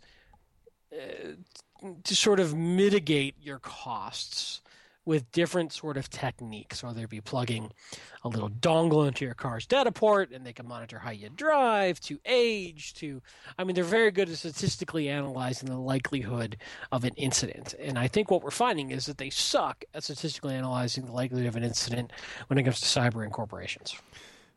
uh, 0.94 1.88
to 2.04 2.16
sort 2.16 2.40
of 2.40 2.56
mitigate 2.56 3.36
your 3.42 3.60
costs 3.60 4.62
with 5.06 5.32
different 5.32 5.74
sort 5.74 5.98
of 5.98 6.10
techniques, 6.10 6.84
whether 6.84 7.04
it 7.04 7.10
be 7.10 7.22
plugging 7.22 7.72
a 8.24 8.28
little 8.28 8.50
dongle 8.50 9.08
into 9.08 9.26
your 9.26 9.34
car's 9.34 9.66
data 9.66 9.92
port 9.92 10.32
and 10.32 10.46
they 10.46 10.54
can 10.54 10.68
monitor 10.68 11.00
how 11.00 11.10
you 11.10 11.30
drive, 11.30 12.00
to 12.00 12.20
age, 12.26 12.94
to 12.94 13.22
I 13.58 13.64
mean 13.64 13.76
they're 13.76 13.84
very 13.84 14.12
good 14.12 14.30
at 14.30 14.38
statistically 14.38 15.10
analyzing 15.10 15.70
the 15.70 15.80
likelihood 15.80 16.58
of 16.92 17.04
an 17.04 17.14
incident. 17.16 17.74
And 17.80 17.98
I 17.98 18.08
think 18.08 18.30
what 18.30 18.44
we're 18.44 18.52
finding 18.52 18.92
is 18.92 19.08
that 19.08 19.18
they 19.18 19.30
suck 19.30 19.84
at 19.94 20.04
statistically 20.04 20.54
analyzing 20.54 21.06
the 21.06 21.14
likelihood 21.14 21.48
of 21.48 21.56
an 21.56 21.64
incident 21.64 22.12
when 22.48 22.60
it 22.60 22.64
comes 22.64 22.80
to 22.82 23.00
cyber 23.00 23.24
and 23.24 23.34
corporations. 23.34 23.96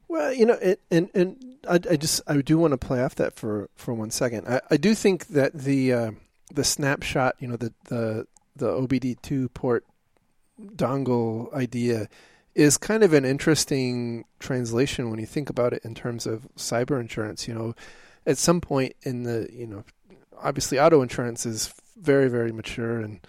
Well, 0.09 0.33
you 0.33 0.45
know, 0.45 0.55
it, 0.55 0.81
and 0.91 1.09
and 1.15 1.57
I, 1.69 1.75
I, 1.75 1.97
just 1.97 2.21
I 2.27 2.37
do 2.43 2.59
want 2.59 2.73
to 2.73 2.79
play 2.79 3.03
off 3.03 3.15
that 3.17 3.35
for 3.35 3.71
for 3.77 3.95
one 3.95 4.11
second. 4.11 4.47
I, 4.47 4.61
I 4.71 4.77
do 4.77 4.95
think 4.95 5.29
that 5.29 5.55
the 5.55 5.93
uh, 5.93 6.11
the 6.53 6.65
snapshot, 6.65 7.37
you 7.39 7.49
know, 7.49 7.57
the 7.57 7.73
the 7.85 8.27
the 8.57 8.69
OBD2 8.69 9.53
port 9.55 9.85
dongle 10.61 11.53
idea 11.53 12.09
is 12.55 12.79
kind 12.79 13.03
of 13.03 13.13
an 13.13 13.25
interesting 13.25 14.25
translation 14.39 15.11
when 15.11 15.19
you 15.19 15.27
think 15.27 15.51
about 15.51 15.73
it 15.73 15.85
in 15.85 15.95
terms 15.95 16.27
of 16.27 16.47
cyber 16.57 17.01
insurance. 17.01 17.49
You 17.49 17.55
know, 17.55 17.75
at 18.27 18.39
some 18.39 18.61
point 18.61 18.95
in 19.03 19.25
the, 19.25 19.49
you 19.53 19.67
know, 19.67 19.85
obviously 20.41 20.79
auto 20.79 21.03
insurance 21.03 21.47
is 21.47 21.75
very, 21.97 22.29
very 22.29 22.53
mature 22.53 23.01
and 23.01 23.21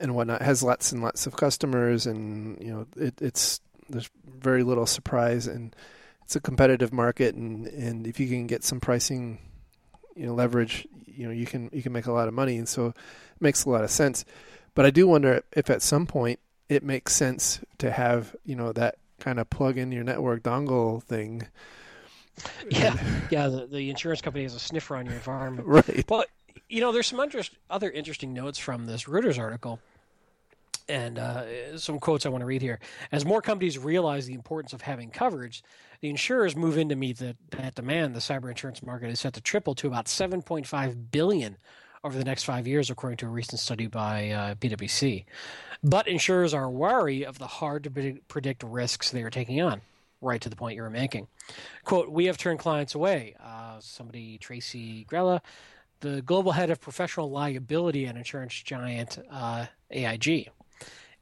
and 0.00 0.14
whatnot, 0.14 0.40
has 0.40 0.62
lots 0.62 0.92
and 0.92 1.02
lots 1.02 1.26
of 1.26 1.36
customers, 1.36 2.06
and 2.06 2.58
you 2.62 2.72
know, 2.72 2.86
it, 2.96 3.20
it's 3.20 3.60
there's 3.90 4.08
very 4.24 4.62
little 4.62 4.86
surprise, 4.86 5.46
and 5.46 5.76
it's 6.24 6.34
a 6.34 6.40
competitive 6.40 6.92
market, 6.92 7.34
and 7.34 7.66
and 7.66 8.06
if 8.06 8.18
you 8.18 8.26
can 8.26 8.46
get 8.46 8.64
some 8.64 8.80
pricing, 8.80 9.38
you 10.16 10.24
know, 10.24 10.32
leverage, 10.32 10.88
you 11.06 11.26
know, 11.26 11.32
you 11.32 11.44
can 11.44 11.68
you 11.72 11.82
can 11.82 11.92
make 11.92 12.06
a 12.06 12.12
lot 12.12 12.28
of 12.28 12.34
money, 12.34 12.56
and 12.56 12.68
so 12.68 12.86
it 12.86 12.96
makes 13.40 13.66
a 13.66 13.70
lot 13.70 13.84
of 13.84 13.90
sense. 13.90 14.24
But 14.74 14.86
I 14.86 14.90
do 14.90 15.06
wonder 15.06 15.42
if 15.52 15.70
at 15.70 15.82
some 15.82 16.06
point 16.06 16.38
it 16.68 16.82
makes 16.82 17.14
sense 17.14 17.60
to 17.78 17.90
have 17.90 18.34
you 18.44 18.56
know 18.56 18.72
that 18.72 18.96
kind 19.18 19.38
of 19.38 19.50
plug 19.50 19.76
in 19.76 19.92
your 19.92 20.04
network 20.04 20.42
dongle 20.42 21.02
thing. 21.02 21.46
Yeah, 22.68 22.96
yeah. 23.30 23.48
The, 23.48 23.66
the 23.66 23.90
insurance 23.90 24.22
company 24.22 24.44
has 24.44 24.54
a 24.54 24.60
sniffer 24.60 24.96
on 24.96 25.06
your 25.06 25.14
environment, 25.14 25.66
right? 25.68 26.04
But 26.06 26.28
you 26.68 26.80
know, 26.80 26.92
there's 26.92 27.08
some 27.08 27.20
interest, 27.20 27.52
other 27.68 27.90
interesting 27.90 28.32
notes 28.32 28.58
from 28.58 28.86
this 28.86 29.04
Reuters 29.04 29.38
article 29.38 29.80
and 30.90 31.18
uh, 31.18 31.78
some 31.78 31.98
quotes 31.98 32.26
I 32.26 32.28
want 32.28 32.42
to 32.42 32.46
read 32.46 32.62
here. 32.62 32.80
As 33.12 33.24
more 33.24 33.40
companies 33.40 33.78
realize 33.78 34.26
the 34.26 34.34
importance 34.34 34.72
of 34.72 34.82
having 34.82 35.10
coverage, 35.10 35.62
the 36.00 36.10
insurers 36.10 36.56
move 36.56 36.76
in 36.76 36.88
to 36.88 36.96
meet 36.96 37.18
the, 37.18 37.36
that 37.50 37.76
demand. 37.76 38.14
The 38.14 38.20
cyber 38.20 38.50
insurance 38.50 38.82
market 38.82 39.08
is 39.10 39.20
set 39.20 39.34
to 39.34 39.40
triple 39.40 39.74
to 39.76 39.86
about 39.86 40.06
7.5 40.06 41.10
billion 41.12 41.56
over 42.02 42.16
the 42.16 42.24
next 42.24 42.44
five 42.44 42.66
years, 42.66 42.90
according 42.90 43.18
to 43.18 43.26
a 43.26 43.30
recent 43.30 43.60
study 43.60 43.86
by 43.86 44.30
uh, 44.30 44.54
PwC. 44.54 45.24
But 45.82 46.08
insurers 46.08 46.54
are 46.54 46.70
wary 46.70 47.24
of 47.24 47.38
the 47.38 47.46
hard 47.46 47.84
to 47.84 48.20
predict 48.28 48.62
risks 48.62 49.10
they 49.10 49.22
are 49.22 49.30
taking 49.30 49.60
on. 49.60 49.80
Right 50.22 50.40
to 50.42 50.50
the 50.50 50.56
point 50.56 50.76
you 50.76 50.82
were 50.82 50.90
making. 50.90 51.28
Quote, 51.84 52.10
we 52.10 52.26
have 52.26 52.36
turned 52.36 52.58
clients 52.58 52.94
away. 52.94 53.34
Uh, 53.42 53.78
somebody, 53.80 54.36
Tracie 54.38 55.06
Grella, 55.10 55.40
the 56.00 56.20
global 56.22 56.52
head 56.52 56.70
of 56.70 56.80
professional 56.80 57.30
liability 57.30 58.04
and 58.04 58.18
insurance 58.18 58.54
giant 58.54 59.18
uh, 59.30 59.66
AIG. 59.90 60.50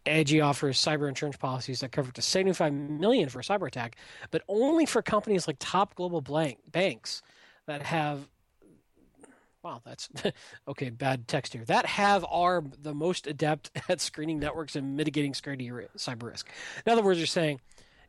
AIG 0.06 0.40
offers 0.40 0.82
cyber 0.82 1.08
insurance 1.08 1.36
policies 1.36 1.80
that 1.80 1.92
cover 1.92 2.08
up 2.08 2.14
to 2.14 2.22
75 2.22 2.72
million 2.72 3.28
for 3.28 3.40
a 3.40 3.42
cyber 3.42 3.68
attack, 3.68 3.96
but 4.30 4.42
only 4.48 4.86
for 4.86 5.02
companies 5.02 5.46
like 5.46 5.56
top 5.60 5.94
global 5.94 6.20
blank 6.20 6.58
banks 6.72 7.22
that 7.66 7.82
have 7.82 8.26
wow, 9.62 9.80
that's 9.84 10.08
okay. 10.68 10.90
Bad 10.90 11.28
text 11.28 11.52
here. 11.52 11.64
That 11.64 11.86
have 11.86 12.24
are 12.30 12.62
the 12.80 12.94
most 12.94 13.26
adept 13.26 13.70
at 13.88 14.00
screening 14.00 14.38
networks 14.38 14.76
and 14.76 14.96
mitigating 14.96 15.32
cyber 15.32 16.22
risk. 16.24 16.48
In 16.86 16.92
other 16.92 17.02
words, 17.02 17.18
you're 17.18 17.26
saying 17.26 17.60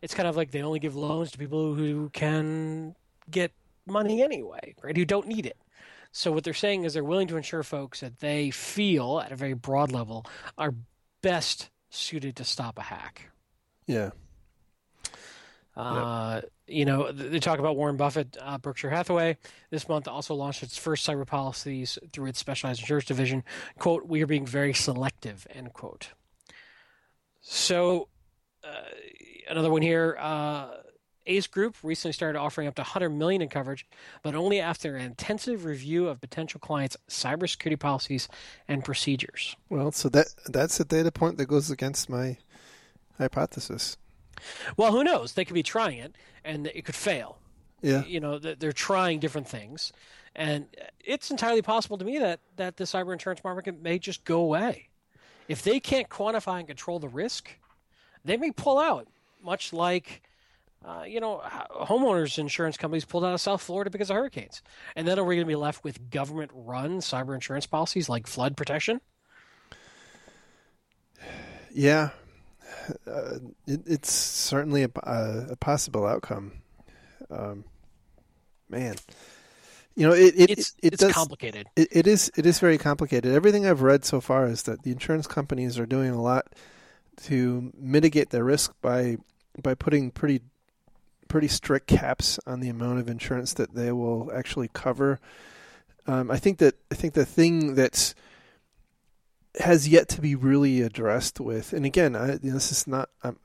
it's 0.01 0.13
kind 0.13 0.27
of 0.27 0.37
like 0.37 0.51
they 0.51 0.61
only 0.61 0.79
give 0.79 0.95
loans 0.95 1.31
to 1.31 1.37
people 1.37 1.73
who 1.73 2.09
can 2.09 2.95
get 3.29 3.51
money 3.85 4.21
anyway, 4.21 4.75
right? 4.83 4.95
Who 4.95 5.05
don't 5.05 5.27
need 5.27 5.45
it. 5.45 5.57
So 6.11 6.31
what 6.31 6.43
they're 6.43 6.53
saying 6.53 6.85
is 6.85 6.93
they're 6.93 7.03
willing 7.03 7.27
to 7.27 7.37
insure 7.37 7.63
folks 7.63 7.99
that 7.99 8.19
they 8.19 8.49
feel 8.49 9.19
at 9.19 9.31
a 9.31 9.35
very 9.35 9.53
broad 9.53 9.91
level 9.91 10.25
are 10.57 10.73
best 11.21 11.69
suited 11.89 12.35
to 12.37 12.43
stop 12.43 12.79
a 12.79 12.83
hack. 12.83 13.29
Yeah. 13.85 14.11
Uh, 15.79 16.41
you 16.67 16.85
know, 16.85 17.11
they 17.11 17.39
talk 17.39 17.59
about 17.59 17.77
Warren 17.77 17.97
Buffett, 17.97 18.37
uh, 18.41 18.57
Berkshire 18.57 18.89
Hathaway 18.89 19.37
this 19.69 19.87
month 19.87 20.07
also 20.07 20.35
launched 20.35 20.63
its 20.63 20.77
first 20.77 21.07
cyber 21.07 21.25
policies 21.25 21.97
through 22.11 22.27
its 22.27 22.39
specialized 22.39 22.81
insurance 22.81 23.05
division. 23.05 23.43
"Quote: 23.77 24.07
We 24.07 24.21
are 24.21 24.27
being 24.27 24.45
very 24.45 24.73
selective." 24.73 25.47
End 25.49 25.73
quote. 25.73 26.09
So, 27.41 28.09
uh, 28.63 28.83
another 29.49 29.71
one 29.71 29.81
here. 29.81 30.17
Uh, 30.19 30.69
Ace 31.25 31.47
Group 31.47 31.75
recently 31.83 32.11
started 32.11 32.39
offering 32.39 32.67
up 32.67 32.75
to 32.75 32.81
100 32.81 33.09
million 33.09 33.41
in 33.41 33.49
coverage, 33.49 33.85
but 34.23 34.33
only 34.33 34.59
after 34.59 34.95
an 34.95 35.05
intensive 35.05 35.63
review 35.63 36.07
of 36.07 36.19
potential 36.19 36.59
clients' 36.59 36.97
cybersecurity 37.07 37.79
policies 37.79 38.27
and 38.67 38.83
procedures. 38.83 39.55
Well, 39.69 39.91
so 39.91 40.09
that 40.09 40.33
that's 40.47 40.79
a 40.79 40.85
data 40.85 41.11
point 41.11 41.37
that 41.37 41.45
goes 41.45 41.69
against 41.69 42.09
my 42.09 42.37
hypothesis. 43.17 43.97
Well, 44.77 44.91
who 44.91 45.03
knows? 45.03 45.33
They 45.33 45.45
could 45.45 45.53
be 45.53 45.63
trying 45.63 45.99
it, 45.99 46.15
and 46.43 46.67
it 46.67 46.85
could 46.85 46.95
fail. 46.95 47.39
Yeah. 47.81 48.03
You 48.05 48.19
know, 48.19 48.39
they're 48.39 48.71
trying 48.71 49.19
different 49.19 49.47
things, 49.47 49.93
and 50.35 50.67
it's 51.03 51.31
entirely 51.31 51.61
possible 51.61 51.97
to 51.97 52.05
me 52.05 52.17
that 52.19 52.41
that 52.57 52.77
the 52.77 52.83
cyber 52.83 53.13
insurance 53.13 53.43
market 53.43 53.81
may 53.81 53.99
just 53.99 54.25
go 54.25 54.41
away 54.41 54.89
if 55.47 55.63
they 55.63 55.79
can't 55.79 56.09
quantify 56.09 56.59
and 56.59 56.67
control 56.67 56.99
the 56.99 57.07
risk. 57.07 57.49
They 58.25 58.37
may 58.37 58.51
pull 58.51 58.79
out, 58.79 59.07
much 59.43 59.73
like. 59.73 60.23
Uh, 60.85 61.03
you 61.05 61.19
know, 61.19 61.41
homeowners 61.75 62.39
insurance 62.39 62.77
companies 62.77 63.03
pulled 63.03 63.25
out 63.25 63.33
of 63.33 63.41
South 63.41 63.61
Florida 63.61 63.89
because 63.89 64.09
of 64.09 64.15
hurricanes. 64.15 64.61
And 64.95 65.05
then 65.05 65.19
are 65.19 65.25
we 65.25 65.35
going 65.35 65.45
to 65.45 65.51
be 65.51 65.57
left 65.57 65.83
with 65.83 66.09
government 66.09 66.51
run 66.53 66.99
cyber 66.99 67.35
insurance 67.35 67.65
policies 67.65 68.07
like 68.07 68.27
flood 68.27 68.55
protection? 68.55 69.01
Yeah, 71.73 72.11
uh, 73.07 73.39
it, 73.67 73.81
it's 73.85 74.11
certainly 74.11 74.83
a, 74.83 74.89
a, 75.03 75.47
a 75.51 75.55
possible 75.55 76.05
outcome. 76.05 76.53
Um, 77.29 77.63
man, 78.69 78.95
you 79.95 80.07
know, 80.07 80.13
it, 80.13 80.33
it 80.35 80.49
it's, 80.51 80.75
it, 80.81 80.93
it's 80.93 81.03
does, 81.03 81.13
complicated. 81.13 81.67
It, 81.75 81.89
it 81.91 82.07
is 82.07 82.31
it 82.35 82.45
is 82.45 82.59
very 82.59 82.77
complicated. 82.77 83.33
Everything 83.33 83.67
I've 83.67 83.81
read 83.81 84.05
so 84.05 84.21
far 84.21 84.47
is 84.47 84.63
that 84.63 84.83
the 84.83 84.91
insurance 84.91 85.27
companies 85.27 85.77
are 85.77 85.85
doing 85.85 86.11
a 86.11 86.21
lot 86.21 86.47
to 87.23 87.71
mitigate 87.77 88.29
their 88.29 88.43
risk 88.43 88.73
by 88.81 89.17
by 89.61 89.75
putting 89.75 90.11
pretty 90.11 90.41
pretty 91.27 91.47
strict 91.47 91.87
caps 91.87 92.39
on 92.47 92.59
the 92.59 92.69
amount 92.69 92.99
of 92.99 93.09
insurance 93.09 93.53
that 93.53 93.75
they 93.75 93.91
will 93.91 94.31
actually 94.33 94.69
cover. 94.73 95.19
Um, 96.07 96.31
I 96.31 96.37
think 96.37 96.57
that 96.59 96.75
I 96.91 96.95
think 96.95 97.13
the 97.13 97.25
thing 97.25 97.75
that's 97.75 98.15
has 99.57 99.87
yet 99.87 100.07
to 100.09 100.21
be 100.21 100.35
really 100.35 100.81
addressed 100.81 101.39
with. 101.39 101.73
And 101.73 101.85
again, 101.85 102.15
I, 102.15 102.37
this 102.37 102.71
is 102.71 102.87
not. 102.87 103.09
I'm, 103.23 103.37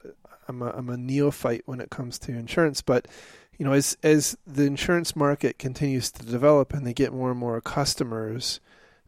I'm 0.48 0.62
a 0.62 0.70
I'm 0.70 0.90
a 0.90 0.96
neophyte 0.96 1.62
when 1.66 1.80
it 1.80 1.90
comes 1.90 2.18
to 2.20 2.32
insurance, 2.32 2.82
but 2.82 3.08
you 3.58 3.64
know, 3.64 3.72
as 3.72 3.96
as 4.02 4.36
the 4.46 4.64
insurance 4.64 5.14
market 5.16 5.58
continues 5.58 6.10
to 6.12 6.24
develop 6.24 6.74
and 6.74 6.86
they 6.86 6.92
get 6.92 7.12
more 7.12 7.30
and 7.30 7.38
more 7.38 7.60
customers, 7.60 8.60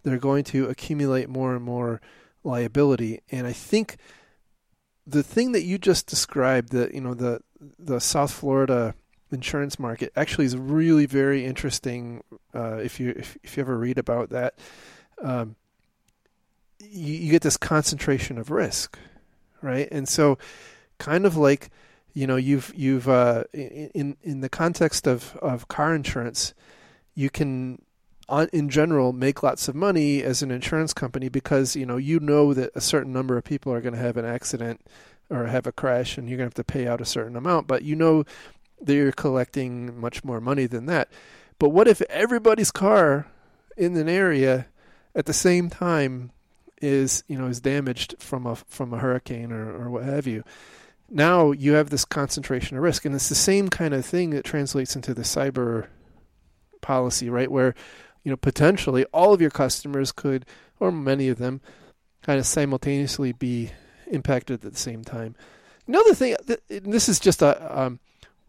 they're 0.03 0.19
going 0.19 0.45
to 0.45 0.67
accumulate 0.67 1.29
more 1.29 1.55
and 1.55 1.65
more 1.65 2.01
liability. 2.45 3.21
And 3.31 3.47
I 3.47 3.53
think 3.53 3.97
the 5.07 5.23
thing 5.23 5.53
that 5.53 5.63
you 5.63 5.79
just 5.79 6.07
described, 6.07 6.71
the 6.71 6.91
you 6.93 7.01
know 7.01 7.15
the 7.15 7.41
the 7.79 8.01
South 8.01 8.33
Florida 8.33 8.95
insurance 9.33 9.79
market, 9.79 10.13
actually 10.17 10.47
is 10.47 10.57
really 10.57 11.07
very 11.07 11.45
interesting. 11.45 12.23
Uh, 12.55 12.77
if 12.77 13.01
you 13.01 13.15
if, 13.17 13.37
if 13.43 13.57
you 13.57 13.63
ever 13.63 13.77
read 13.77 13.99
about 13.99 14.31
that, 14.31 14.59
um, 15.23 15.57
you, 16.91 17.15
you 17.15 17.31
get 17.31 17.43
this 17.43 17.57
concentration 17.57 18.39
of 18.39 18.51
risk, 18.51 18.99
right? 19.63 19.89
And 19.91 20.09
so, 20.09 20.39
kind 20.99 21.27
of 21.27 21.37
like 21.37 21.71
you 22.15 22.27
know 22.27 22.37
you've 22.37 22.73
you've 22.75 23.09
uh, 23.09 23.45
in 23.53 24.17
in 24.23 24.41
the 24.41 24.49
context 24.49 25.07
of 25.07 25.37
of 25.43 25.69
car 25.69 25.95
insurance, 25.95 26.55
you 27.15 27.31
can 27.31 27.83
on, 28.29 28.49
in 28.53 28.69
general 28.69 29.13
make 29.13 29.43
lots 29.43 29.69
of 29.69 29.75
money 29.75 30.23
as 30.23 30.43
an 30.43 30.51
insurance 30.51 30.93
company 30.93 31.29
because 31.29 31.77
you 31.77 31.87
know 31.87 31.97
you 31.97 32.21
know 32.21 32.55
that 32.55 32.71
a 32.75 32.81
certain 32.81 33.13
number 33.13 33.37
of 33.37 33.45
people 33.45 33.73
are 33.73 33.81
going 33.81 33.95
to 33.95 34.01
have 34.01 34.17
an 34.17 34.25
accident 34.25 34.81
or 35.31 35.47
have 35.47 35.67
a 35.67 35.73
crash 35.73 36.17
and 36.17 36.29
you're 36.29 36.39
going 36.39 36.51
to 36.51 36.57
have 36.57 36.67
to 36.67 36.73
pay 36.73 36.87
out 36.87 37.01
a 37.01 37.05
certain 37.05 37.37
amount 37.37 37.67
but 37.67 37.83
you 37.83 37.95
know 37.95 38.25
that 38.81 38.95
you're 38.95 39.13
collecting 39.13 39.99
much 39.99 40.25
more 40.25 40.41
money 40.41 40.67
than 40.67 40.87
that 40.87 41.09
but 41.59 41.71
what 41.71 41.89
if 41.89 42.01
everybody's 42.03 42.71
car 42.71 43.27
in 43.77 43.97
an 43.97 44.09
area 44.09 44.67
at 45.15 45.27
the 45.27 45.33
same 45.33 45.71
time 45.71 46.31
is 46.83 47.25
you 47.27 47.39
know 47.39 47.47
is 47.47 47.61
damaged 47.61 48.15
from 48.19 48.47
a 48.47 48.57
from 48.57 48.93
a 48.93 48.99
hurricane 48.99 49.51
or, 49.51 49.71
or 49.71 49.91
what 49.91 50.05
have 50.05 50.27
you 50.27 50.45
now 51.11 51.53
you 51.53 51.75
have 51.75 51.91
this 51.91 52.05
concentration 52.05 52.77
of 52.77 52.83
risk. 52.83 53.05
And 53.05 53.15
it's 53.15 53.29
the 53.29 53.35
same 53.35 53.69
kind 53.69 53.95
of 53.95 54.05
thing 54.05 54.31
that 54.31 54.45
translates 54.45 54.97
into 54.97 55.15
the 55.15 55.23
cyber 55.23 55.87
policy, 56.81 57.31
right? 57.31 57.51
Where, 57.51 57.75
you 58.25 58.31
know, 58.31 58.37
potentially 58.37 59.05
all 59.07 59.33
of 59.33 59.41
your 59.41 59.51
customers 59.51 60.13
could, 60.13 60.47
or 60.81 60.91
many 60.91 61.29
of 61.29 61.39
them, 61.39 61.61
kind 62.23 62.39
of 62.39 62.47
simultaneously 62.47 63.33
be 63.33 63.71
impacted 64.09 64.65
at 64.65 64.73
the 64.73 64.79
same 64.79 65.05
time. 65.05 65.37
Another 65.87 66.15
thing, 66.15 66.35
this 66.69 67.09
is 67.09 67.21
just 67.21 67.43
a 67.43 67.81
um, 67.81 68.01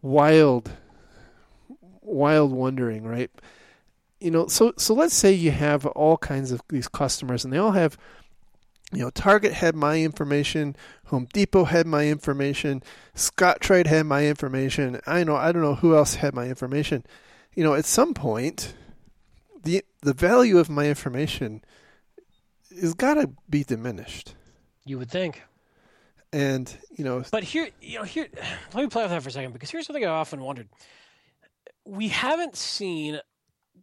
wild, 0.02 0.70
wild 2.02 2.50
wondering, 2.52 3.04
right? 3.04 3.30
You 4.20 4.30
know, 4.30 4.46
so 4.48 4.72
so 4.76 4.94
let's 4.94 5.14
say 5.14 5.32
you 5.32 5.52
have 5.52 5.86
all 5.86 6.16
kinds 6.16 6.50
of 6.50 6.60
these 6.68 6.88
customers, 6.88 7.44
and 7.44 7.52
they 7.52 7.58
all 7.58 7.72
have 7.72 7.96
you 8.92 9.00
know, 9.00 9.10
Target 9.10 9.52
had 9.52 9.74
my 9.74 10.00
information, 10.00 10.74
Home 11.06 11.28
Depot 11.32 11.64
had 11.64 11.86
my 11.86 12.06
information, 12.06 12.82
Scottrade 13.14 13.86
had 13.86 14.06
my 14.06 14.26
information. 14.26 15.00
I 15.06 15.24
know 15.24 15.36
I 15.36 15.52
don't 15.52 15.62
know 15.62 15.74
who 15.74 15.94
else 15.94 16.14
had 16.14 16.34
my 16.34 16.46
information. 16.46 17.04
You 17.54 17.64
know, 17.64 17.74
at 17.74 17.84
some 17.84 18.14
point, 18.14 18.74
the 19.62 19.84
the 20.00 20.14
value 20.14 20.58
of 20.58 20.70
my 20.70 20.86
information 20.86 21.62
is 22.70 22.94
got 22.94 23.14
to 23.14 23.30
be 23.50 23.62
diminished. 23.62 24.34
You 24.84 24.98
would 24.98 25.10
think. 25.10 25.42
And 26.32 26.74
you 26.96 27.04
know, 27.04 27.24
but 27.30 27.42
here, 27.42 27.68
you 27.82 27.98
know, 27.98 28.04
here, 28.04 28.28
let 28.74 28.82
me 28.82 28.88
play 28.88 29.02
with 29.02 29.10
that 29.10 29.22
for 29.22 29.28
a 29.28 29.32
second 29.32 29.52
because 29.52 29.70
here's 29.70 29.86
something 29.86 30.04
I 30.04 30.08
often 30.08 30.40
wondered. 30.40 30.68
We 31.84 32.08
haven't 32.08 32.56
seen 32.56 33.20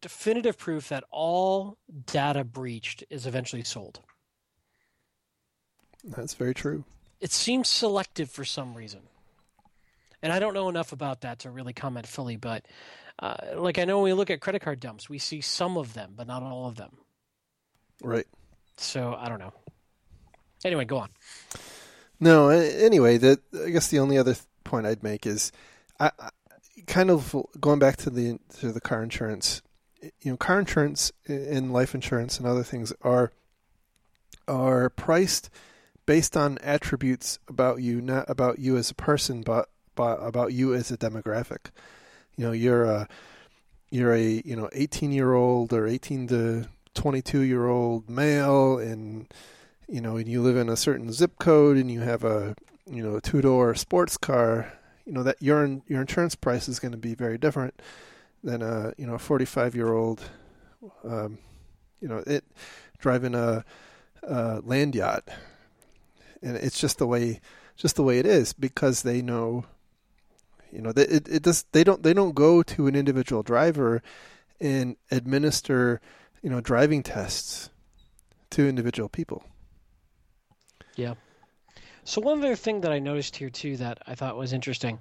definitive 0.01 0.57
proof 0.57 0.89
that 0.89 1.03
all 1.11 1.77
data 2.05 2.43
breached 2.43 3.03
is 3.09 3.25
eventually 3.25 3.63
sold. 3.63 3.99
That's 6.03 6.33
very 6.33 6.53
true. 6.53 6.83
It 7.19 7.31
seems 7.31 7.67
selective 7.67 8.29
for 8.29 8.45
some 8.45 8.75
reason. 8.75 9.01
And 10.21 10.31
I 10.31 10.39
don't 10.39 10.53
know 10.53 10.69
enough 10.69 10.91
about 10.91 11.21
that 11.21 11.39
to 11.39 11.51
really 11.51 11.73
comment 11.73 12.07
fully, 12.07 12.35
but 12.35 12.65
uh, 13.19 13.35
like 13.55 13.79
I 13.79 13.85
know 13.85 13.97
when 13.97 14.05
we 14.05 14.13
look 14.13 14.29
at 14.29 14.41
credit 14.41 14.61
card 14.61 14.79
dumps, 14.79 15.09
we 15.09 15.19
see 15.19 15.41
some 15.41 15.77
of 15.77 15.93
them, 15.93 16.13
but 16.15 16.27
not 16.27 16.43
all 16.43 16.67
of 16.67 16.75
them. 16.75 16.97
Right. 18.01 18.27
So 18.77 19.15
I 19.17 19.29
don't 19.29 19.39
know. 19.39 19.53
Anyway, 20.63 20.85
go 20.85 20.97
on. 20.97 21.09
No, 22.19 22.49
anyway, 22.49 23.17
the 23.17 23.39
I 23.65 23.69
guess 23.69 23.87
the 23.89 23.99
only 23.99 24.17
other 24.17 24.35
point 24.63 24.85
I'd 24.85 25.03
make 25.03 25.25
is, 25.25 25.51
I, 25.99 26.11
I 26.19 26.29
kind 26.87 27.09
of 27.09 27.35
going 27.59 27.79
back 27.79 27.97
to 27.97 28.09
the 28.09 28.39
to 28.59 28.71
the 28.71 28.81
car 28.81 29.03
insurance. 29.03 29.61
You 30.21 30.31
know, 30.31 30.37
car 30.37 30.59
insurance 30.59 31.11
and 31.27 31.71
life 31.71 31.95
insurance 31.95 32.37
and 32.37 32.47
other 32.47 32.63
things 32.63 32.93
are 33.01 33.31
are 34.47 34.89
priced 34.89 35.49
based 36.05 36.37
on 36.37 36.57
attributes 36.59 37.39
about 37.47 37.81
you, 37.81 38.01
not 38.01 38.29
about 38.29 38.59
you 38.59 38.77
as 38.77 38.91
a 38.91 38.95
person, 38.95 39.41
but, 39.41 39.69
but 39.95 40.15
about 40.17 40.53
you 40.53 40.73
as 40.73 40.91
a 40.91 40.97
demographic. 40.97 41.71
You 42.37 42.45
know, 42.45 42.51
you're 42.51 42.83
a 42.85 43.07
you're 43.91 44.13
a 44.13 44.41
you 44.43 44.55
know 44.55 44.69
18 44.73 45.11
year 45.11 45.33
old 45.33 45.71
or 45.71 45.87
18 45.87 46.27
to 46.27 46.65
22 46.95 47.41
year 47.41 47.67
old 47.67 48.09
male, 48.09 48.77
and 48.77 49.27
you 49.87 50.01
know, 50.01 50.17
and 50.17 50.27
you 50.27 50.41
live 50.41 50.57
in 50.57 50.69
a 50.69 50.75
certain 50.75 51.11
zip 51.11 51.39
code, 51.39 51.77
and 51.77 51.89
you 51.89 52.01
have 52.01 52.23
a 52.23 52.55
you 52.89 53.01
know 53.01 53.19
two 53.19 53.41
door 53.41 53.73
sports 53.75 54.17
car. 54.17 54.73
You 55.05 55.13
know 55.13 55.23
that 55.23 55.41
your 55.41 55.81
your 55.87 56.01
insurance 56.01 56.35
price 56.35 56.67
is 56.67 56.79
going 56.79 56.91
to 56.91 56.97
be 56.97 57.15
very 57.15 57.37
different 57.37 57.81
than 58.45 58.61
a 58.61 58.93
you 58.97 59.05
know 59.05 59.17
45 59.17 59.75
year 59.75 59.91
old. 59.91 60.21
Um, 61.03 61.39
you 61.99 62.07
know, 62.07 62.23
it 62.25 62.45
driving 62.99 63.35
a, 63.35 63.65
a 64.23 64.61
land 64.63 64.95
yacht 64.95 65.27
and 66.45 66.55
it's 66.57 66.79
just 66.79 66.97
the 66.99 67.07
way 67.07 67.41
just 67.75 67.95
the 67.95 68.03
way 68.03 68.19
it 68.19 68.25
is 68.25 68.53
because 68.53 69.01
they 69.01 69.21
know 69.21 69.65
you 70.71 70.81
know 70.81 70.91
it, 70.95 71.27
it 71.27 71.43
does 71.43 71.65
they 71.71 71.83
don't 71.83 72.03
they 72.03 72.13
don't 72.13 72.35
go 72.35 72.63
to 72.63 72.87
an 72.87 72.95
individual 72.95 73.43
driver 73.43 74.01
and 74.61 74.95
administer 75.11 75.99
you 76.41 76.49
know 76.49 76.61
driving 76.61 77.03
tests 77.03 77.69
to 78.49 78.67
individual 78.67 79.09
people 79.09 79.43
yeah 80.95 81.15
so 82.03 82.21
one 82.21 82.39
other 82.39 82.55
thing 82.55 82.81
that 82.81 82.91
i 82.91 82.99
noticed 82.99 83.35
here 83.35 83.49
too 83.49 83.75
that 83.75 83.97
i 84.07 84.15
thought 84.15 84.37
was 84.37 84.53
interesting 84.53 84.99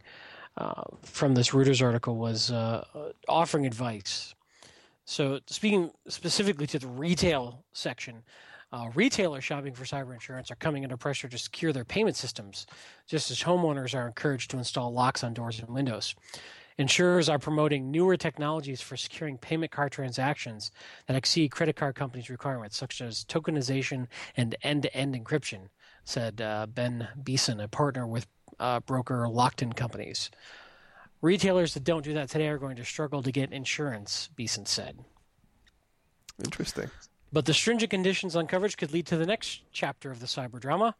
uh, 0.57 0.82
from 1.02 1.34
this 1.34 1.50
reuters 1.50 1.82
article 1.82 2.16
was 2.16 2.50
uh, 2.50 2.84
offering 3.28 3.66
advice 3.66 4.34
so 5.05 5.40
speaking 5.46 5.90
specifically 6.09 6.66
to 6.66 6.78
the 6.78 6.86
retail 6.86 7.64
section 7.72 8.22
uh, 8.74 8.90
retailers 8.96 9.44
shopping 9.44 9.72
for 9.72 9.84
cyber 9.84 10.12
insurance 10.12 10.50
are 10.50 10.57
coming 10.57 10.82
under 10.82 10.96
pressure 10.96 11.28
to 11.28 11.38
secure 11.38 11.72
their 11.72 11.84
payment 11.84 12.16
systems, 12.16 12.66
just 13.07 13.30
as 13.30 13.40
homeowners 13.40 13.94
are 13.94 14.09
encouraged 14.09 14.50
to 14.50 14.59
install 14.59 14.92
locks 14.92 15.22
on 15.22 15.32
doors 15.32 15.61
and 15.61 15.68
windows. 15.68 16.16
Insurers 16.76 17.28
are 17.28 17.38
promoting 17.38 17.92
newer 17.92 18.16
technologies 18.16 18.80
for 18.80 18.96
securing 18.96 19.38
payment 19.38 19.70
card 19.70 19.92
transactions 19.92 20.72
that 21.07 21.16
exceed 21.16 21.52
credit 21.52 21.76
card 21.76 21.94
companies' 21.94 22.28
requirements, 22.28 22.76
such 22.76 23.00
as 23.00 23.24
tokenization 23.24 24.09
and 24.36 24.57
end 24.62 24.82
to 24.82 24.92
end 24.92 25.14
encryption, 25.14 25.68
said 26.02 26.40
uh, 26.40 26.66
Ben 26.66 27.07
Beeson, 27.22 27.61
a 27.61 27.68
partner 27.68 28.09
with 28.09 28.26
uh, 28.59 28.80
broker 28.80 29.26
Lockton 29.28 29.74
Companies. 29.74 30.30
Retailers 31.20 31.74
that 31.74 31.84
don't 31.84 32.05
do 32.05 32.14
that 32.14 32.28
today 32.28 32.48
are 32.48 32.59
going 32.59 32.76
to 32.76 32.84
struggle 32.84 33.22
to 33.22 33.32
get 33.32 33.52
insurance, 33.52 34.28
Beeson 34.36 34.66
said. 34.66 34.98
Interesting. 36.44 36.90
But 37.32 37.46
the 37.46 37.55
stringent 37.55 37.90
conditions 37.90 38.36
on 38.36 38.46
coverage 38.46 38.76
could 38.76 38.92
lead 38.92 39.07
to 39.07 39.16
the 39.16 39.26
next 39.26 39.62
chapter 39.72 40.11
of 40.11 40.20
the 40.20 40.26
cyber 40.26 40.61
drama 40.61 40.94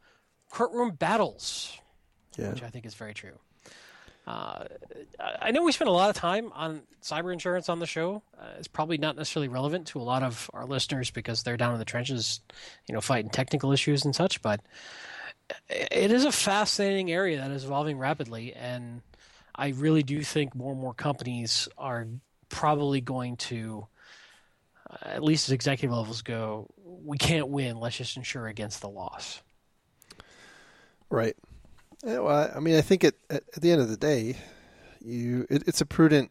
courtroom 0.51 0.91
battles, 0.91 1.77
yeah. 2.39 2.51
which 2.51 2.63
I 2.63 2.71
think 2.71 2.87
is 2.87 2.95
very 2.95 3.15
true. 3.15 3.39
Uh, 4.27 4.65
I 5.21 5.51
know 5.51 5.63
we 5.63 5.73
spend 5.73 5.89
a 5.89 5.93
lot 5.93 6.09
of 6.09 6.17
time 6.17 6.51
on 6.55 6.83
cyber 7.03 7.33
insurance 7.33 7.69
on 7.69 7.79
the 7.79 7.87
show. 7.87 8.23
Uh, 8.39 8.47
it's 8.59 8.69
probably 8.69 8.97
not 8.97 9.17
necessarily 9.17 9.49
relevant 9.49 9.89
to 9.89 10.01
a 10.01 10.03
lot 10.03 10.23
of 10.23 10.51
our 10.55 10.65
listeners 10.65 11.11
because 11.11 11.43
they're 11.43 11.59
down 11.59 11.75
in 11.75 11.79
the 11.79 11.85
trenches, 11.85 12.41
you 12.89 12.95
know, 12.95 13.01
fighting 13.03 13.31
technical 13.31 13.73
issues 13.73 14.05
and 14.05 14.17
such. 14.17 14.41
But 14.41 14.61
it 15.69 16.11
is 16.11 16.25
a 16.25 16.33
fascinating 16.33 17.11
area 17.11 17.39
that 17.39 17.51
is 17.51 17.65
evolving 17.65 17.99
rapidly, 17.99 18.53
and 18.55 19.03
I 19.55 19.69
really 19.69 20.03
do 20.03 20.23
think 20.23 20.55
more 20.55 20.73
and 20.73 20.81
more 20.81 20.95
companies 20.95 21.69
are 21.79 22.07
probably 22.49 23.01
going 23.01 23.37
to 23.37 23.87
uh, 24.91 24.97
at 25.09 25.23
least 25.23 25.49
as 25.49 25.53
executive 25.53 25.97
levels 25.97 26.23
go, 26.23 26.69
we 26.85 27.19
can't 27.19 27.49
win. 27.49 27.79
Let's 27.79 27.97
just 27.97 28.17
insure 28.17 28.47
against 28.47 28.81
the 28.81 28.89
loss. 28.89 29.43
Right. 31.11 31.37
Yeah, 32.05 32.21
well, 32.21 32.53
I 32.55 32.61
mean, 32.61 32.77
I 32.77 32.81
think 32.81 33.05
at, 33.05 33.15
at, 33.31 33.45
at 33.57 33.63
the 33.63 33.71
end 33.71 33.81
of 33.81 33.89
the 33.89 33.97
day, 33.97 34.37
you 35.01 35.47
it, 35.49 35.63
it's 35.67 35.81
a 35.81 35.87
prudent, 35.87 36.31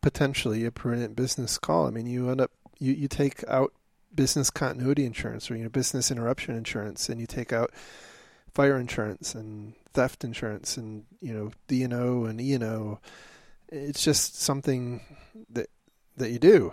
potentially 0.00 0.64
a 0.64 0.70
prudent 0.70 1.16
business 1.16 1.58
call. 1.58 1.86
I 1.86 1.90
mean, 1.90 2.06
you 2.06 2.30
end 2.30 2.40
up 2.40 2.52
you, 2.78 2.92
you 2.92 3.08
take 3.08 3.44
out 3.48 3.72
business 4.16 4.50
continuity 4.50 5.04
insurance 5.04 5.50
or 5.50 5.56
you 5.56 5.62
know 5.62 5.68
business 5.68 6.10
interruption 6.10 6.56
insurance, 6.56 7.08
and 7.08 7.20
you 7.20 7.26
take 7.26 7.52
out 7.52 7.70
fire 8.52 8.78
insurance 8.78 9.34
and 9.34 9.74
theft 9.92 10.24
insurance 10.24 10.76
and 10.76 11.04
you 11.20 11.32
know 11.32 11.50
D 11.68 11.82
and 11.82 11.94
O 11.94 12.24
and 12.24 12.40
E 12.40 12.54
and 12.54 12.64
O. 12.64 13.00
It's 13.68 14.02
just 14.02 14.40
something 14.40 15.02
that 15.50 15.68
that 16.16 16.30
you 16.30 16.38
do 16.38 16.72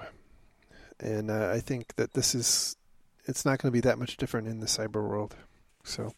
and 1.04 1.30
uh, 1.30 1.52
I 1.54 1.60
think 1.60 1.96
that 1.98 2.14
this 2.14 2.34
is 2.34 2.78
it's 3.26 3.46
not 3.46 3.60
going 3.60 3.72
to 3.72 3.74
be 3.74 3.82
that 3.82 4.00
much 4.00 4.18
different 4.18 4.48
in 4.48 4.60
the 4.60 4.66
cyber 4.66 5.08
world. 5.08 5.36
So, 5.84 6.14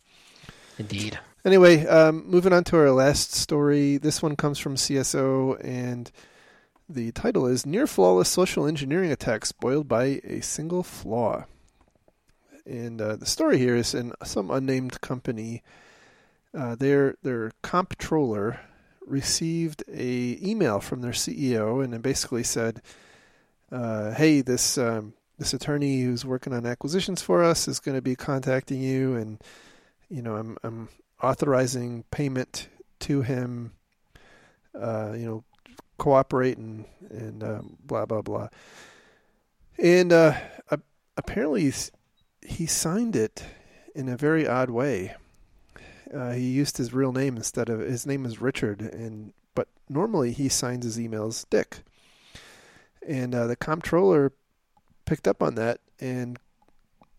indeed. 0.78 1.20
Anyway, 1.44 1.86
um, 1.86 2.26
moving 2.28 2.54
on 2.54 2.64
to 2.66 2.78
our 2.78 2.92
last 2.92 3.34
story. 3.34 3.98
This 3.98 4.22
one 4.22 4.36
comes 4.36 4.58
from 4.58 4.76
CSO, 4.76 5.64
and 5.64 6.12
the 6.88 7.12
title 7.12 7.48
is 7.48 7.66
Near 7.66 7.88
Flawless 7.88 8.30
Social 8.30 8.68
Engineering 8.68 9.12
Attack 9.12 9.46
Spoiled 9.46 9.88
by 9.88 10.22
a 10.24 10.42
Single 10.42 10.84
Flaw. 10.84 11.46
And 12.66 13.02
uh, 13.02 13.16
the 13.16 13.26
story 13.26 13.58
here 13.58 13.76
is 13.76 13.94
in 13.94 14.14
some 14.24 14.52
unnamed 14.52 15.02
company. 15.02 15.64
Uh, 16.54 16.76
their 16.76 17.16
their 17.22 17.52
comptroller 17.62 18.60
received 19.06 19.84
a 19.92 20.38
email 20.42 20.80
from 20.80 21.02
their 21.02 21.12
CEO, 21.12 21.84
and 21.84 21.94
it 21.94 22.02
basically 22.02 22.44
said, 22.44 22.82
uh, 23.72 24.12
"Hey, 24.14 24.42
this 24.42 24.78
um, 24.78 25.14
this 25.38 25.54
attorney 25.54 26.02
who's 26.02 26.26
working 26.26 26.54
on 26.54 26.66
acquisitions 26.66 27.22
for 27.22 27.44
us 27.44 27.68
is 27.68 27.80
going 27.80 27.98
to 27.98 28.02
be 28.02 28.16
contacting 28.16 28.82
you, 28.82 29.16
and 29.16 29.40
you 30.10 30.22
know, 30.22 30.38
I'm 30.38 30.58
I'm 30.64 30.90
authorizing 31.22 32.04
payment 32.10 32.70
to 33.02 33.22
him, 33.22 33.74
uh, 34.74 35.14
you 35.14 35.26
know, 35.26 35.44
cooperate 35.98 36.58
and 36.58 36.86
and 37.10 37.44
uh, 37.44 37.62
blah 37.84 38.06
blah 38.06 38.22
blah. 38.22 38.50
And 39.78 40.14
uh, 40.14 40.36
apparently, 41.18 41.72
he 42.42 42.66
signed 42.66 43.16
it 43.16 43.44
in 43.94 44.10
a 44.10 44.18
very 44.18 44.48
odd 44.48 44.70
way. 44.70 45.16
Uh, 46.14 46.32
he 46.32 46.50
used 46.52 46.78
his 46.78 46.94
real 46.94 47.12
name 47.12 47.36
instead 47.36 47.70
of 47.70 47.80
his 47.80 48.06
name 48.06 48.26
is 48.26 48.42
Richard, 48.42 48.82
and 48.82 49.34
but 49.54 49.68
normally 49.90 50.32
he 50.32 50.50
signs 50.50 50.86
his 50.86 50.98
emails 50.98 51.46
Dick. 51.50 51.80
And 53.08 53.36
uh, 53.36 53.48
the 53.48 53.56
comptroller 53.56 54.32
picked 55.06 55.28
up 55.28 55.44
on 55.44 55.54
that 55.54 55.80
and 56.00 56.40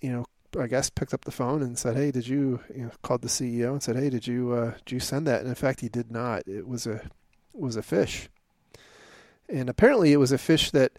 you 0.01 0.11
know 0.11 0.25
I 0.59 0.67
guess 0.67 0.91
picked 0.91 1.13
up 1.15 1.25
the 1.25 1.31
phone 1.31 1.63
and 1.63 1.79
said, 1.79 1.97
"Hey, 1.97 2.11
did 2.11 2.27
you?" 2.27 2.61
You 2.75 2.85
know, 2.85 2.91
called 3.03 3.23
the 3.23 3.29
CEO 3.29 3.73
and 3.73 3.83
said, 3.83 3.97
"Hey, 3.97 4.11
did 4.11 4.27
you 4.27 4.53
uh, 4.53 4.73
did 4.85 4.93
you 4.93 5.01
send 5.01 5.27
that?" 5.27 5.41
And 5.41 5.49
in 5.49 5.55
fact, 5.55 5.81
he 5.81 5.89
did 5.89 6.11
not. 6.11 6.47
It 6.47 6.67
was 6.67 6.87
a 6.87 6.95
it 6.95 7.11
was 7.53 7.77
a 7.77 7.83
phish, 7.83 8.29
and 9.49 9.69
apparently, 9.69 10.13
it 10.13 10.19
was 10.19 10.33
a 10.33 10.39
phish 10.39 10.71
that 10.73 10.93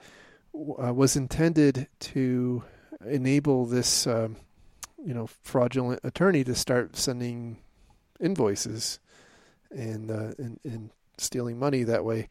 uh, 0.53 0.93
was 0.93 1.15
intended 1.15 1.87
to 1.99 2.63
enable 3.05 3.65
this, 3.65 4.07
um, 4.07 4.37
you 5.03 5.13
know, 5.13 5.27
fraudulent 5.43 5.99
attorney 6.03 6.43
to 6.43 6.55
start 6.55 6.95
sending 6.95 7.57
invoices 8.19 8.99
and 9.71 10.11
uh, 10.11 10.31
and, 10.37 10.59
and 10.63 10.89
stealing 11.17 11.59
money 11.59 11.83
that 11.83 12.05
way. 12.05 12.27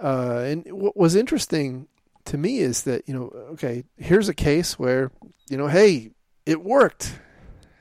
Uh, 0.00 0.42
and 0.44 0.66
what 0.72 0.96
was 0.96 1.14
interesting 1.14 1.88
to 2.24 2.38
me 2.38 2.58
is 2.58 2.82
that 2.84 3.08
you 3.08 3.14
know, 3.14 3.28
okay, 3.52 3.84
here's 3.96 4.28
a 4.28 4.34
case 4.34 4.78
where 4.78 5.10
you 5.48 5.56
know, 5.56 5.68
hey, 5.68 6.10
it 6.46 6.62
worked. 6.62 7.18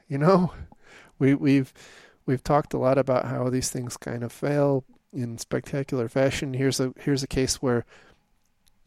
You 0.08 0.18
know, 0.18 0.54
we 1.20 1.36
we've 1.36 1.74
we've 2.26 2.44
talked 2.44 2.74
a 2.74 2.80
lot 2.80 2.98
about 2.98 3.26
how 3.26 3.50
these 3.50 3.70
things 3.70 3.98
kind 3.98 4.24
of 4.24 4.32
fail 4.32 4.84
in 5.14 5.38
spectacular 5.38 6.08
fashion. 6.08 6.54
Here's 6.54 6.80
a 6.80 6.94
here's 7.00 7.24
a 7.24 7.28
case 7.28 7.62
where 7.62 7.86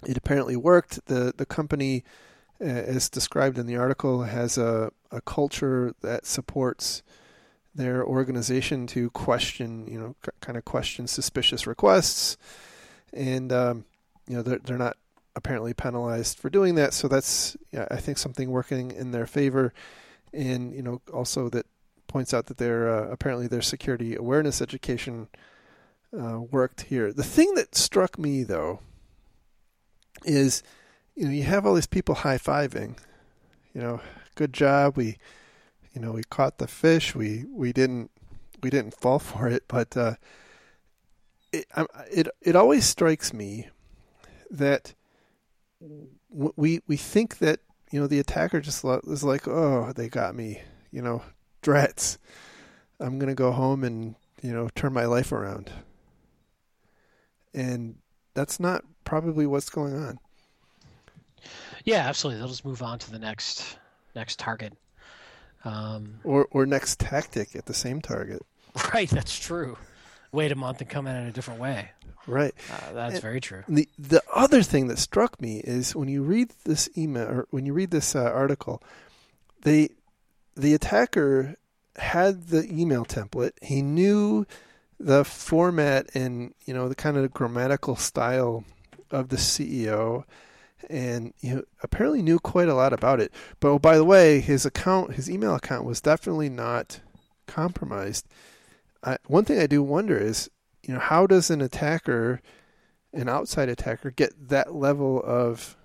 it 0.07 0.17
apparently 0.17 0.57
worked. 0.57 1.07
The 1.07 1.33
the 1.37 1.47
company, 1.47 2.05
uh, 2.61 2.65
as 2.65 3.09
described 3.09 3.59
in 3.59 3.67
the 3.67 3.77
article, 3.77 4.23
has 4.23 4.59
a 4.59 4.91
a 5.11 5.21
culture 5.21 5.95
that 6.03 6.27
supports 6.27 7.03
their 7.75 8.05
organization 8.05 8.87
to 8.87 9.11
question, 9.11 9.87
you 9.89 9.99
know, 9.99 10.15
c- 10.25 10.31
kind 10.41 10.57
of 10.57 10.65
question 10.65 11.07
suspicious 11.07 11.67
requests, 11.67 12.37
and 13.13 13.53
um, 13.53 13.85
you 14.29 14.37
know 14.37 14.43
they're 14.43 14.61
they're 14.65 14.79
not 14.79 14.97
apparently 15.37 15.75
penalized 15.75 16.39
for 16.39 16.49
doing 16.49 16.77
that. 16.77 16.95
So 16.95 17.09
that's 17.09 17.57
yeah, 17.73 17.87
I 17.91 17.97
think 17.97 18.19
something 18.19 18.51
working 18.51 18.91
in 18.93 19.11
their 19.11 19.27
favor, 19.27 19.73
and 20.33 20.75
you 20.75 20.83
know 20.83 21.01
also 21.13 21.49
that 21.51 21.67
points 22.07 22.33
out 22.33 22.47
that 22.47 22.59
their 22.59 22.89
uh, 22.89 23.09
apparently 23.11 23.49
their 23.49 23.63
security 23.63 24.15
awareness 24.15 24.63
education 24.63 25.29
uh, 26.19 26.41
worked 26.41 26.83
here. 26.83 27.13
The 27.13 27.25
thing 27.25 27.55
that 27.55 27.75
struck 27.75 28.19
me 28.19 28.43
though 28.43 28.81
is 30.25 30.63
you 31.15 31.25
know 31.25 31.31
you 31.31 31.43
have 31.45 31.67
all 31.67 31.75
these 31.75 31.87
people 31.87 32.15
high 32.15 32.39
fiving, 32.39 32.97
you 33.75 33.81
know, 33.81 34.01
good 34.35 34.53
job 34.53 34.97
we 34.97 35.19
you 35.95 36.01
know 36.01 36.13
we 36.13 36.23
caught 36.25 36.59
the 36.59 36.67
phish 36.67 37.15
we 37.15 37.45
we 37.53 37.73
didn't 37.73 38.11
we 38.63 38.71
didn't 38.71 38.95
fall 38.95 39.19
for 39.21 39.49
it 39.49 39.63
but 39.69 39.97
uh, 39.97 40.15
it 41.53 41.67
it 42.11 42.29
it 42.41 42.57
always 42.57 42.85
strikes 42.85 43.33
me 43.33 43.69
that 44.51 44.95
we 46.31 46.81
we 46.87 46.97
think 46.97 47.39
that 47.39 47.61
you 47.91 48.01
know 48.01 48.07
the 48.07 48.19
attacker 48.19 48.61
just 48.61 48.85
is 48.85 49.25
like, 49.25 49.47
oh, 49.47 49.93
they 49.95 50.09
got 50.09 50.35
me, 50.35 50.61
you 50.91 51.03
know, 51.03 51.23
drats. 51.63 52.19
I'm 52.99 53.19
gonna 53.19 53.35
go 53.35 53.53
home 53.53 53.85
and 53.85 54.17
you 54.43 54.53
know 54.53 54.69
turn 54.75 54.93
my 54.93 55.05
life 55.05 55.33
around, 55.33 55.71
and 57.55 57.97
that's 58.35 58.59
not 58.59 58.85
probably 59.05 59.47
what's 59.47 59.71
going 59.71 59.95
on. 59.95 60.19
Yeah, 61.85 62.09
absolutely. 62.09 62.41
They'll 62.41 62.49
just 62.49 62.65
move 62.65 62.83
on 62.83 62.99
to 63.01 63.11
the 63.11 63.19
next 63.19 63.79
next 64.15 64.39
target, 64.39 64.73
um, 65.65 66.21
or 66.25 66.49
or 66.51 66.67
next 66.67 66.99
tactic 66.99 67.55
at 67.55 67.67
the 67.67 67.75
same 67.75 68.01
target. 68.01 68.43
Right, 68.93 69.09
that's 69.09 69.39
true. 69.39 69.77
Wait 70.33 70.51
a 70.51 70.57
month 70.57 70.81
and 70.81 70.91
come 70.91 71.07
in 71.07 71.15
in 71.15 71.27
a 71.29 71.31
different 71.31 71.61
way. 71.61 71.91
Right. 72.27 72.53
Uh, 72.69 72.93
that's 72.93 73.15
and 73.15 73.23
very 73.23 73.41
true. 73.41 73.63
The 73.69 73.89
the 73.99 74.23
other 74.33 74.63
thing 74.63 74.89
that 74.89 74.99
struck 74.99 75.41
me 75.41 75.59
is 75.59 75.95
when 75.95 76.09
you 76.09 76.23
read 76.23 76.51
this 76.65 76.89
email 76.97 77.29
or 77.29 77.47
when 77.51 77.67
you 77.67 77.73
read 77.73 77.93
this 77.93 78.17
uh, 78.17 78.23
article, 78.23 78.83
they 79.63 79.91
the 80.57 80.75
attacker 80.75 81.57
had 81.97 82.49
the 82.49 82.67
email 82.71 83.05
template. 83.05 83.53
He 83.63 83.83
knew 83.83 84.47
the 85.05 85.25
format 85.25 86.09
and 86.15 86.55
you 86.65 86.73
know 86.73 86.89
the 86.89 86.95
kind 86.95 87.17
of 87.17 87.33
grammatical 87.33 87.95
style 87.95 88.65
of 89.11 89.29
the 89.29 89.37
CEO 89.37 90.25
and 90.91 91.33
you 91.41 91.57
know, 91.57 91.63
apparently 91.83 92.23
knew 92.23 92.39
quite 92.39 92.69
a 92.69 92.75
lot 92.75 92.93
about 92.93 93.21
it. 93.21 93.33
But 93.61 93.69
oh, 93.69 93.79
by 93.79 93.97
the 93.97 94.05
way, 94.05 94.41
his 94.41 94.67
account, 94.67 95.15
his 95.15 95.31
email 95.31 95.55
account 95.55 95.85
was 95.85 96.01
definitely 96.01 96.49
not 96.49 97.01
compromised. 97.47 98.27
I, 99.03 99.19
one 99.27 99.45
thing 99.45 99.59
I 99.59 99.67
do 99.67 99.83
wonder 99.83 100.17
is 100.19 100.51
you 100.83 100.95
know, 100.95 101.01
how 101.01 101.27
does 101.27 101.51
an 101.51 101.61
attacker, 101.61 102.41
an 103.13 103.29
outside 103.29 103.69
attacker, 103.69 104.11
get 104.11 104.49
that 104.49 104.75
level 104.75 105.23
of 105.23 105.77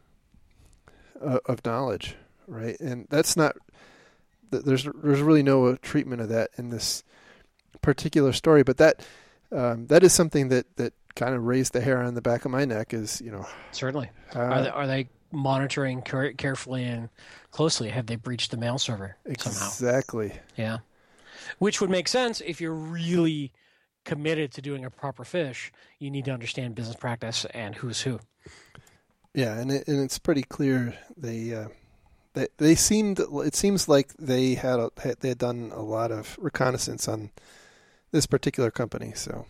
uh, 1.21 1.39
of 1.45 1.65
knowledge, 1.65 2.15
right? 2.47 2.79
And 2.79 3.07
that's 3.09 3.37
not 3.37 3.55
there's 4.51 4.83
there's 4.83 5.21
really 5.21 5.43
no 5.43 5.75
treatment 5.75 6.21
of 6.21 6.29
that 6.29 6.51
in 6.57 6.69
this 6.69 7.03
particular 7.81 8.33
story, 8.33 8.63
but 8.63 8.77
that 8.77 9.05
um, 9.51 9.87
that 9.87 10.03
is 10.03 10.13
something 10.13 10.49
that 10.49 10.75
that 10.77 10.93
kind 11.15 11.35
of 11.35 11.43
raised 11.43 11.73
the 11.73 11.81
hair 11.81 12.01
on 12.01 12.13
the 12.13 12.21
back 12.21 12.45
of 12.45 12.51
my 12.51 12.65
neck. 12.65 12.93
Is 12.93 13.21
you 13.21 13.31
know 13.31 13.45
certainly 13.71 14.09
uh, 14.35 14.39
are 14.39 14.61
they, 14.61 14.69
are 14.69 14.87
they 14.87 15.09
monitoring 15.31 16.01
carefully 16.01 16.83
and 16.83 17.09
closely? 17.51 17.89
Have 17.89 18.07
they 18.07 18.15
breached 18.15 18.51
the 18.51 18.57
mail 18.57 18.77
server 18.77 19.17
somehow? 19.37 19.67
Exactly. 19.67 20.33
Yeah, 20.55 20.79
which 21.59 21.81
would 21.81 21.89
make 21.89 22.07
sense 22.07 22.41
if 22.41 22.61
you're 22.61 22.73
really 22.73 23.51
committed 24.05 24.51
to 24.53 24.61
doing 24.61 24.85
a 24.85 24.89
proper 24.89 25.23
phish, 25.23 25.71
you 25.99 26.09
need 26.09 26.25
to 26.25 26.31
understand 26.31 26.75
business 26.75 26.95
practice 26.95 27.45
and 27.53 27.75
who's 27.75 28.01
who. 28.01 28.19
Yeah, 29.33 29.59
and 29.59 29.71
it, 29.71 29.87
and 29.87 30.03
it's 30.03 30.17
pretty 30.17 30.43
clear 30.43 30.97
they 31.15 31.53
uh, 31.53 31.67
they 32.33 32.47
they 32.57 32.75
seemed 32.75 33.19
it 33.19 33.55
seems 33.55 33.87
like 33.87 34.13
they 34.17 34.55
had, 34.55 34.79
a, 34.79 34.91
had 35.01 35.19
they 35.19 35.29
had 35.29 35.37
done 35.37 35.71
a 35.73 35.81
lot 35.81 36.11
of 36.11 36.37
reconnaissance 36.39 37.07
on 37.07 37.31
this 38.11 38.25
particular 38.25 38.71
company. 38.71 39.13
So, 39.15 39.45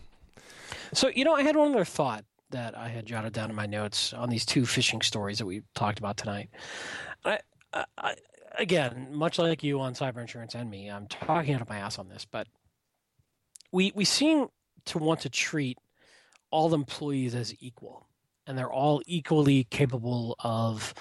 so 0.92 1.08
you 1.08 1.24
know, 1.24 1.34
I 1.34 1.42
had 1.42 1.56
one 1.56 1.72
other 1.72 1.84
thought 1.84 2.24
that 2.50 2.76
I 2.76 2.88
had 2.88 3.06
jotted 3.06 3.32
down 3.32 3.50
in 3.50 3.56
my 3.56 3.66
notes 3.66 4.12
on 4.12 4.28
these 4.28 4.44
two 4.44 4.62
phishing 4.62 5.02
stories 5.02 5.38
that 5.38 5.46
we 5.46 5.62
talked 5.74 5.98
about 5.98 6.16
tonight. 6.16 6.50
I, 7.24 7.38
I, 7.96 8.16
again, 8.58 9.08
much 9.12 9.38
like 9.38 9.62
you 9.62 9.80
on 9.80 9.94
cyber 9.94 10.20
insurance 10.20 10.54
and 10.54 10.70
me, 10.70 10.90
I'm 10.90 11.06
talking 11.06 11.54
out 11.54 11.60
of 11.60 11.68
my 11.68 11.78
ass 11.78 11.98
on 11.98 12.08
this, 12.08 12.26
but 12.30 12.48
we 13.72 13.92
we 13.94 14.04
seem 14.04 14.48
to 14.86 14.98
want 14.98 15.20
to 15.20 15.30
treat 15.30 15.78
all 16.50 16.74
employees 16.74 17.34
as 17.34 17.54
equal, 17.60 18.08
and 18.46 18.58
they're 18.58 18.72
all 18.72 19.02
equally 19.06 19.64
capable 19.64 20.36
of 20.40 20.94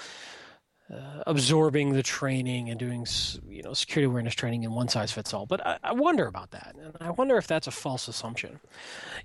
uh, 0.93 1.23
absorbing 1.27 1.93
the 1.93 2.03
training 2.03 2.69
and 2.69 2.79
doing 2.79 3.05
you 3.47 3.61
know 3.61 3.73
security 3.73 4.05
awareness 4.05 4.33
training 4.33 4.63
in 4.63 4.71
one 4.71 4.87
size 4.87 5.11
fits 5.11 5.33
all. 5.33 5.45
But 5.45 5.65
I, 5.65 5.77
I, 5.83 5.93
wonder 5.93 6.25
about 6.25 6.51
that, 6.51 6.75
and 6.81 6.95
I 6.99 7.11
wonder 7.11 7.37
if 7.37 7.47
that's 7.47 7.67
a 7.67 7.71
false 7.71 8.07
assumption. 8.07 8.59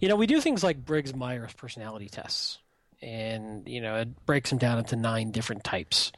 You 0.00 0.08
know, 0.08 0.16
we 0.16 0.26
do 0.26 0.40
things 0.40 0.62
like 0.62 0.84
Briggs 0.84 1.14
Myers 1.14 1.52
personality 1.54 2.08
tests, 2.08 2.58
and 3.04 3.68
you 3.68 3.80
know 3.80 3.96
it 3.96 4.26
breaks 4.26 4.50
them 4.50 4.58
down 4.58 4.78
into 4.78 4.96
nine 4.96 5.30
different 5.30 5.64
types 5.64 6.12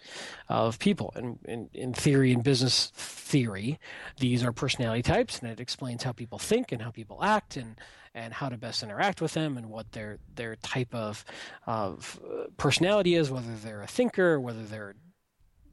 of 0.49 0.79
people 0.79 1.13
and 1.17 1.39
in, 1.45 1.69
in, 1.75 1.93
theory 1.93 2.33
and 2.33 2.45
business 2.45 2.93
theory 2.95 3.79
these 4.19 4.45
are 4.45 4.53
personality 4.53 5.03
types 5.03 5.41
and 5.41 5.51
it 5.51 5.61
explains 5.61 6.03
how 6.03 6.13
people 6.13 6.39
think 6.39 6.73
and 6.73 6.81
how 6.81 6.91
people 6.91 7.23
act 7.23 7.57
and 7.57 7.77
and 8.15 8.33
how 8.33 8.49
to 8.49 8.57
best 8.57 8.83
interact 8.83 9.21
with 9.21 9.35
them 9.35 9.57
and 9.57 9.69
what 9.69 9.91
their 9.93 10.19
their 10.37 10.57
type 10.57 10.95
of 10.95 11.25
of 11.67 12.21
uh, 12.25 12.45
personality 12.57 13.15
is 13.15 13.31
whether 13.31 13.55
they're 13.63 13.83
a 13.83 13.87
thinker 13.87 14.39
whether 14.39 14.63
they're 14.63 14.95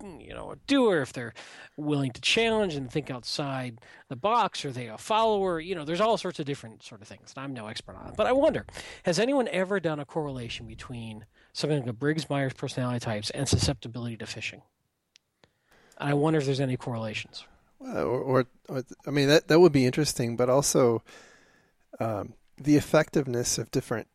you 0.04 0.34
know 0.34 0.52
a 0.52 0.56
doer, 0.68 1.02
if 1.02 1.14
they're 1.14 1.34
willing 1.78 2.12
to 2.12 2.22
challenge 2.22 2.76
and 2.76 2.92
think 2.92 3.10
outside 3.10 3.80
the 4.10 4.16
box, 4.16 4.66
are 4.66 4.72
they 4.72 4.88
a 4.88 4.98
follower? 4.98 5.60
You 5.60 5.76
know, 5.76 5.86
there's 5.86 6.02
all 6.02 6.18
sorts 6.18 6.40
of 6.40 6.46
different 6.46 6.84
sort 6.84 7.02
of 7.02 7.08
things, 7.08 7.34
and 7.36 7.44
I'm 7.44 7.54
no 7.54 7.68
expert 7.68 7.96
on 7.96 8.10
it. 8.10 8.16
But 8.18 8.28
I 8.28 8.32
wonder, 8.34 8.66
has 9.04 9.20
anyone 9.20 9.48
ever 9.50 9.80
done 9.80 10.00
a 10.00 10.06
correlation 10.06 10.68
between 10.68 11.26
something 11.54 11.80
like 11.80 11.90
a 11.90 11.94
Briggs 11.94 12.30
Myers 12.30 12.54
personality 12.54 13.00
types 13.00 13.30
and 13.30 13.48
susceptibility 13.48 14.18
to 14.18 14.26
phishing? 14.26 14.62
And 15.98 16.10
I 16.10 16.14
wonder 16.14 16.40
if 16.40 16.46
there's 16.46 16.60
any 16.60 16.78
correlations. 16.78 17.46
Well, 17.80 17.98
or, 17.98 18.22
or, 18.22 18.46
or, 18.70 18.84
I 19.08 19.12
mean, 19.12 19.28
that 19.28 19.48
that 19.48 19.60
would 19.60 19.72
be 19.72 19.86
interesting, 19.86 20.36
but 20.36 20.50
also 20.50 21.04
um, 22.00 22.34
the 22.58 22.76
effectiveness 22.76 23.58
of 23.58 23.72
different. 23.72 24.08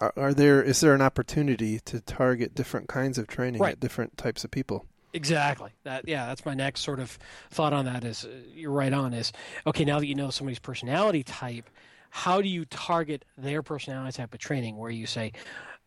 Are, 0.00 0.12
are, 0.16 0.34
there 0.34 0.62
is 0.62 0.80
there 0.80 0.94
an 0.94 1.02
opportunity 1.02 1.80
to 1.80 2.00
target 2.00 2.54
different 2.54 2.88
kinds 2.88 3.18
of 3.18 3.26
training 3.26 3.60
right. 3.60 3.72
at 3.72 3.80
different 3.80 4.16
types 4.16 4.44
of 4.44 4.50
people? 4.50 4.86
Exactly. 5.14 5.70
That 5.84 6.08
yeah, 6.08 6.26
that's 6.26 6.44
my 6.44 6.54
next 6.54 6.80
sort 6.80 6.98
of 6.98 7.16
thought 7.50 7.72
on 7.72 7.84
that. 7.84 8.04
Is 8.04 8.24
uh, 8.24 8.30
you're 8.52 8.72
right 8.72 8.92
on. 8.92 9.14
Is 9.14 9.32
okay 9.64 9.84
now 9.84 10.00
that 10.00 10.06
you 10.06 10.16
know 10.16 10.30
somebody's 10.30 10.58
personality 10.58 11.22
type, 11.22 11.70
how 12.10 12.42
do 12.42 12.48
you 12.48 12.64
target 12.64 13.24
their 13.38 13.62
personality 13.62 14.12
type 14.16 14.34
of 14.34 14.40
training? 14.40 14.76
Where 14.76 14.90
you 14.90 15.06
say, 15.06 15.32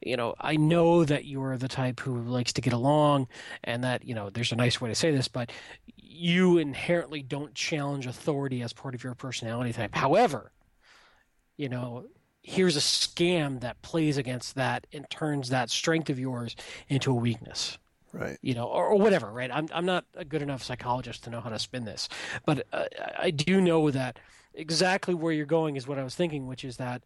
you 0.02 0.16
know, 0.16 0.34
I 0.40 0.56
know 0.56 1.04
that 1.04 1.26
you're 1.26 1.58
the 1.58 1.68
type 1.68 2.00
who 2.00 2.22
likes 2.22 2.54
to 2.54 2.62
get 2.62 2.72
along, 2.72 3.28
and 3.66 3.84
that 3.84 4.06
you 4.06 4.16
know, 4.16 4.30
there's 4.30 4.54
a 4.54 4.56
nice 4.56 4.80
way 4.80 4.88
to 4.90 4.96
say 4.96 5.12
this, 5.12 5.28
but 5.28 5.52
you 5.98 6.58
inherently 6.58 7.22
don't 7.22 7.54
challenge 7.54 8.08
authority 8.08 8.62
as 8.62 8.72
part 8.72 8.96
of 8.96 9.04
your 9.04 9.14
personality 9.14 9.74
type. 9.74 9.94
However, 9.94 10.54
you 11.58 11.68
know, 11.68 12.06
here's 12.44 12.78
a 12.78 12.80
scam 12.80 13.60
that 13.60 13.82
plays 13.82 14.18
against 14.18 14.56
that 14.56 14.88
and 14.94 15.10
turns 15.10 15.50
that 15.50 15.70
strength 15.70 16.10
of 16.10 16.18
yours 16.18 16.56
into 16.88 17.12
a 17.12 17.16
weakness 17.16 17.78
right 18.14 18.38
you 18.42 18.54
know 18.54 18.66
or, 18.66 18.88
or, 18.88 18.96
whatever 18.98 19.32
right 19.32 19.50
I'm, 19.54 19.68
I'm 19.74 19.86
not 19.86 20.06
a 20.16 20.26
good 20.26 20.42
enough 20.42 20.64
psychologist 20.64 21.24
to 21.26 21.30
know 21.30 21.42
how 21.42 21.50
to 21.50 21.60
spin 21.60 21.86
this 21.86 22.08
but 22.46 22.66
uh, 22.72 22.86
i 23.20 23.32
do 23.32 23.62
know 23.62 23.92
that 23.92 24.20
exactly 24.54 25.14
where 25.14 25.34
you're 25.34 25.46
going 25.46 25.76
is 25.76 25.88
what 25.88 25.98
i 25.98 26.04
was 26.04 26.16
thinking 26.16 26.48
which 26.48 26.64
is 26.64 26.78
that 26.78 27.04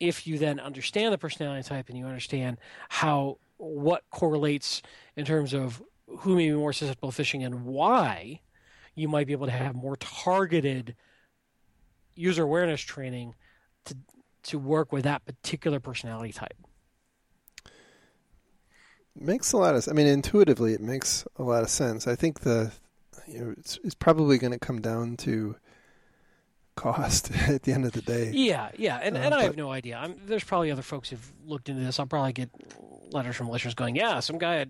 if 0.00 0.26
you 0.26 0.38
then 0.38 0.58
understand 0.58 1.12
the 1.12 1.18
personality 1.18 1.66
type 1.66 1.88
and 1.88 1.96
you 1.96 2.06
understand 2.06 2.56
how 2.88 3.38
what 3.58 4.02
correlates 4.10 4.82
in 5.16 5.24
terms 5.24 5.54
of 5.54 5.82
who 6.18 6.34
may 6.34 6.50
be 6.50 6.56
more 6.56 6.72
susceptible 6.72 7.12
to 7.12 7.22
phishing 7.22 7.46
and 7.46 7.64
why 7.64 8.40
you 8.94 9.08
might 9.08 9.26
be 9.26 9.32
able 9.32 9.46
to 9.46 9.52
have 9.52 9.74
more 9.74 9.96
targeted 9.96 10.96
user 12.14 12.42
awareness 12.42 12.80
training 12.80 13.34
to 13.84 13.96
to 14.42 14.58
work 14.58 14.92
with 14.92 15.04
that 15.04 15.24
particular 15.24 15.78
personality 15.78 16.32
type. 16.32 16.56
Makes 19.14 19.52
a 19.52 19.58
lot 19.58 19.74
of. 19.74 19.88
I 19.88 19.92
mean, 19.92 20.06
intuitively, 20.06 20.72
it 20.72 20.80
makes 20.80 21.24
a 21.36 21.42
lot 21.42 21.62
of 21.62 21.70
sense. 21.70 22.06
I 22.06 22.16
think 22.16 22.40
the, 22.40 22.72
you 23.26 23.38
know, 23.38 23.54
it's, 23.58 23.78
it's 23.84 23.94
probably 23.94 24.38
going 24.38 24.52
to 24.52 24.58
come 24.58 24.80
down 24.80 25.16
to 25.18 25.56
cost 26.76 27.30
at 27.48 27.62
the 27.62 27.72
end 27.72 27.84
of 27.84 27.92
the 27.92 28.02
day. 28.02 28.30
Yeah, 28.32 28.70
yeah, 28.76 28.98
and, 29.02 29.16
uh, 29.16 29.20
and 29.20 29.34
I 29.34 29.38
but, 29.38 29.44
have 29.44 29.56
no 29.56 29.70
idea. 29.70 29.98
I'm, 29.98 30.16
there's 30.26 30.44
probably 30.44 30.70
other 30.70 30.82
folks 30.82 31.10
who've 31.10 31.32
looked 31.44 31.68
into 31.68 31.84
this. 31.84 32.00
I'll 32.00 32.06
probably 32.06 32.32
get 32.32 32.50
letters 33.12 33.36
from 33.36 33.48
listeners 33.48 33.74
going, 33.74 33.96
"Yeah, 33.96 34.20
some 34.20 34.38
guy 34.38 34.56
at, 34.56 34.68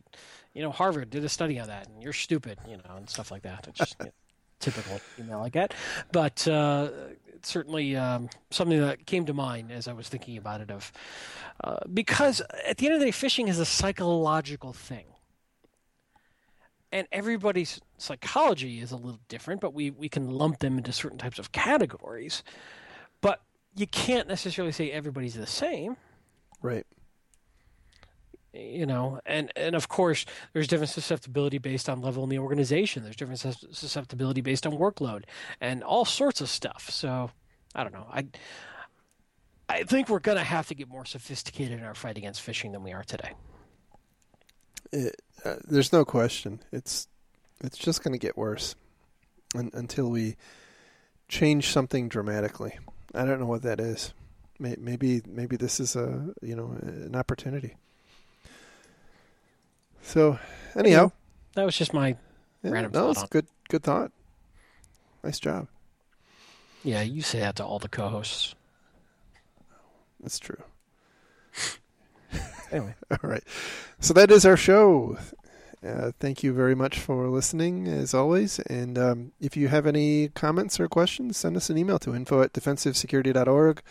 you 0.55 0.63
know, 0.63 0.71
Harvard 0.71 1.11
did 1.11 1.25
a 1.25 1.29
study 1.29 1.59
on 1.61 1.69
that, 1.69 1.89
and 1.89 2.03
you're 2.03 2.13
stupid," 2.13 2.59
you 2.69 2.77
know, 2.77 2.97
and 2.97 3.09
stuff 3.09 3.31
like 3.31 3.43
that. 3.43 3.69
It's 3.69 3.79
just 3.79 3.97
you 4.01 4.07
know, 4.07 4.13
typical 4.59 5.01
email 5.19 5.41
I 5.41 5.49
get, 5.49 5.75
but 6.11 6.47
uh, 6.49 6.91
certainly 7.47 7.97
um, 7.97 8.29
something 8.51 8.81
that 8.81 9.07
came 9.07 9.27
to 9.27 9.35
mind 9.35 9.71
as 9.71 9.89
I 9.89 9.93
was 9.93 10.09
thinking 10.09 10.37
about 10.37 10.61
it. 10.61 10.71
Of 10.71 10.93
uh, 11.63 11.79
because 11.93 12.43
at 12.67 12.79
the 12.79 12.87
end 12.87 12.95
of 12.95 13.01
the 13.01 13.07
day, 13.07 13.13
phishing 13.13 13.49
is 13.49 13.59
a 13.59 13.65
psychological 13.65 14.73
thing, 14.73 15.07
and 16.91 17.07
everybody's 17.13 17.81
psychology 17.99 18.81
is 18.81 18.93
a 18.93 18.97
little 18.97 19.21
different, 19.29 19.61
but 19.61 19.75
we 19.75 19.91
we 19.91 20.09
can 20.09 20.31
lump 20.31 20.61
them 20.61 20.79
into 20.79 20.93
certain 20.93 21.19
types 21.19 21.39
of 21.39 21.53
categories. 21.53 22.43
But 23.21 23.41
you 23.75 23.87
can't 23.87 24.29
necessarily 24.29 24.73
say 24.73 24.91
everybody's 24.91 25.35
the 25.35 25.47
same. 25.47 25.97
Right 26.61 26.87
you 28.53 28.85
know 28.85 29.19
and 29.25 29.51
and 29.57 29.75
of 29.75 29.89
course 29.89 30.27
there's 30.53 30.67
different 30.67 30.91
susceptibility 30.91 31.59
based 31.59 31.89
on 31.89 32.01
level 32.01 32.23
in 32.25 32.29
the 32.31 32.39
organization. 32.39 33.03
There's 33.03 33.17
different 33.17 33.41
susceptibility 33.41 34.41
based 34.41 34.67
on 34.67 34.73
workload 34.73 35.25
and 35.61 35.83
all 35.83 36.05
sorts 36.05 36.41
of 36.41 36.49
stuff. 36.49 36.91
So 36.91 37.31
i 37.75 37.83
don't 37.83 37.93
know. 37.93 38.07
I 38.11 38.27
i 39.69 39.85
think 39.85 40.09
we're 40.09 40.19
going 40.21 40.39
to 40.39 40.45
have 40.45 40.69
to 40.69 40.75
get 40.75 40.89
more 40.89 41.05
sophisticated 41.05 41.79
in 41.79 41.85
our 41.85 41.95
fight 41.95 42.19
against 42.19 42.45
phishing 42.47 42.73
than 42.73 42.83
we 42.83 42.93
are 42.93 43.05
today. 43.05 43.33
It, 44.93 45.17
uh, 45.45 45.57
there's 45.65 45.93
no 45.93 46.05
question. 46.05 46.61
It's 46.73 47.09
it's 47.63 47.79
just 47.79 48.03
going 48.05 48.13
to 48.13 48.19
get 48.19 48.37
worse 48.37 48.75
un- 49.55 49.71
until 49.73 50.11
we 50.11 50.37
change 51.29 51.69
something 51.69 52.09
dramatically. 52.09 52.79
I 53.15 53.25
don't 53.25 53.41
know 53.41 53.47
what 53.47 53.63
that 53.63 53.81
is. 53.81 54.13
Maybe 54.59 55.23
maybe 55.27 55.57
this 55.57 55.81
is 55.81 55.97
a 55.97 56.33
you 56.41 56.55
know 56.55 56.77
an 56.83 57.17
opportunity 57.17 57.77
so, 60.03 60.39
anyhow, 60.77 61.13
that 61.55 61.65
was 61.65 61.77
just 61.77 61.95
my 61.95 62.17
yeah, 62.63 62.71
random. 62.71 62.93
That 62.93 63.07
was 63.07 63.25
good. 63.31 63.47
Good 63.69 63.83
thought. 63.83 64.13
Nice 65.25 65.39
job. 65.39 65.69
Yeah, 66.85 67.03
you 67.03 67.23
say 67.23 67.41
that 67.41 67.57
to 67.57 67.65
all 67.65 67.79
the 67.79 67.89
co-hosts. 67.89 68.55
That's 70.21 70.39
true. 70.39 70.63
anyway, 72.71 72.95
all 73.11 73.31
right. 73.31 73.45
So 74.01 74.13
that 74.15 74.31
is 74.31 74.45
our 74.45 74.57
show. 74.57 75.19
Uh, 75.85 76.13
thank 76.21 76.43
you 76.45 76.53
very 76.53 76.75
much 76.75 76.99
for 76.99 77.29
listening, 77.29 77.89
as 77.89 78.15
always. 78.15 78.61
And 78.61 78.97
um, 78.97 79.33
if 79.41 79.57
you 79.57 79.69
have 79.69 79.87
any 79.87 80.29
comments 80.29 80.79
or 80.79 80.89
questions, 80.89 81.37
send 81.37 81.57
us 81.57 81.71
an 81.71 81.79
email 81.79 81.99
to 82.01 82.15
info 82.15 82.43
at 82.43 82.53
defensivesecurity.org. 82.53 83.83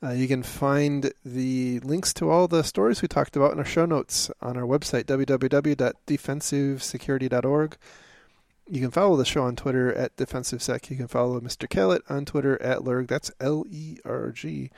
Uh, 0.00 0.10
you 0.10 0.28
can 0.28 0.44
find 0.44 1.12
the 1.24 1.80
links 1.80 2.14
to 2.14 2.30
all 2.30 2.46
the 2.46 2.62
stories 2.62 3.02
we 3.02 3.08
talked 3.08 3.34
about 3.34 3.50
in 3.52 3.58
our 3.58 3.64
show 3.64 3.84
notes 3.84 4.30
on 4.40 4.56
our 4.56 4.62
website, 4.62 5.02
www.defensivesecurity.org. 5.04 7.76
You 8.70 8.80
can 8.80 8.92
follow 8.92 9.16
the 9.16 9.24
show 9.24 9.42
on 9.42 9.56
Twitter 9.56 9.92
at 9.92 10.16
DefensiveSec. 10.16 10.88
You 10.90 10.96
can 10.96 11.08
follow 11.08 11.40
Mr. 11.40 11.66
Kalat 11.66 12.02
on 12.08 12.24
Twitter 12.26 12.62
at 12.62 12.78
Lerg. 12.80 13.08
That's 13.08 13.32
L 13.40 13.64
E 13.70 13.96
R 14.04 14.30
G. 14.30 14.70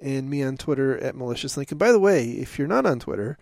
And 0.00 0.28
me 0.28 0.42
on 0.42 0.56
Twitter 0.56 0.98
at 0.98 1.14
MaliciousLink. 1.14 1.70
And 1.70 1.78
by 1.78 1.92
the 1.92 2.00
way, 2.00 2.30
if 2.30 2.58
you're 2.58 2.66
not 2.66 2.86
on 2.86 2.98
Twitter, 2.98 3.38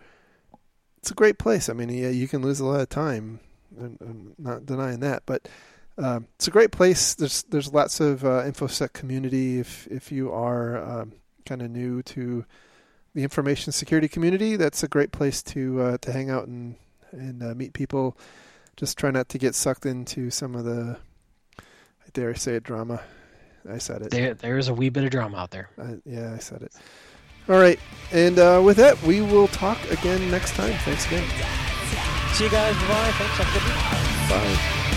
it's 0.99 1.11
a 1.11 1.15
great 1.15 1.39
place. 1.39 1.71
I 1.71 1.73
mean, 1.73 1.89
yeah, 1.89 2.11
you 2.11 2.29
can 2.29 2.43
lose 2.43 2.61
a 2.61 2.67
lot 2.67 2.81
of 2.81 2.91
time. 2.91 3.41
I'm 3.81 4.35
not 4.39 4.67
denying 4.67 5.01
that. 5.01 5.23
But 5.25 5.49
um, 6.01 6.27
it's 6.37 6.49
a 6.49 6.51
great 6.51 6.71
place. 6.73 7.15
There's 7.15 7.43
there's 7.45 7.73
lots 7.73 8.01
of 8.01 8.25
uh, 8.25 8.43
infosec 8.45 8.93
community. 8.93 9.59
If 9.59 9.87
if 9.89 10.11
you 10.11 10.33
are 10.33 10.79
um, 10.79 11.13
kind 11.45 11.63
of 11.63 11.71
new 11.71 12.03
to 12.05 12.45
the 13.15 13.23
information 13.23 13.73
security 13.73 14.09
community, 14.09 14.57
that's 14.57 14.83
a 14.83 14.89
great 14.89 15.13
place 15.13 15.43
to 15.43 15.81
uh, 15.83 15.99
to 15.99 16.13
hang 16.13 16.31
out 16.31 16.47
and 16.49 16.77
and 17.13 17.43
uh, 17.43 17.55
meet 17.55 17.75
people. 17.75 18.17
Just 18.77 18.97
try 18.97 19.11
not 19.11 19.29
to 19.31 19.39
get 19.39 19.55
sucked 19.55 19.85
into 19.85 20.31
some 20.31 20.55
of 20.55 20.65
the 20.65 20.97
I 21.59 22.11
dare 22.15 22.35
say 22.35 22.55
it 22.55 22.63
drama. 22.63 23.03
I 23.69 23.79
said 23.79 24.03
it. 24.03 24.11
There 24.11 24.33
there 24.33 24.57
is 24.57 24.69
a 24.69 24.75
wee 24.75 24.89
bit 24.89 25.05
of 25.05 25.11
drama 25.11 25.37
out 25.37 25.51
there. 25.51 25.69
yeah, 26.07 26.33
I 26.35 26.39
said 26.39 26.63
it. 26.63 26.73
All 27.49 27.59
right, 27.59 27.79
and 28.13 28.39
uh, 28.39 28.63
with 28.65 28.77
that, 28.79 29.03
we 29.03 29.21
will 29.21 29.49
talk 29.49 29.79
again 29.91 30.31
next 30.31 30.55
time. 30.55 30.73
Thanks 30.85 31.07
again. 31.07 31.29
See 32.33 32.45
you 32.45 32.51
guys. 32.51 32.75
Bye. 32.75 33.13
Thanks. 33.19 33.37
Have 33.37 33.49
a 33.49 33.59
good 33.59 33.65
week. 33.67 34.91
Bye. 34.95 34.97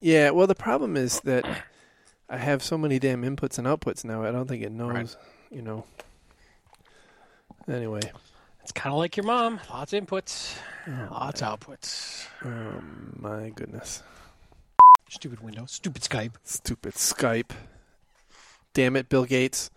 Yeah, 0.00 0.30
well, 0.30 0.46
the 0.46 0.54
problem 0.54 0.96
is 0.96 1.20
that 1.20 1.44
I 2.28 2.36
have 2.36 2.62
so 2.62 2.76
many 2.76 2.98
damn 2.98 3.22
inputs 3.22 3.58
and 3.58 3.66
outputs 3.66 4.04
now. 4.04 4.24
I 4.24 4.30
don't 4.30 4.46
think 4.46 4.62
it 4.62 4.72
knows, 4.72 4.92
right. 4.92 5.16
you 5.50 5.62
know. 5.62 5.84
Anyway, 7.68 8.00
it's 8.62 8.72
kind 8.72 8.92
of 8.92 8.98
like 8.98 9.16
your 9.16 9.24
mom. 9.24 9.58
Lots 9.70 9.92
of 9.92 10.04
inputs, 10.04 10.56
oh, 10.86 11.08
lots 11.10 11.42
of 11.42 11.58
outputs. 11.58 12.26
Oh 12.44 12.82
my 13.16 13.50
goodness! 13.50 14.02
Stupid 15.08 15.40
Windows. 15.40 15.72
Stupid 15.72 16.02
Skype. 16.02 16.32
Stupid 16.44 16.94
Skype. 16.94 17.50
Damn 18.74 18.96
it, 18.96 19.08
Bill 19.08 19.24
Gates! 19.24 19.70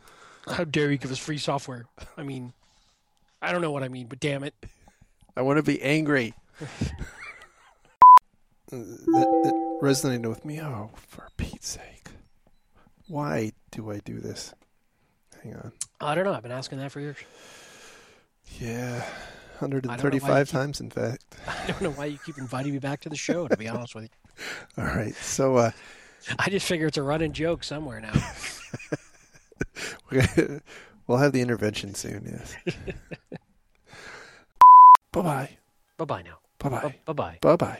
How 0.47 0.65
dare 0.65 0.91
you 0.91 0.97
give 0.97 1.11
us 1.11 1.17
free 1.17 1.38
software? 1.38 1.86
I 2.17 2.24
mean, 2.24 2.51
I 3.41 3.51
don't 3.51 3.61
know 3.61 3.72
what 3.72 3.84
I 3.84 3.88
mean, 3.88 4.07
but 4.07 4.20
damn 4.20 4.43
it! 4.43 4.53
I 5.38 5.41
want 5.43 5.57
to 5.57 5.63
be 5.63 5.82
angry. 5.82 6.34
Uh, 8.72 8.78
that, 8.78 9.41
that 9.43 9.59
resonated 9.82 10.28
with 10.28 10.46
me. 10.46 10.62
Oh, 10.62 10.92
for 10.96 11.30
Pete's 11.38 11.68
sake. 11.70 12.10
Why 13.08 13.52
do 13.72 13.92
I 13.92 14.00
do 14.00 14.20
this? 14.20 14.54
Hang 15.44 15.56
on. 15.56 15.72
I 16.02 16.16
don't 16.16 16.26
know. 16.26 16.34
I've 16.34 16.44
been 16.44 16.52
asking 16.52 16.80
that 16.80 16.92
for 16.92 17.00
years. 17.00 17.18
Yeah. 18.60 19.04
135 19.60 20.48
keep, 20.48 20.52
times, 20.54 20.80
in 20.80 20.90
fact. 20.90 21.24
I 21.48 21.68
don't 21.68 21.82
know 21.82 21.92
why 21.92 22.06
you 22.06 22.18
keep 22.26 22.38
inviting 22.38 22.74
me 22.74 22.80
back 22.80 23.02
to 23.02 23.10
the 23.10 23.16
show, 23.16 23.48
to 23.48 23.58
be 23.58 23.68
honest 23.68 23.96
with 23.96 24.06
you. 24.06 24.10
All 24.84 24.86
right. 24.86 25.16
So, 25.16 25.58
uh, 25.58 25.72
I 26.38 26.50
just 26.50 26.66
figure 26.66 26.88
it's 26.88 26.98
a 26.98 27.04
running 27.04 27.34
joke 27.34 27.64
somewhere 27.64 28.00
now. 28.00 28.14
we'll 31.08 31.18
have 31.18 31.34
the 31.34 31.42
intervention 31.42 31.94
soon, 31.96 32.26
yes. 32.26 32.56
Bye 35.12 35.22
bye. 35.22 35.58
Bye 35.98 36.06
bye 36.06 36.22
now. 36.22 36.38
Bye 36.60 36.70
bye. 36.70 36.96
Bye 37.06 37.14
bye. 37.14 37.38
Bye 37.42 37.56
bye. 37.56 37.80